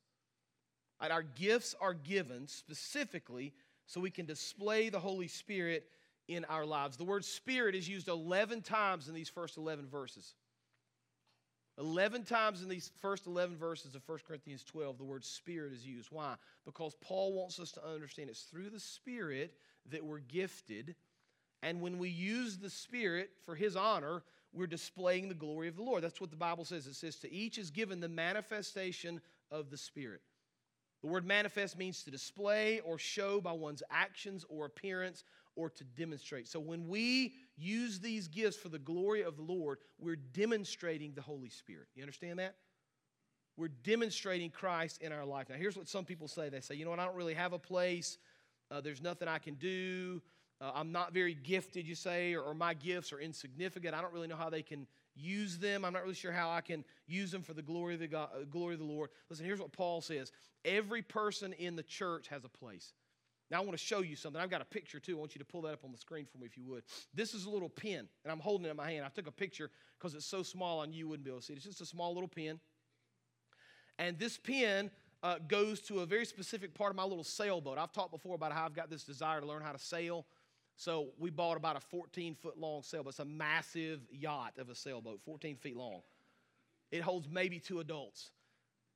And 1.00 1.12
our 1.12 1.22
gifts 1.22 1.74
are 1.80 1.94
given 1.94 2.46
specifically 2.46 3.52
so 3.86 4.00
we 4.00 4.10
can 4.10 4.26
display 4.26 4.88
the 4.88 5.00
Holy 5.00 5.28
Spirit 5.28 5.84
in 6.28 6.44
our 6.44 6.66
lives. 6.66 6.96
The 6.96 7.04
word 7.04 7.24
Spirit 7.24 7.74
is 7.74 7.88
used 7.88 8.08
11 8.08 8.62
times 8.62 9.08
in 9.08 9.14
these 9.14 9.28
first 9.28 9.56
11 9.56 9.88
verses. 9.88 10.34
11 11.78 12.24
times 12.24 12.62
in 12.62 12.68
these 12.68 12.90
first 13.00 13.26
11 13.26 13.56
verses 13.56 13.94
of 13.94 14.06
1 14.06 14.18
Corinthians 14.28 14.62
12, 14.64 14.98
the 14.98 15.04
word 15.04 15.24
Spirit 15.24 15.72
is 15.72 15.86
used. 15.86 16.08
Why? 16.10 16.34
Because 16.66 16.94
Paul 17.00 17.32
wants 17.32 17.58
us 17.58 17.72
to 17.72 17.86
understand 17.86 18.28
it's 18.28 18.42
through 18.42 18.70
the 18.70 18.80
Spirit 18.80 19.54
that 19.90 20.04
we're 20.04 20.18
gifted 20.18 20.94
and 21.62 21.80
when 21.80 21.98
we 21.98 22.08
use 22.08 22.58
the 22.58 22.70
Spirit 22.70 23.30
for 23.44 23.54
His 23.54 23.76
honor, 23.76 24.22
we're 24.52 24.66
displaying 24.66 25.28
the 25.28 25.34
glory 25.34 25.68
of 25.68 25.76
the 25.76 25.82
Lord. 25.82 26.02
That's 26.02 26.20
what 26.20 26.30
the 26.30 26.36
Bible 26.36 26.64
says. 26.64 26.86
It 26.86 26.94
says, 26.94 27.16
To 27.16 27.32
each 27.32 27.58
is 27.58 27.70
given 27.70 28.00
the 28.00 28.08
manifestation 28.08 29.20
of 29.50 29.70
the 29.70 29.76
Spirit. 29.76 30.22
The 31.02 31.08
word 31.08 31.24
manifest 31.24 31.78
means 31.78 32.02
to 32.02 32.10
display 32.10 32.80
or 32.80 32.98
show 32.98 33.40
by 33.40 33.52
one's 33.52 33.82
actions 33.90 34.44
or 34.48 34.66
appearance 34.66 35.24
or 35.56 35.70
to 35.70 35.84
demonstrate. 35.84 36.46
So 36.46 36.60
when 36.60 36.88
we 36.88 37.34
use 37.56 38.00
these 38.00 38.28
gifts 38.28 38.56
for 38.56 38.68
the 38.68 38.78
glory 38.78 39.22
of 39.22 39.36
the 39.36 39.42
Lord, 39.42 39.78
we're 39.98 40.16
demonstrating 40.16 41.12
the 41.14 41.22
Holy 41.22 41.48
Spirit. 41.48 41.88
You 41.94 42.02
understand 42.02 42.38
that? 42.38 42.56
We're 43.56 43.68
demonstrating 43.68 44.50
Christ 44.50 45.00
in 45.02 45.12
our 45.12 45.24
life. 45.24 45.48
Now, 45.48 45.56
here's 45.56 45.76
what 45.76 45.88
some 45.88 46.04
people 46.04 46.28
say 46.28 46.48
they 46.48 46.60
say, 46.60 46.74
you 46.74 46.84
know 46.84 46.90
what, 46.90 47.00
I 47.00 47.06
don't 47.06 47.16
really 47.16 47.34
have 47.34 47.52
a 47.52 47.58
place, 47.58 48.18
uh, 48.70 48.80
there's 48.80 49.02
nothing 49.02 49.28
I 49.28 49.38
can 49.38 49.54
do. 49.54 50.22
Uh, 50.60 50.72
I'm 50.74 50.92
not 50.92 51.14
very 51.14 51.34
gifted, 51.34 51.86
you 51.86 51.94
say, 51.94 52.34
or, 52.34 52.42
or 52.42 52.54
my 52.54 52.74
gifts 52.74 53.12
are 53.12 53.20
insignificant. 53.20 53.94
I 53.94 54.02
don't 54.02 54.12
really 54.12 54.28
know 54.28 54.36
how 54.36 54.50
they 54.50 54.62
can 54.62 54.86
use 55.16 55.58
them. 55.58 55.84
I'm 55.84 55.92
not 55.92 56.02
really 56.02 56.14
sure 56.14 56.32
how 56.32 56.50
I 56.50 56.60
can 56.60 56.84
use 57.06 57.30
them 57.30 57.42
for 57.42 57.54
the 57.54 57.62
glory 57.62 57.94
of 57.94 58.00
the, 58.00 58.08
God, 58.08 58.28
uh, 58.34 58.44
glory 58.50 58.74
of 58.74 58.80
the 58.80 58.86
Lord. 58.86 59.10
Listen, 59.28 59.46
here's 59.46 59.60
what 59.60 59.72
Paul 59.72 60.00
says 60.00 60.32
Every 60.64 61.02
person 61.02 61.52
in 61.54 61.76
the 61.76 61.82
church 61.82 62.28
has 62.28 62.44
a 62.44 62.48
place. 62.48 62.92
Now, 63.50 63.58
I 63.58 63.60
want 63.60 63.72
to 63.72 63.84
show 63.84 64.00
you 64.00 64.14
something. 64.14 64.40
I've 64.40 64.50
got 64.50 64.60
a 64.60 64.66
picture 64.66 65.00
too. 65.00 65.16
I 65.16 65.20
want 65.20 65.34
you 65.34 65.40
to 65.40 65.44
pull 65.44 65.62
that 65.62 65.72
up 65.72 65.84
on 65.84 65.90
the 65.90 65.98
screen 65.98 66.24
for 66.24 66.38
me 66.38 66.46
if 66.46 66.56
you 66.56 66.64
would. 66.66 66.84
This 67.12 67.34
is 67.34 67.46
a 67.46 67.50
little 67.50 67.68
pin, 67.68 68.06
and 68.24 68.30
I'm 68.30 68.38
holding 68.38 68.66
it 68.66 68.70
in 68.70 68.76
my 68.76 68.88
hand. 68.88 69.04
I 69.04 69.08
took 69.08 69.26
a 69.26 69.32
picture 69.32 69.70
because 69.98 70.14
it's 70.14 70.26
so 70.26 70.42
small 70.44 70.82
and 70.82 70.94
you 70.94 71.08
wouldn't 71.08 71.24
be 71.24 71.30
able 71.30 71.40
to 71.40 71.46
see 71.46 71.54
it. 71.54 71.56
It's 71.56 71.66
just 71.66 71.80
a 71.80 71.86
small 71.86 72.14
little 72.14 72.28
pin. 72.28 72.60
And 73.98 74.18
this 74.18 74.38
pin 74.38 74.90
uh, 75.22 75.36
goes 75.48 75.80
to 75.82 76.00
a 76.00 76.06
very 76.06 76.24
specific 76.24 76.74
part 76.74 76.90
of 76.90 76.96
my 76.96 77.02
little 77.02 77.24
sailboat. 77.24 77.76
I've 77.76 77.92
talked 77.92 78.12
before 78.12 78.34
about 78.34 78.52
how 78.52 78.64
I've 78.64 78.74
got 78.74 78.88
this 78.88 79.04
desire 79.04 79.40
to 79.40 79.46
learn 79.46 79.62
how 79.62 79.72
to 79.72 79.78
sail. 79.78 80.26
So 80.80 81.08
we 81.18 81.28
bought 81.28 81.58
about 81.58 81.76
a 81.76 81.80
14 81.80 82.34
foot 82.34 82.58
long 82.58 82.82
sailboat. 82.82 83.10
It's 83.10 83.18
a 83.18 83.24
massive 83.26 84.00
yacht 84.10 84.54
of 84.56 84.70
a 84.70 84.74
sailboat, 84.74 85.20
14 85.26 85.56
feet 85.56 85.76
long. 85.76 86.00
It 86.90 87.02
holds 87.02 87.28
maybe 87.30 87.58
two 87.58 87.80
adults. 87.80 88.30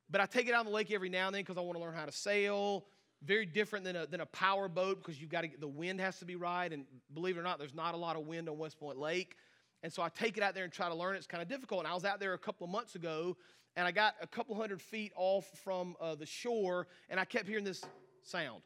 But 0.09 0.23
I 0.23 0.25
take 0.25 0.49
it 0.49 0.55
out 0.55 0.61
on 0.61 0.65
the 0.65 0.73
lake 0.73 0.91
every 0.91 1.11
now 1.11 1.27
and 1.27 1.35
then 1.35 1.43
because 1.43 1.59
I 1.59 1.61
want 1.61 1.77
to 1.77 1.85
learn 1.85 1.93
how 1.93 2.07
to 2.07 2.13
sail. 2.13 2.87
Very 3.23 3.45
different 3.45 3.85
than 3.85 3.97
a, 3.97 4.07
than 4.07 4.23
a 4.23 4.27
power 4.27 4.67
boat 4.67 5.03
because 5.03 5.21
you've 5.21 5.29
got 5.29 5.43
to 5.43 5.49
get 5.49 5.61
the 5.61 5.69
wind 5.69 6.01
has 6.01 6.19
to 6.21 6.25
be 6.25 6.37
right. 6.37 6.73
And 6.73 6.87
believe 7.13 7.37
it 7.37 7.41
or 7.41 7.43
not, 7.43 7.59
there's 7.59 7.75
not 7.75 7.93
a 7.93 7.99
lot 7.99 8.17
of 8.17 8.27
wind 8.27 8.49
on 8.49 8.57
West 8.57 8.81
Point 8.81 8.99
Lake. 8.99 9.37
And 9.83 9.93
so 9.93 10.03
I 10.03 10.09
take 10.09 10.39
it 10.39 10.43
out 10.43 10.55
there 10.55 10.65
and 10.65 10.73
try 10.73 10.89
to 10.89 10.95
learn. 10.95 11.17
It's 11.17 11.27
kind 11.27 11.43
of 11.43 11.51
difficult. 11.51 11.81
And 11.81 11.89
I 11.89 11.93
was 11.93 12.07
out 12.07 12.19
there 12.19 12.33
a 12.33 12.39
couple 12.39 12.65
of 12.65 12.71
months 12.71 12.95
ago 12.95 13.37
and 13.77 13.87
I 13.87 13.91
got 13.91 14.15
a 14.23 14.27
couple 14.27 14.55
hundred 14.55 14.81
feet 14.81 15.13
off 15.17 15.45
from 15.63 15.97
uh, 16.01 16.15
the 16.15 16.25
shore 16.25 16.87
and 17.11 17.21
I 17.21 17.27
kept 17.27 17.47
hearing 17.47 17.65
this 17.65 17.85
sound. 18.23 18.63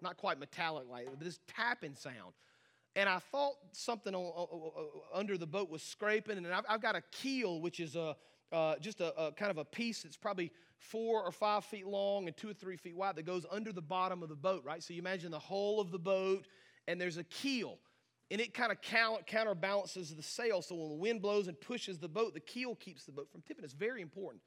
Not 0.00 0.16
quite 0.16 0.38
metallic 0.38 0.84
like, 0.88 1.06
but 1.06 1.18
this 1.18 1.40
tapping 1.48 1.96
sound 1.96 2.34
and 2.94 3.08
I 3.08 3.18
thought 3.18 3.54
something 3.72 4.14
on, 4.14 4.88
under 5.14 5.38
the 5.38 5.46
boat 5.46 5.70
was 5.70 5.82
scraping, 5.82 6.36
and 6.36 6.46
I've, 6.46 6.64
I've 6.68 6.82
got 6.82 6.94
a 6.94 7.02
keel, 7.10 7.60
which 7.60 7.80
is 7.80 7.96
a, 7.96 8.16
uh, 8.52 8.76
just 8.80 9.00
a, 9.00 9.18
a, 9.18 9.32
kind 9.32 9.50
of 9.50 9.58
a 9.58 9.64
piece 9.64 10.02
that's 10.02 10.16
probably 10.16 10.50
four 10.76 11.22
or 11.22 11.32
five 11.32 11.64
feet 11.64 11.86
long 11.86 12.26
and 12.26 12.36
two 12.36 12.50
or 12.50 12.54
three 12.54 12.76
feet 12.76 12.94
wide 12.94 13.16
that 13.16 13.24
goes 13.24 13.46
under 13.50 13.72
the 13.72 13.82
bottom 13.82 14.22
of 14.22 14.28
the 14.28 14.36
boat, 14.36 14.62
right? 14.64 14.82
So 14.82 14.92
you 14.92 15.00
imagine 15.00 15.30
the 15.30 15.38
hull 15.38 15.80
of 15.80 15.90
the 15.90 15.98
boat, 15.98 16.46
and 16.86 17.00
there's 17.00 17.16
a 17.16 17.24
keel, 17.24 17.78
and 18.30 18.40
it 18.40 18.52
kind 18.52 18.72
of 18.72 18.78
counterbalances 19.26 20.14
the 20.14 20.22
sail. 20.22 20.60
So 20.60 20.74
when 20.74 20.88
the 20.88 20.96
wind 20.96 21.22
blows 21.22 21.48
and 21.48 21.58
pushes 21.58 21.98
the 21.98 22.08
boat, 22.08 22.34
the 22.34 22.40
keel 22.40 22.74
keeps 22.74 23.04
the 23.04 23.12
boat 23.12 23.30
from 23.30 23.42
tipping. 23.42 23.64
It's 23.64 23.74
very 23.74 24.02
important. 24.02 24.42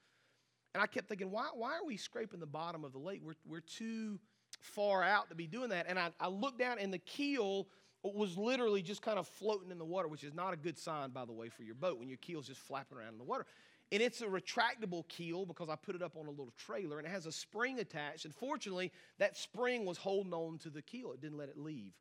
And 0.74 0.84
I 0.84 0.88
kept 0.88 1.08
thinking, 1.08 1.32
why, 1.32 1.48
why 1.54 1.74
are 1.74 1.86
we 1.86 1.96
scraping 1.96 2.42
the 2.42 2.46
bottom 2.46 2.84
of 2.84 2.92
the 2.92 3.00
lake? 3.00 3.22
We're, 3.24 3.36
we're 3.48 3.62
too 3.62 4.20
far 4.60 5.04
out 5.04 5.30
to 5.30 5.36
be 5.36 5.48
doing 5.48 5.70
that. 5.70 5.86
And 5.88 5.98
I, 5.98 6.10
I 6.20 6.28
looked 6.28 6.60
down, 6.60 6.80
and 6.80 6.94
the 6.94 7.00
keel 7.00 7.68
was 8.14 8.38
literally 8.38 8.82
just 8.82 9.02
kind 9.02 9.18
of 9.18 9.28
floating 9.28 9.72
in 9.72 9.78
the 9.78 9.86
water, 9.86 10.08
which 10.08 10.24
is 10.24 10.34
not 10.34 10.54
a 10.54 10.58
good 10.58 10.78
sign, 10.78 11.10
by 11.10 11.26
the 11.26 11.34
way, 11.34 11.50
for 11.50 11.64
your 11.64 11.76
boat 11.76 11.98
when 11.98 12.10
your 12.10 12.18
keel's 12.18 12.48
just 12.48 12.60
flapping 12.60 12.98
around 12.98 13.14
in 13.14 13.18
the 13.18 13.24
water. 13.24 13.46
And 13.92 14.02
it's 14.02 14.22
a 14.22 14.26
retractable 14.26 15.08
keel 15.08 15.46
because 15.46 15.70
I 15.70 15.76
put 15.76 15.96
it 15.96 16.02
up 16.02 16.18
on 16.18 16.28
a 16.28 16.32
little 16.32 16.54
trailer 16.58 16.98
and 16.98 17.08
it 17.08 17.12
has 17.12 17.26
a 17.26 17.32
spring 17.32 17.80
attached. 17.80 18.26
And 18.26 18.34
fortunately, 18.34 18.92
that 19.20 19.38
spring 19.38 19.86
was 19.86 19.98
holding 19.98 20.34
on 20.34 20.58
to 20.60 20.70
the 20.70 20.82
keel, 20.82 21.14
it 21.14 21.22
didn't 21.22 21.38
let 21.38 21.50
it 21.50 21.58
leave. 21.58 21.94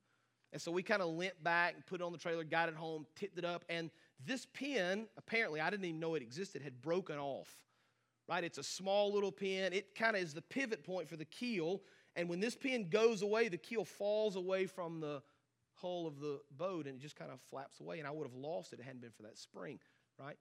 And 0.53 0.63
so 0.63 0.71
we 0.71 0.83
kind 0.83 1.03
of 1.03 1.09
limped 1.09 1.43
back 1.43 1.75
and 1.75 1.85
put 1.85 2.01
it 2.01 2.05
on 2.05 2.13
the 2.13 2.19
trailer, 2.19 2.45
got 2.45 2.69
it 2.69 2.77
home, 2.77 3.07
tipped 3.17 3.39
it 3.39 3.45
up. 3.45 3.65
And 3.69 3.91
this 4.25 4.47
pin, 4.55 5.07
apparently, 5.17 5.61
I 5.61 5.69
didn't 5.69 5.85
even 5.85 6.01
know 6.01 6.15
it 6.15 6.23
existed, 6.23 6.63
had 6.63 6.81
broken 6.81 7.19
off. 7.19 7.59
Right? 8.29 8.45
It's 8.45 8.59
a 8.59 8.63
small 8.63 9.13
little 9.13 9.33
pin. 9.33 9.73
It 9.73 9.95
kind 9.95 10.17
of 10.17 10.23
is 10.23 10.33
the 10.33 10.43
pivot 10.43 10.85
point 10.85 11.09
for 11.09 11.17
the 11.17 11.25
keel. 11.25 11.83
And 12.17 12.29
when 12.29 12.41
this 12.41 12.55
pin 12.55 12.89
goes 12.89 13.23
away, 13.23 13.49
the 13.49 13.59
keel 13.59 13.85
falls 13.85 14.37
away 14.37 14.67
from 14.67 15.01
the 15.01 15.23
hull 15.85 16.07
of 16.07 16.19
the 16.19 16.41
boat 16.57 16.87
and 16.87 16.97
it 16.97 17.03
just 17.03 17.17
kind 17.17 17.31
of 17.31 17.41
flaps 17.51 17.81
away. 17.81 17.99
And 17.99 18.09
I 18.09 18.11
would 18.11 18.27
have 18.27 18.35
lost 18.35 18.73
it 18.73 18.77
if 18.77 18.81
it 18.81 18.85
hadn't 18.85 19.03
been 19.03 19.11
for 19.11 19.23
that 19.25 19.39
spring, 19.39 19.79
right? 20.19 20.37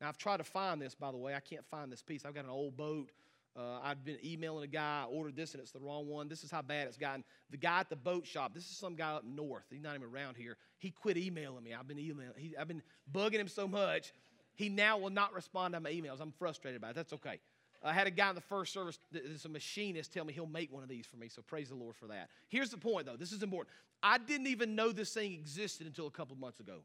Now, 0.00 0.08
I've 0.08 0.18
tried 0.18 0.38
to 0.38 0.44
find 0.44 0.82
this, 0.82 0.94
by 0.94 1.10
the 1.10 1.16
way. 1.16 1.34
I 1.34 1.40
can't 1.40 1.64
find 1.66 1.90
this 1.90 2.02
piece. 2.02 2.24
I've 2.24 2.34
got 2.34 2.44
an 2.44 2.50
old 2.50 2.76
boat. 2.76 3.10
Uh, 3.56 3.78
I've 3.82 4.04
been 4.04 4.18
emailing 4.24 4.64
a 4.64 4.68
guy. 4.68 5.04
I 5.04 5.06
ordered 5.06 5.36
this 5.36 5.52
and 5.54 5.60
it's 5.60 5.72
the 5.72 5.80
wrong 5.80 6.08
one. 6.08 6.28
This 6.28 6.44
is 6.44 6.50
how 6.50 6.62
bad 6.62 6.86
it's 6.86 6.96
gotten. 6.96 7.24
The 7.50 7.56
guy 7.56 7.80
at 7.80 7.88
the 7.88 7.96
boat 7.96 8.26
shop, 8.26 8.54
this 8.54 8.64
is 8.64 8.76
some 8.76 8.94
guy 8.94 9.12
up 9.12 9.24
north. 9.24 9.64
He's 9.70 9.82
not 9.82 9.94
even 9.94 10.08
around 10.08 10.36
here. 10.36 10.56
He 10.78 10.90
quit 10.90 11.16
emailing 11.16 11.64
me. 11.64 11.74
I've 11.74 11.88
been 11.88 11.98
emailing. 11.98 12.34
He, 12.36 12.56
I've 12.56 12.68
been 12.68 12.82
bugging 13.12 13.40
him 13.40 13.48
so 13.48 13.66
much. 13.66 14.12
He 14.54 14.68
now 14.68 14.98
will 14.98 15.10
not 15.10 15.32
respond 15.34 15.74
to 15.74 15.80
my 15.80 15.90
emails. 15.90 16.20
I'm 16.20 16.32
frustrated 16.32 16.78
about 16.78 16.90
it. 16.90 16.96
That's 16.96 17.12
okay. 17.14 17.38
I 17.82 17.92
had 17.92 18.06
a 18.06 18.10
guy 18.10 18.28
in 18.28 18.34
the 18.34 18.40
first 18.40 18.72
service 18.72 18.98
that's 19.12 19.44
a 19.44 19.48
machinist 19.48 20.12
tell 20.12 20.24
me 20.24 20.32
he'll 20.32 20.46
make 20.46 20.72
one 20.72 20.82
of 20.82 20.88
these 20.88 21.06
for 21.06 21.16
me, 21.16 21.28
so 21.28 21.42
praise 21.42 21.68
the 21.68 21.76
Lord 21.76 21.94
for 21.94 22.06
that. 22.08 22.28
Here's 22.48 22.70
the 22.70 22.76
point, 22.76 23.06
though. 23.06 23.16
This 23.16 23.32
is 23.32 23.42
important. 23.42 23.74
I 24.02 24.18
didn't 24.18 24.48
even 24.48 24.74
know 24.74 24.90
this 24.90 25.12
thing 25.12 25.32
existed 25.32 25.86
until 25.86 26.06
a 26.06 26.10
couple 26.10 26.36
months 26.36 26.60
ago. 26.60 26.80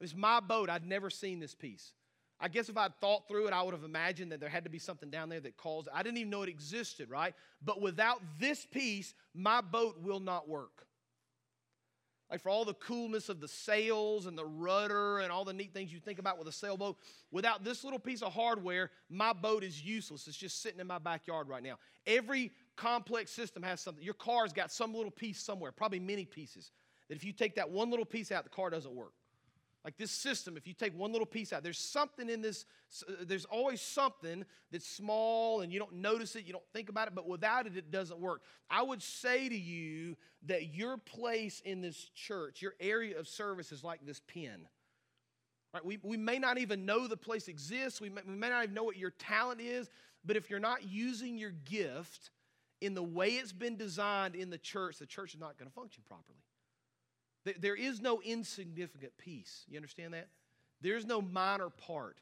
It's 0.00 0.14
my 0.14 0.40
boat. 0.40 0.70
I'd 0.70 0.86
never 0.86 1.10
seen 1.10 1.40
this 1.40 1.54
piece. 1.54 1.92
I 2.38 2.48
guess 2.48 2.68
if 2.68 2.76
I'd 2.76 2.94
thought 3.00 3.26
through 3.28 3.46
it, 3.48 3.52
I 3.52 3.62
would 3.62 3.72
have 3.72 3.84
imagined 3.84 4.30
that 4.32 4.40
there 4.40 4.48
had 4.48 4.64
to 4.64 4.70
be 4.70 4.78
something 4.78 5.10
down 5.10 5.28
there 5.28 5.40
that 5.40 5.56
caused. 5.56 5.88
I 5.92 6.02
didn't 6.02 6.18
even 6.18 6.30
know 6.30 6.42
it 6.42 6.48
existed, 6.48 7.08
right? 7.08 7.34
But 7.64 7.80
without 7.80 8.20
this 8.38 8.66
piece, 8.66 9.14
my 9.34 9.60
boat 9.62 9.96
will 10.02 10.20
not 10.20 10.48
work. 10.48 10.86
Like 12.30 12.42
for 12.42 12.48
all 12.48 12.64
the 12.64 12.74
coolness 12.74 13.28
of 13.28 13.40
the 13.40 13.46
sails 13.46 14.26
and 14.26 14.36
the 14.36 14.44
rudder 14.44 15.20
and 15.20 15.30
all 15.30 15.44
the 15.44 15.52
neat 15.52 15.72
things 15.72 15.92
you 15.92 16.00
think 16.00 16.18
about 16.18 16.38
with 16.38 16.48
a 16.48 16.52
sailboat, 16.52 16.96
without 17.30 17.62
this 17.62 17.84
little 17.84 18.00
piece 18.00 18.20
of 18.20 18.32
hardware, 18.32 18.90
my 19.08 19.32
boat 19.32 19.62
is 19.62 19.80
useless. 19.80 20.26
It's 20.26 20.36
just 20.36 20.60
sitting 20.60 20.80
in 20.80 20.88
my 20.88 20.98
backyard 20.98 21.48
right 21.48 21.62
now. 21.62 21.78
Every 22.04 22.52
complex 22.74 23.30
system 23.30 23.62
has 23.62 23.80
something. 23.80 24.02
Your 24.02 24.14
car's 24.14 24.52
got 24.52 24.72
some 24.72 24.92
little 24.92 25.10
piece 25.10 25.40
somewhere, 25.40 25.70
probably 25.70 26.00
many 26.00 26.24
pieces, 26.24 26.72
that 27.08 27.14
if 27.14 27.24
you 27.24 27.32
take 27.32 27.54
that 27.54 27.70
one 27.70 27.90
little 27.90 28.04
piece 28.04 28.32
out, 28.32 28.42
the 28.42 28.50
car 28.50 28.70
doesn't 28.70 28.92
work. 28.92 29.12
Like 29.86 29.98
this 29.98 30.10
system, 30.10 30.56
if 30.56 30.66
you 30.66 30.74
take 30.74 30.98
one 30.98 31.12
little 31.12 31.28
piece 31.28 31.52
out, 31.52 31.62
there's 31.62 31.78
something 31.78 32.28
in 32.28 32.42
this, 32.42 32.64
uh, 33.08 33.12
there's 33.20 33.44
always 33.44 33.80
something 33.80 34.44
that's 34.72 34.84
small 34.84 35.60
and 35.60 35.72
you 35.72 35.78
don't 35.78 35.92
notice 35.92 36.34
it, 36.34 36.44
you 36.44 36.52
don't 36.52 36.66
think 36.72 36.88
about 36.88 37.06
it, 37.06 37.14
but 37.14 37.28
without 37.28 37.68
it, 37.68 37.76
it 37.76 37.92
doesn't 37.92 38.18
work. 38.18 38.42
I 38.68 38.82
would 38.82 39.00
say 39.00 39.48
to 39.48 39.56
you 39.56 40.16
that 40.46 40.74
your 40.74 40.96
place 40.96 41.62
in 41.64 41.82
this 41.82 42.10
church, 42.16 42.60
your 42.62 42.74
area 42.80 43.16
of 43.16 43.28
service 43.28 43.70
is 43.70 43.84
like 43.84 44.04
this 44.04 44.20
pin. 44.26 44.66
Right? 45.72 45.84
We, 45.84 46.00
we 46.02 46.16
may 46.16 46.40
not 46.40 46.58
even 46.58 46.84
know 46.84 47.06
the 47.06 47.16
place 47.16 47.46
exists, 47.46 48.00
we 48.00 48.08
may, 48.08 48.22
we 48.26 48.34
may 48.34 48.48
not 48.48 48.64
even 48.64 48.74
know 48.74 48.82
what 48.82 48.96
your 48.96 49.10
talent 49.10 49.60
is, 49.60 49.88
but 50.24 50.34
if 50.34 50.50
you're 50.50 50.58
not 50.58 50.82
using 50.82 51.38
your 51.38 51.52
gift 51.64 52.32
in 52.80 52.94
the 52.94 53.04
way 53.04 53.28
it's 53.28 53.52
been 53.52 53.76
designed 53.76 54.34
in 54.34 54.50
the 54.50 54.58
church, 54.58 54.98
the 54.98 55.06
church 55.06 55.34
is 55.34 55.38
not 55.40 55.56
going 55.56 55.70
to 55.70 55.74
function 55.74 56.02
properly. 56.08 56.40
There 57.60 57.76
is 57.76 58.00
no 58.00 58.20
insignificant 58.22 59.16
piece. 59.18 59.64
You 59.68 59.76
understand 59.76 60.14
that? 60.14 60.28
There's 60.80 61.06
no 61.06 61.22
minor 61.22 61.70
part. 61.70 62.18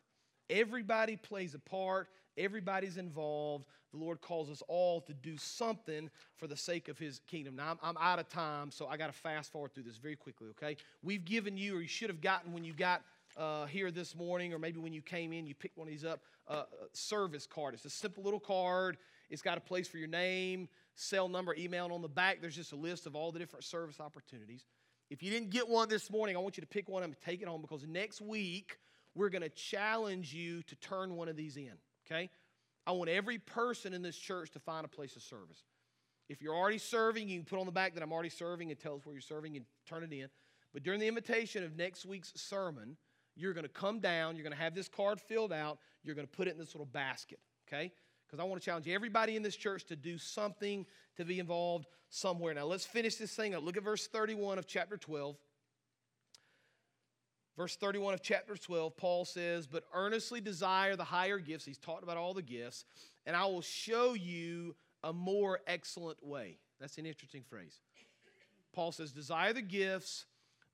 Everybody 0.51 1.17
plays 1.17 1.55
a 1.55 1.59
part, 1.59 2.09
everybody's 2.37 2.99
involved. 2.99 3.67
The 3.93 3.99
Lord 3.99 4.21
calls 4.21 4.51
us 4.51 4.63
all 4.69 5.01
to 5.03 5.15
do 5.15 5.37
something 5.37 6.11
for 6.37 6.47
the 6.47 6.57
sake 6.57 6.89
of 6.89 6.99
His 6.99 7.21
kingdom. 7.27 7.57
Now, 7.57 7.71
I'm, 7.71 7.79
I'm 7.83 7.97
out 7.99 8.19
of 8.19 8.29
time, 8.29 8.71
so 8.71 8.87
I 8.87 8.97
got 8.97 9.07
to 9.07 9.13
fast 9.13 9.53
forward 9.53 9.73
through 9.73 9.85
this 9.85 9.97
very 9.97 10.17
quickly, 10.17 10.49
okay? 10.51 10.77
We've 11.03 11.25
given 11.25 11.57
you, 11.57 11.77
or 11.77 11.81
you 11.81 11.89
should 11.89 12.11
have 12.11 12.21
gotten 12.21 12.53
when 12.53 12.65
you 12.65 12.75
got 12.75 13.03
uh, 13.37 13.67
here 13.67 13.91
this 13.91 14.15
morning, 14.15 14.53
or 14.53 14.59
maybe 14.59 14.81
when 14.81 14.93
you 14.93 15.01
came 15.01 15.33
in, 15.33 15.47
you 15.47 15.55
picked 15.55 15.79
one 15.79 15.87
of 15.87 15.93
these 15.93 16.05
up, 16.05 16.21
uh, 16.49 16.65
service 16.93 17.47
card. 17.47 17.75
It's 17.75 17.85
a 17.85 17.91
simple 17.91 18.23
little 18.23 18.41
card. 18.41 18.99
It's 19.31 19.43
got 19.43 19.57
a 19.57 19.61
place 19.61 19.89
for 19.89 19.99
your 19.99 20.09
name, 20.09 20.69
cell 20.97 21.29
number, 21.29 21.55
email, 21.55 21.85
and 21.85 21.95
on 21.95 22.03
the 22.03 22.09
back, 22.09 22.41
there's 22.41 22.57
just 22.57 22.73
a 22.73 22.77
list 22.77 23.07
of 23.07 23.17
all 23.17 23.33
the 23.33 23.39
different 23.39 23.65
service 23.65 24.01
opportunities. 24.01 24.65
If 25.11 25.23
you 25.23 25.31
didn't 25.31 25.51
get 25.51 25.69
one 25.69 25.89
this 25.89 26.11
morning, 26.11 26.37
I 26.37 26.41
want 26.41 26.57
you 26.57 26.63
to 26.63 26.67
pick 26.67 26.89
one 26.89 27.03
and 27.03 27.15
take 27.25 27.43
it 27.43 27.49
home 27.49 27.61
because 27.61 27.87
next 27.87 28.21
week 28.21 28.79
we're 29.15 29.29
going 29.29 29.43
to 29.43 29.49
challenge 29.49 30.33
you 30.33 30.63
to 30.63 30.77
turn 30.77 31.15
one 31.15 31.29
of 31.29 31.37
these 31.37 31.57
in, 31.57 31.73
okay? 32.07 32.31
I 32.87 32.93
want 32.93 33.11
every 33.11 33.39
person 33.39 33.95
in 33.95 34.03
this 34.03 34.17
church 34.17 34.51
to 34.53 34.59
find 34.59 34.85
a 34.85 34.89
place 34.89 35.17
of 35.17 35.23
service. 35.23 35.63
If 36.29 36.41
you're 36.41 36.55
already 36.55 36.79
serving, 36.79 37.29
you 37.29 37.39
can 37.39 37.45
put 37.45 37.59
on 37.59 37.67
the 37.67 37.73
back 37.73 37.95
that 37.95 38.03
I'm 38.03 38.13
already 38.13 38.31
serving 38.31 38.71
and 38.71 38.81
tell 38.81 38.97
us 38.97 39.05
where 39.05 39.15
you're 39.15 39.21
serving 39.21 39.57
and 39.57 39.65
turn 39.87 40.03
it 40.03 40.13
in. 40.13 40.29
But 40.73 40.83
during 40.83 41.01
the 41.01 41.07
invitation 41.07 41.63
of 41.63 41.77
next 41.77 42.07
week's 42.07 42.33
sermon, 42.35 42.97
you're 43.37 43.53
going 43.53 43.65
to 43.65 43.73
come 43.73 44.01
down, 44.01 44.37
you're 44.37 44.43
going 44.43 44.57
to 44.57 44.63
have 44.63 44.75
this 44.75 44.89
card 44.89 45.21
filled 45.21 45.53
out, 45.53 45.79
you're 46.03 46.15
going 46.15 46.27
to 46.27 46.33
put 46.33 46.49
it 46.49 46.53
in 46.53 46.59
this 46.59 46.75
little 46.75 46.87
basket, 46.87 47.41
okay? 47.69 47.93
Because 48.27 48.41
I 48.41 48.45
want 48.45 48.61
to 48.61 48.65
challenge 48.65 48.89
everybody 48.89 49.37
in 49.37 49.43
this 49.43 49.57
church 49.57 49.85
to 49.87 49.97
do 49.97 50.19
something 50.19 50.87
to 51.17 51.25
be 51.25 51.39
involved 51.39 51.87
somewhere. 52.09 52.55
Now, 52.55 52.65
let's 52.65 52.87
finish 52.87 53.17
this 53.17 53.35
thing 53.35 53.55
up. 53.55 53.65
Look 53.65 53.77
at 53.77 53.85
verse 53.85 54.07
31 54.07 54.59
of 54.59 54.67
chapter 54.67 54.97
12. 54.97 55.37
Verse 57.57 57.77
31 57.77 58.15
of 58.15 58.23
chapter 58.23 58.57
12, 58.57 58.97
Paul 58.97 59.25
says, 59.25 59.67
But 59.67 59.85
earnestly 59.93 60.41
desire 60.41 60.97
the 60.97 61.05
higher 61.05 61.39
gifts. 61.39 61.65
He's 61.65 61.79
talked 61.79 62.03
about 62.03 62.17
all 62.17 62.35
the 62.35 62.43
gifts, 62.43 62.85
and 63.27 63.37
I 63.37 63.45
will 63.47 63.63
show 63.63 64.15
you 64.15 64.75
a 65.05 65.13
more 65.13 65.61
excellent 65.67 66.25
way. 66.25 66.59
That's 66.81 66.99
an 66.99 67.07
interesting 67.07 67.45
phrase. 67.49 67.79
Paul 68.73 68.91
says, 68.91 69.13
Desire 69.13 69.53
the 69.53 69.63
gifts, 69.63 70.27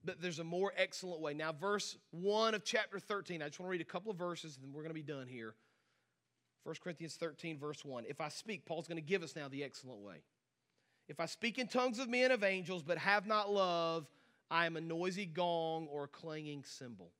but 0.02 0.22
there's 0.22 0.38
a 0.38 0.44
more 0.44 0.72
excellent 0.74 1.20
way. 1.20 1.34
Now, 1.34 1.52
verse 1.52 1.98
1 2.12 2.54
of 2.54 2.64
chapter 2.64 2.98
13, 2.98 3.42
I 3.42 3.46
just 3.46 3.60
want 3.60 3.68
to 3.68 3.72
read 3.72 3.82
a 3.82 3.84
couple 3.84 4.10
of 4.10 4.16
verses, 4.16 4.56
and 4.56 4.64
then 4.64 4.72
we're 4.72 4.82
going 4.82 4.88
to 4.88 4.94
be 4.94 5.02
done 5.02 5.26
here. 5.26 5.54
1 6.64 6.74
Corinthians 6.82 7.14
13, 7.14 7.58
verse 7.58 7.84
1. 7.84 8.04
If 8.08 8.20
I 8.20 8.28
speak, 8.28 8.66
Paul's 8.66 8.86
going 8.86 8.96
to 8.96 9.02
give 9.02 9.22
us 9.22 9.34
now 9.34 9.48
the 9.48 9.64
excellent 9.64 10.00
way. 10.00 10.22
If 11.08 11.18
I 11.18 11.26
speak 11.26 11.58
in 11.58 11.66
tongues 11.66 11.98
of 11.98 12.08
men 12.08 12.30
of 12.30 12.44
angels, 12.44 12.82
but 12.82 12.98
have 12.98 13.26
not 13.26 13.52
love, 13.52 14.06
I 14.50 14.66
am 14.66 14.76
a 14.76 14.80
noisy 14.80 15.26
gong 15.26 15.88
or 15.90 16.04
a 16.04 16.08
clanging 16.08 16.64
cymbal. 16.64 17.10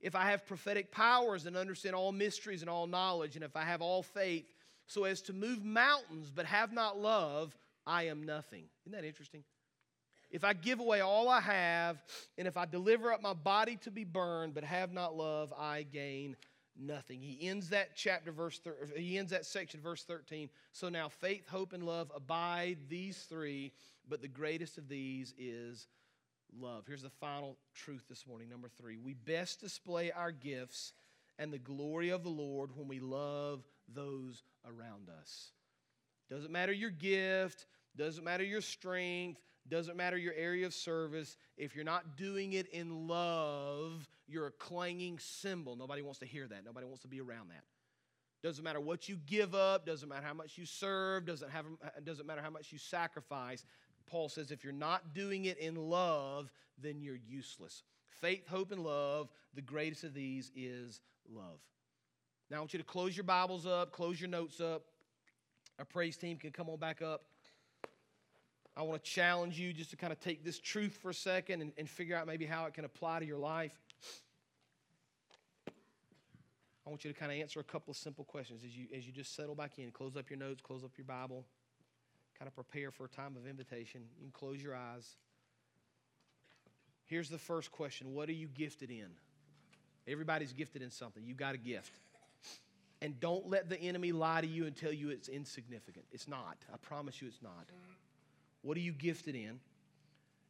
If 0.00 0.14
I 0.14 0.30
have 0.30 0.46
prophetic 0.46 0.90
powers 0.90 1.46
and 1.46 1.56
understand 1.56 1.96
all 1.96 2.12
mysteries 2.12 2.60
and 2.60 2.68
all 2.68 2.86
knowledge, 2.86 3.36
and 3.36 3.44
if 3.44 3.56
I 3.56 3.62
have 3.62 3.80
all 3.80 4.02
faith 4.02 4.52
so 4.86 5.04
as 5.04 5.22
to 5.22 5.32
move 5.32 5.64
mountains 5.64 6.30
but 6.34 6.44
have 6.44 6.72
not 6.72 6.98
love, 6.98 7.56
I 7.86 8.04
am 8.04 8.24
nothing. 8.24 8.64
Isn't 8.84 8.92
that 8.98 9.06
interesting? 9.06 9.44
If 10.30 10.44
I 10.44 10.52
give 10.52 10.80
away 10.80 11.00
all 11.00 11.28
I 11.28 11.40
have, 11.40 12.02
and 12.36 12.48
if 12.48 12.56
I 12.56 12.66
deliver 12.66 13.12
up 13.12 13.22
my 13.22 13.34
body 13.34 13.76
to 13.82 13.90
be 13.90 14.04
burned 14.04 14.52
but 14.52 14.64
have 14.64 14.92
not 14.92 15.16
love, 15.16 15.52
I 15.56 15.84
gain 15.84 16.36
nothing. 16.78 17.20
He 17.20 17.48
ends 17.48 17.70
that 17.70 17.96
chapter, 17.96 18.32
verse 18.32 18.58
thir- 18.58 18.88
he 18.96 19.18
ends 19.18 19.30
that 19.30 19.46
section, 19.46 19.80
verse 19.80 20.02
13. 20.04 20.48
So 20.72 20.88
now 20.88 21.08
faith, 21.08 21.48
hope, 21.48 21.72
and 21.72 21.82
love 21.82 22.10
abide 22.14 22.78
these 22.88 23.18
three, 23.28 23.72
but 24.08 24.22
the 24.22 24.28
greatest 24.28 24.78
of 24.78 24.88
these 24.88 25.34
is 25.38 25.86
love. 26.58 26.84
Here's 26.86 27.02
the 27.02 27.10
final 27.10 27.56
truth 27.74 28.04
this 28.08 28.26
morning. 28.26 28.48
Number 28.48 28.68
three 28.68 28.98
we 28.98 29.14
best 29.14 29.60
display 29.60 30.10
our 30.12 30.32
gifts 30.32 30.92
and 31.38 31.52
the 31.52 31.58
glory 31.58 32.10
of 32.10 32.22
the 32.22 32.30
Lord 32.30 32.70
when 32.76 32.88
we 32.88 33.00
love 33.00 33.64
those 33.92 34.42
around 34.64 35.08
us. 35.20 35.50
Doesn't 36.30 36.52
matter 36.52 36.72
your 36.72 36.90
gift, 36.90 37.66
doesn't 37.96 38.24
matter 38.24 38.44
your 38.44 38.60
strength, 38.60 39.40
doesn't 39.68 39.96
matter 39.96 40.16
your 40.16 40.34
area 40.34 40.66
of 40.66 40.74
service. 40.74 41.36
If 41.56 41.74
you're 41.74 41.84
not 41.84 42.16
doing 42.16 42.52
it 42.52 42.68
in 42.68 43.08
love, 43.08 44.06
you're 44.26 44.46
a 44.46 44.52
clanging 44.52 45.18
cymbal. 45.18 45.76
Nobody 45.76 46.02
wants 46.02 46.18
to 46.20 46.26
hear 46.26 46.46
that. 46.48 46.64
Nobody 46.64 46.86
wants 46.86 47.02
to 47.02 47.08
be 47.08 47.20
around 47.20 47.48
that. 47.50 47.64
Doesn't 48.42 48.62
matter 48.62 48.80
what 48.80 49.08
you 49.08 49.16
give 49.24 49.54
up, 49.54 49.86
doesn't 49.86 50.06
matter 50.06 50.26
how 50.26 50.34
much 50.34 50.58
you 50.58 50.66
serve, 50.66 51.24
doesn't, 51.24 51.50
have, 51.50 51.64
doesn't 52.04 52.26
matter 52.26 52.42
how 52.42 52.50
much 52.50 52.72
you 52.72 52.78
sacrifice. 52.78 53.64
Paul 54.06 54.28
says 54.28 54.50
if 54.50 54.62
you're 54.62 54.72
not 54.72 55.14
doing 55.14 55.46
it 55.46 55.56
in 55.56 55.76
love, 55.76 56.52
then 56.78 57.00
you're 57.00 57.16
useless. 57.16 57.82
Faith, 58.20 58.46
hope, 58.46 58.70
and 58.70 58.82
love, 58.82 59.30
the 59.54 59.62
greatest 59.62 60.04
of 60.04 60.12
these 60.12 60.52
is 60.54 61.00
love. 61.26 61.58
Now 62.50 62.58
I 62.58 62.60
want 62.60 62.74
you 62.74 62.78
to 62.78 62.84
close 62.84 63.16
your 63.16 63.24
Bibles 63.24 63.64
up, 63.64 63.92
close 63.92 64.20
your 64.20 64.28
notes 64.28 64.60
up. 64.60 64.82
Our 65.78 65.86
praise 65.86 66.18
team 66.18 66.36
can 66.36 66.50
come 66.50 66.68
on 66.68 66.78
back 66.78 67.00
up. 67.00 67.22
I 68.76 68.82
want 68.82 69.02
to 69.02 69.10
challenge 69.10 69.58
you 69.58 69.72
just 69.72 69.90
to 69.90 69.96
kind 69.96 70.12
of 70.12 70.20
take 70.20 70.44
this 70.44 70.58
truth 70.58 70.98
for 71.00 71.10
a 71.10 71.14
second 71.14 71.62
and, 71.62 71.72
and 71.78 71.88
figure 71.88 72.16
out 72.16 72.26
maybe 72.26 72.44
how 72.44 72.66
it 72.66 72.74
can 72.74 72.84
apply 72.84 73.20
to 73.20 73.26
your 73.26 73.38
life. 73.38 73.72
I 76.86 76.90
want 76.90 77.04
you 77.04 77.12
to 77.12 77.18
kind 77.18 77.32
of 77.32 77.38
answer 77.38 77.60
a 77.60 77.64
couple 77.64 77.92
of 77.92 77.96
simple 77.96 78.24
questions 78.24 78.62
as 78.64 78.76
you, 78.76 78.86
as 78.94 79.06
you 79.06 79.12
just 79.12 79.34
settle 79.34 79.54
back 79.54 79.78
in. 79.78 79.90
Close 79.90 80.16
up 80.16 80.28
your 80.28 80.38
notes, 80.38 80.60
close 80.60 80.84
up 80.84 80.90
your 80.98 81.06
Bible 81.06 81.44
kind 82.38 82.48
of 82.48 82.54
prepare 82.54 82.90
for 82.90 83.04
a 83.04 83.08
time 83.08 83.36
of 83.36 83.46
invitation. 83.46 84.02
You 84.18 84.24
can 84.24 84.32
close 84.32 84.62
your 84.62 84.74
eyes. 84.74 85.16
Here's 87.06 87.28
the 87.28 87.38
first 87.38 87.70
question 87.72 88.14
What 88.14 88.28
are 88.28 88.32
you 88.32 88.48
gifted 88.48 88.90
in? 88.90 89.08
Everybody's 90.06 90.52
gifted 90.52 90.82
in 90.82 90.90
something. 90.90 91.24
You 91.24 91.34
got 91.34 91.54
a 91.54 91.58
gift. 91.58 91.92
And 93.00 93.18
don't 93.20 93.48
let 93.48 93.68
the 93.68 93.78
enemy 93.80 94.12
lie 94.12 94.40
to 94.40 94.46
you 94.46 94.66
and 94.66 94.74
tell 94.74 94.92
you 94.92 95.10
it's 95.10 95.28
insignificant. 95.28 96.06
It's 96.10 96.28
not. 96.28 96.56
I 96.72 96.76
promise 96.78 97.20
you 97.20 97.28
it's 97.28 97.42
not. 97.42 97.66
What 98.64 98.78
are 98.78 98.80
you 98.80 98.92
gifted 98.92 99.34
in? 99.34 99.60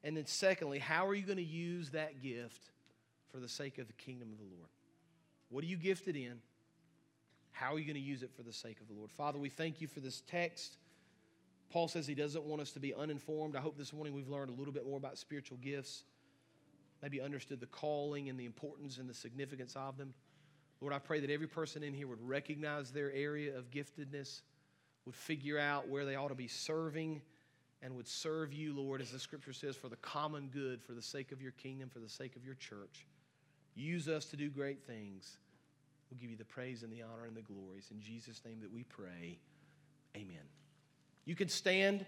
And 0.05 0.17
then, 0.17 0.27
secondly, 0.27 0.79
how 0.79 1.09
are 1.09 1.15
you 1.15 1.27
going 1.27 1.39
to 1.39 1.43
use 1.43 1.91
that 1.91 2.23
gift 2.23 2.71
for 3.33 3.39
the 3.39 3.49
sake 3.49 3.79
of 3.79 3.89
the 3.89 3.93
kingdom 3.95 4.31
of 4.31 4.39
the 4.39 4.45
Lord? 4.45 4.69
What 5.49 5.65
are 5.65 5.67
you 5.67 5.77
gifted 5.77 6.15
in? 6.15 6.39
How 7.51 7.75
are 7.75 7.79
you 7.79 7.85
going 7.85 7.95
to 7.95 8.01
use 8.01 8.23
it 8.23 8.31
for 8.37 8.45
the 8.45 8.53
sake 8.53 8.81
of 8.81 8.87
the 8.87 8.95
Lord? 8.95 9.11
Father, 9.11 9.39
we 9.39 9.49
thank 9.49 9.81
you 9.81 9.89
for 9.89 9.99
this 9.99 10.21
text. 10.29 10.77
Paul 11.71 11.89
says 11.89 12.07
he 12.07 12.15
doesn't 12.15 12.45
want 12.45 12.63
us 12.63 12.71
to 12.73 12.81
be 12.81 12.95
uninformed. 12.95 13.57
I 13.57 13.61
hope 13.61 13.77
this 13.77 13.93
morning 13.93 14.15
we've 14.15 14.29
learned 14.29 14.51
a 14.51 14.55
little 14.55 14.73
bit 14.73 14.87
more 14.87 14.97
about 14.97 15.19
spiritual 15.19 15.57
gifts, 15.57 16.05
maybe 17.03 17.21
understood 17.21 17.59
the 17.59 17.67
calling 17.67 18.29
and 18.29 18.39
the 18.39 18.45
importance 18.45 18.99
and 18.99 19.09
the 19.09 19.15
significance 19.15 19.75
of 19.75 19.97
them. 19.97 20.15
Lord, 20.81 20.95
I 20.95 21.01
pray 21.01 21.19
that 21.19 21.31
every 21.31 21.49
person 21.49 21.83
in 21.83 21.95
here 21.95 22.07
would 22.07 22.25
recognize 22.25 22.93
their 22.93 23.11
area 23.13 23.57
of 23.59 23.71
giftedness, 23.73 24.43
would 25.05 25.17
figure 25.17 25.59
out 25.59 25.89
where 25.89 26.05
they 26.05 26.15
ought 26.15 26.29
to 26.29 26.37
be 26.37 26.47
serving, 26.47 27.23
and 27.85 27.95
would 27.95 28.09
serve 28.09 28.51
you, 28.51 28.75
Lord, 28.75 29.03
as 29.03 29.11
the 29.11 29.19
scripture 29.19 29.53
says, 29.53 29.77
for 29.77 29.91
the 29.91 29.97
common 29.97 30.49
good, 30.49 30.83
for 30.83 30.93
the 30.93 31.03
sake 31.03 31.33
of 31.33 31.43
your 31.43 31.53
kingdom, 31.53 31.91
for 31.91 31.99
the 31.99 32.09
sake 32.09 32.35
of 32.35 32.45
your 32.45 32.55
church. 32.55 33.07
Use 33.75 34.09
us 34.09 34.25
to 34.27 34.37
do 34.37 34.49
great 34.49 34.83
things. 34.83 35.37
We'll 36.11 36.19
give 36.19 36.31
you 36.31 36.37
the 36.37 36.47
praise 36.47 36.83
and 36.83 36.91
the 36.91 37.03
honor 37.03 37.27
and 37.27 37.37
the 37.37 37.43
glories. 37.43 37.89
In 37.91 38.01
Jesus' 38.01 38.41
name 38.43 38.61
that 38.63 38.73
we 38.73 38.85
pray. 38.85 39.39
Amen. 40.17 40.49
You 41.27 41.35
can 41.35 41.49
stand. 41.49 42.07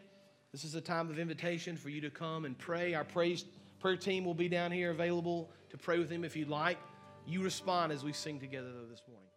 This 0.51 0.65
is 0.65 0.75
a 0.75 0.81
time 0.81 1.11
of 1.11 1.19
invitation 1.19 1.77
for 1.77 1.91
you 1.91 2.01
to 2.01 2.11
come 2.11 2.47
and 2.47 2.57
pray. 2.57 2.95
Our 2.95 3.05
praise, 3.05 3.45
prayer 3.79 3.99
team 3.99 4.25
will 4.25 4.35
be 4.35 4.49
down 4.49 4.73
here 4.73 4.93
available 4.93 5.51
to 5.71 5.77
pray 5.77 5.99
with 5.99 6.09
him 6.09 6.25
if 6.25 6.37
you'd 6.37 6.49
like. 6.49 6.79
You 7.27 7.43
respond 7.43 7.93
as 7.93 8.03
we 8.03 8.15
sing 8.15 8.41
together, 8.41 8.69
though, 8.73 8.89
this 8.89 9.03
morning. 9.07 9.29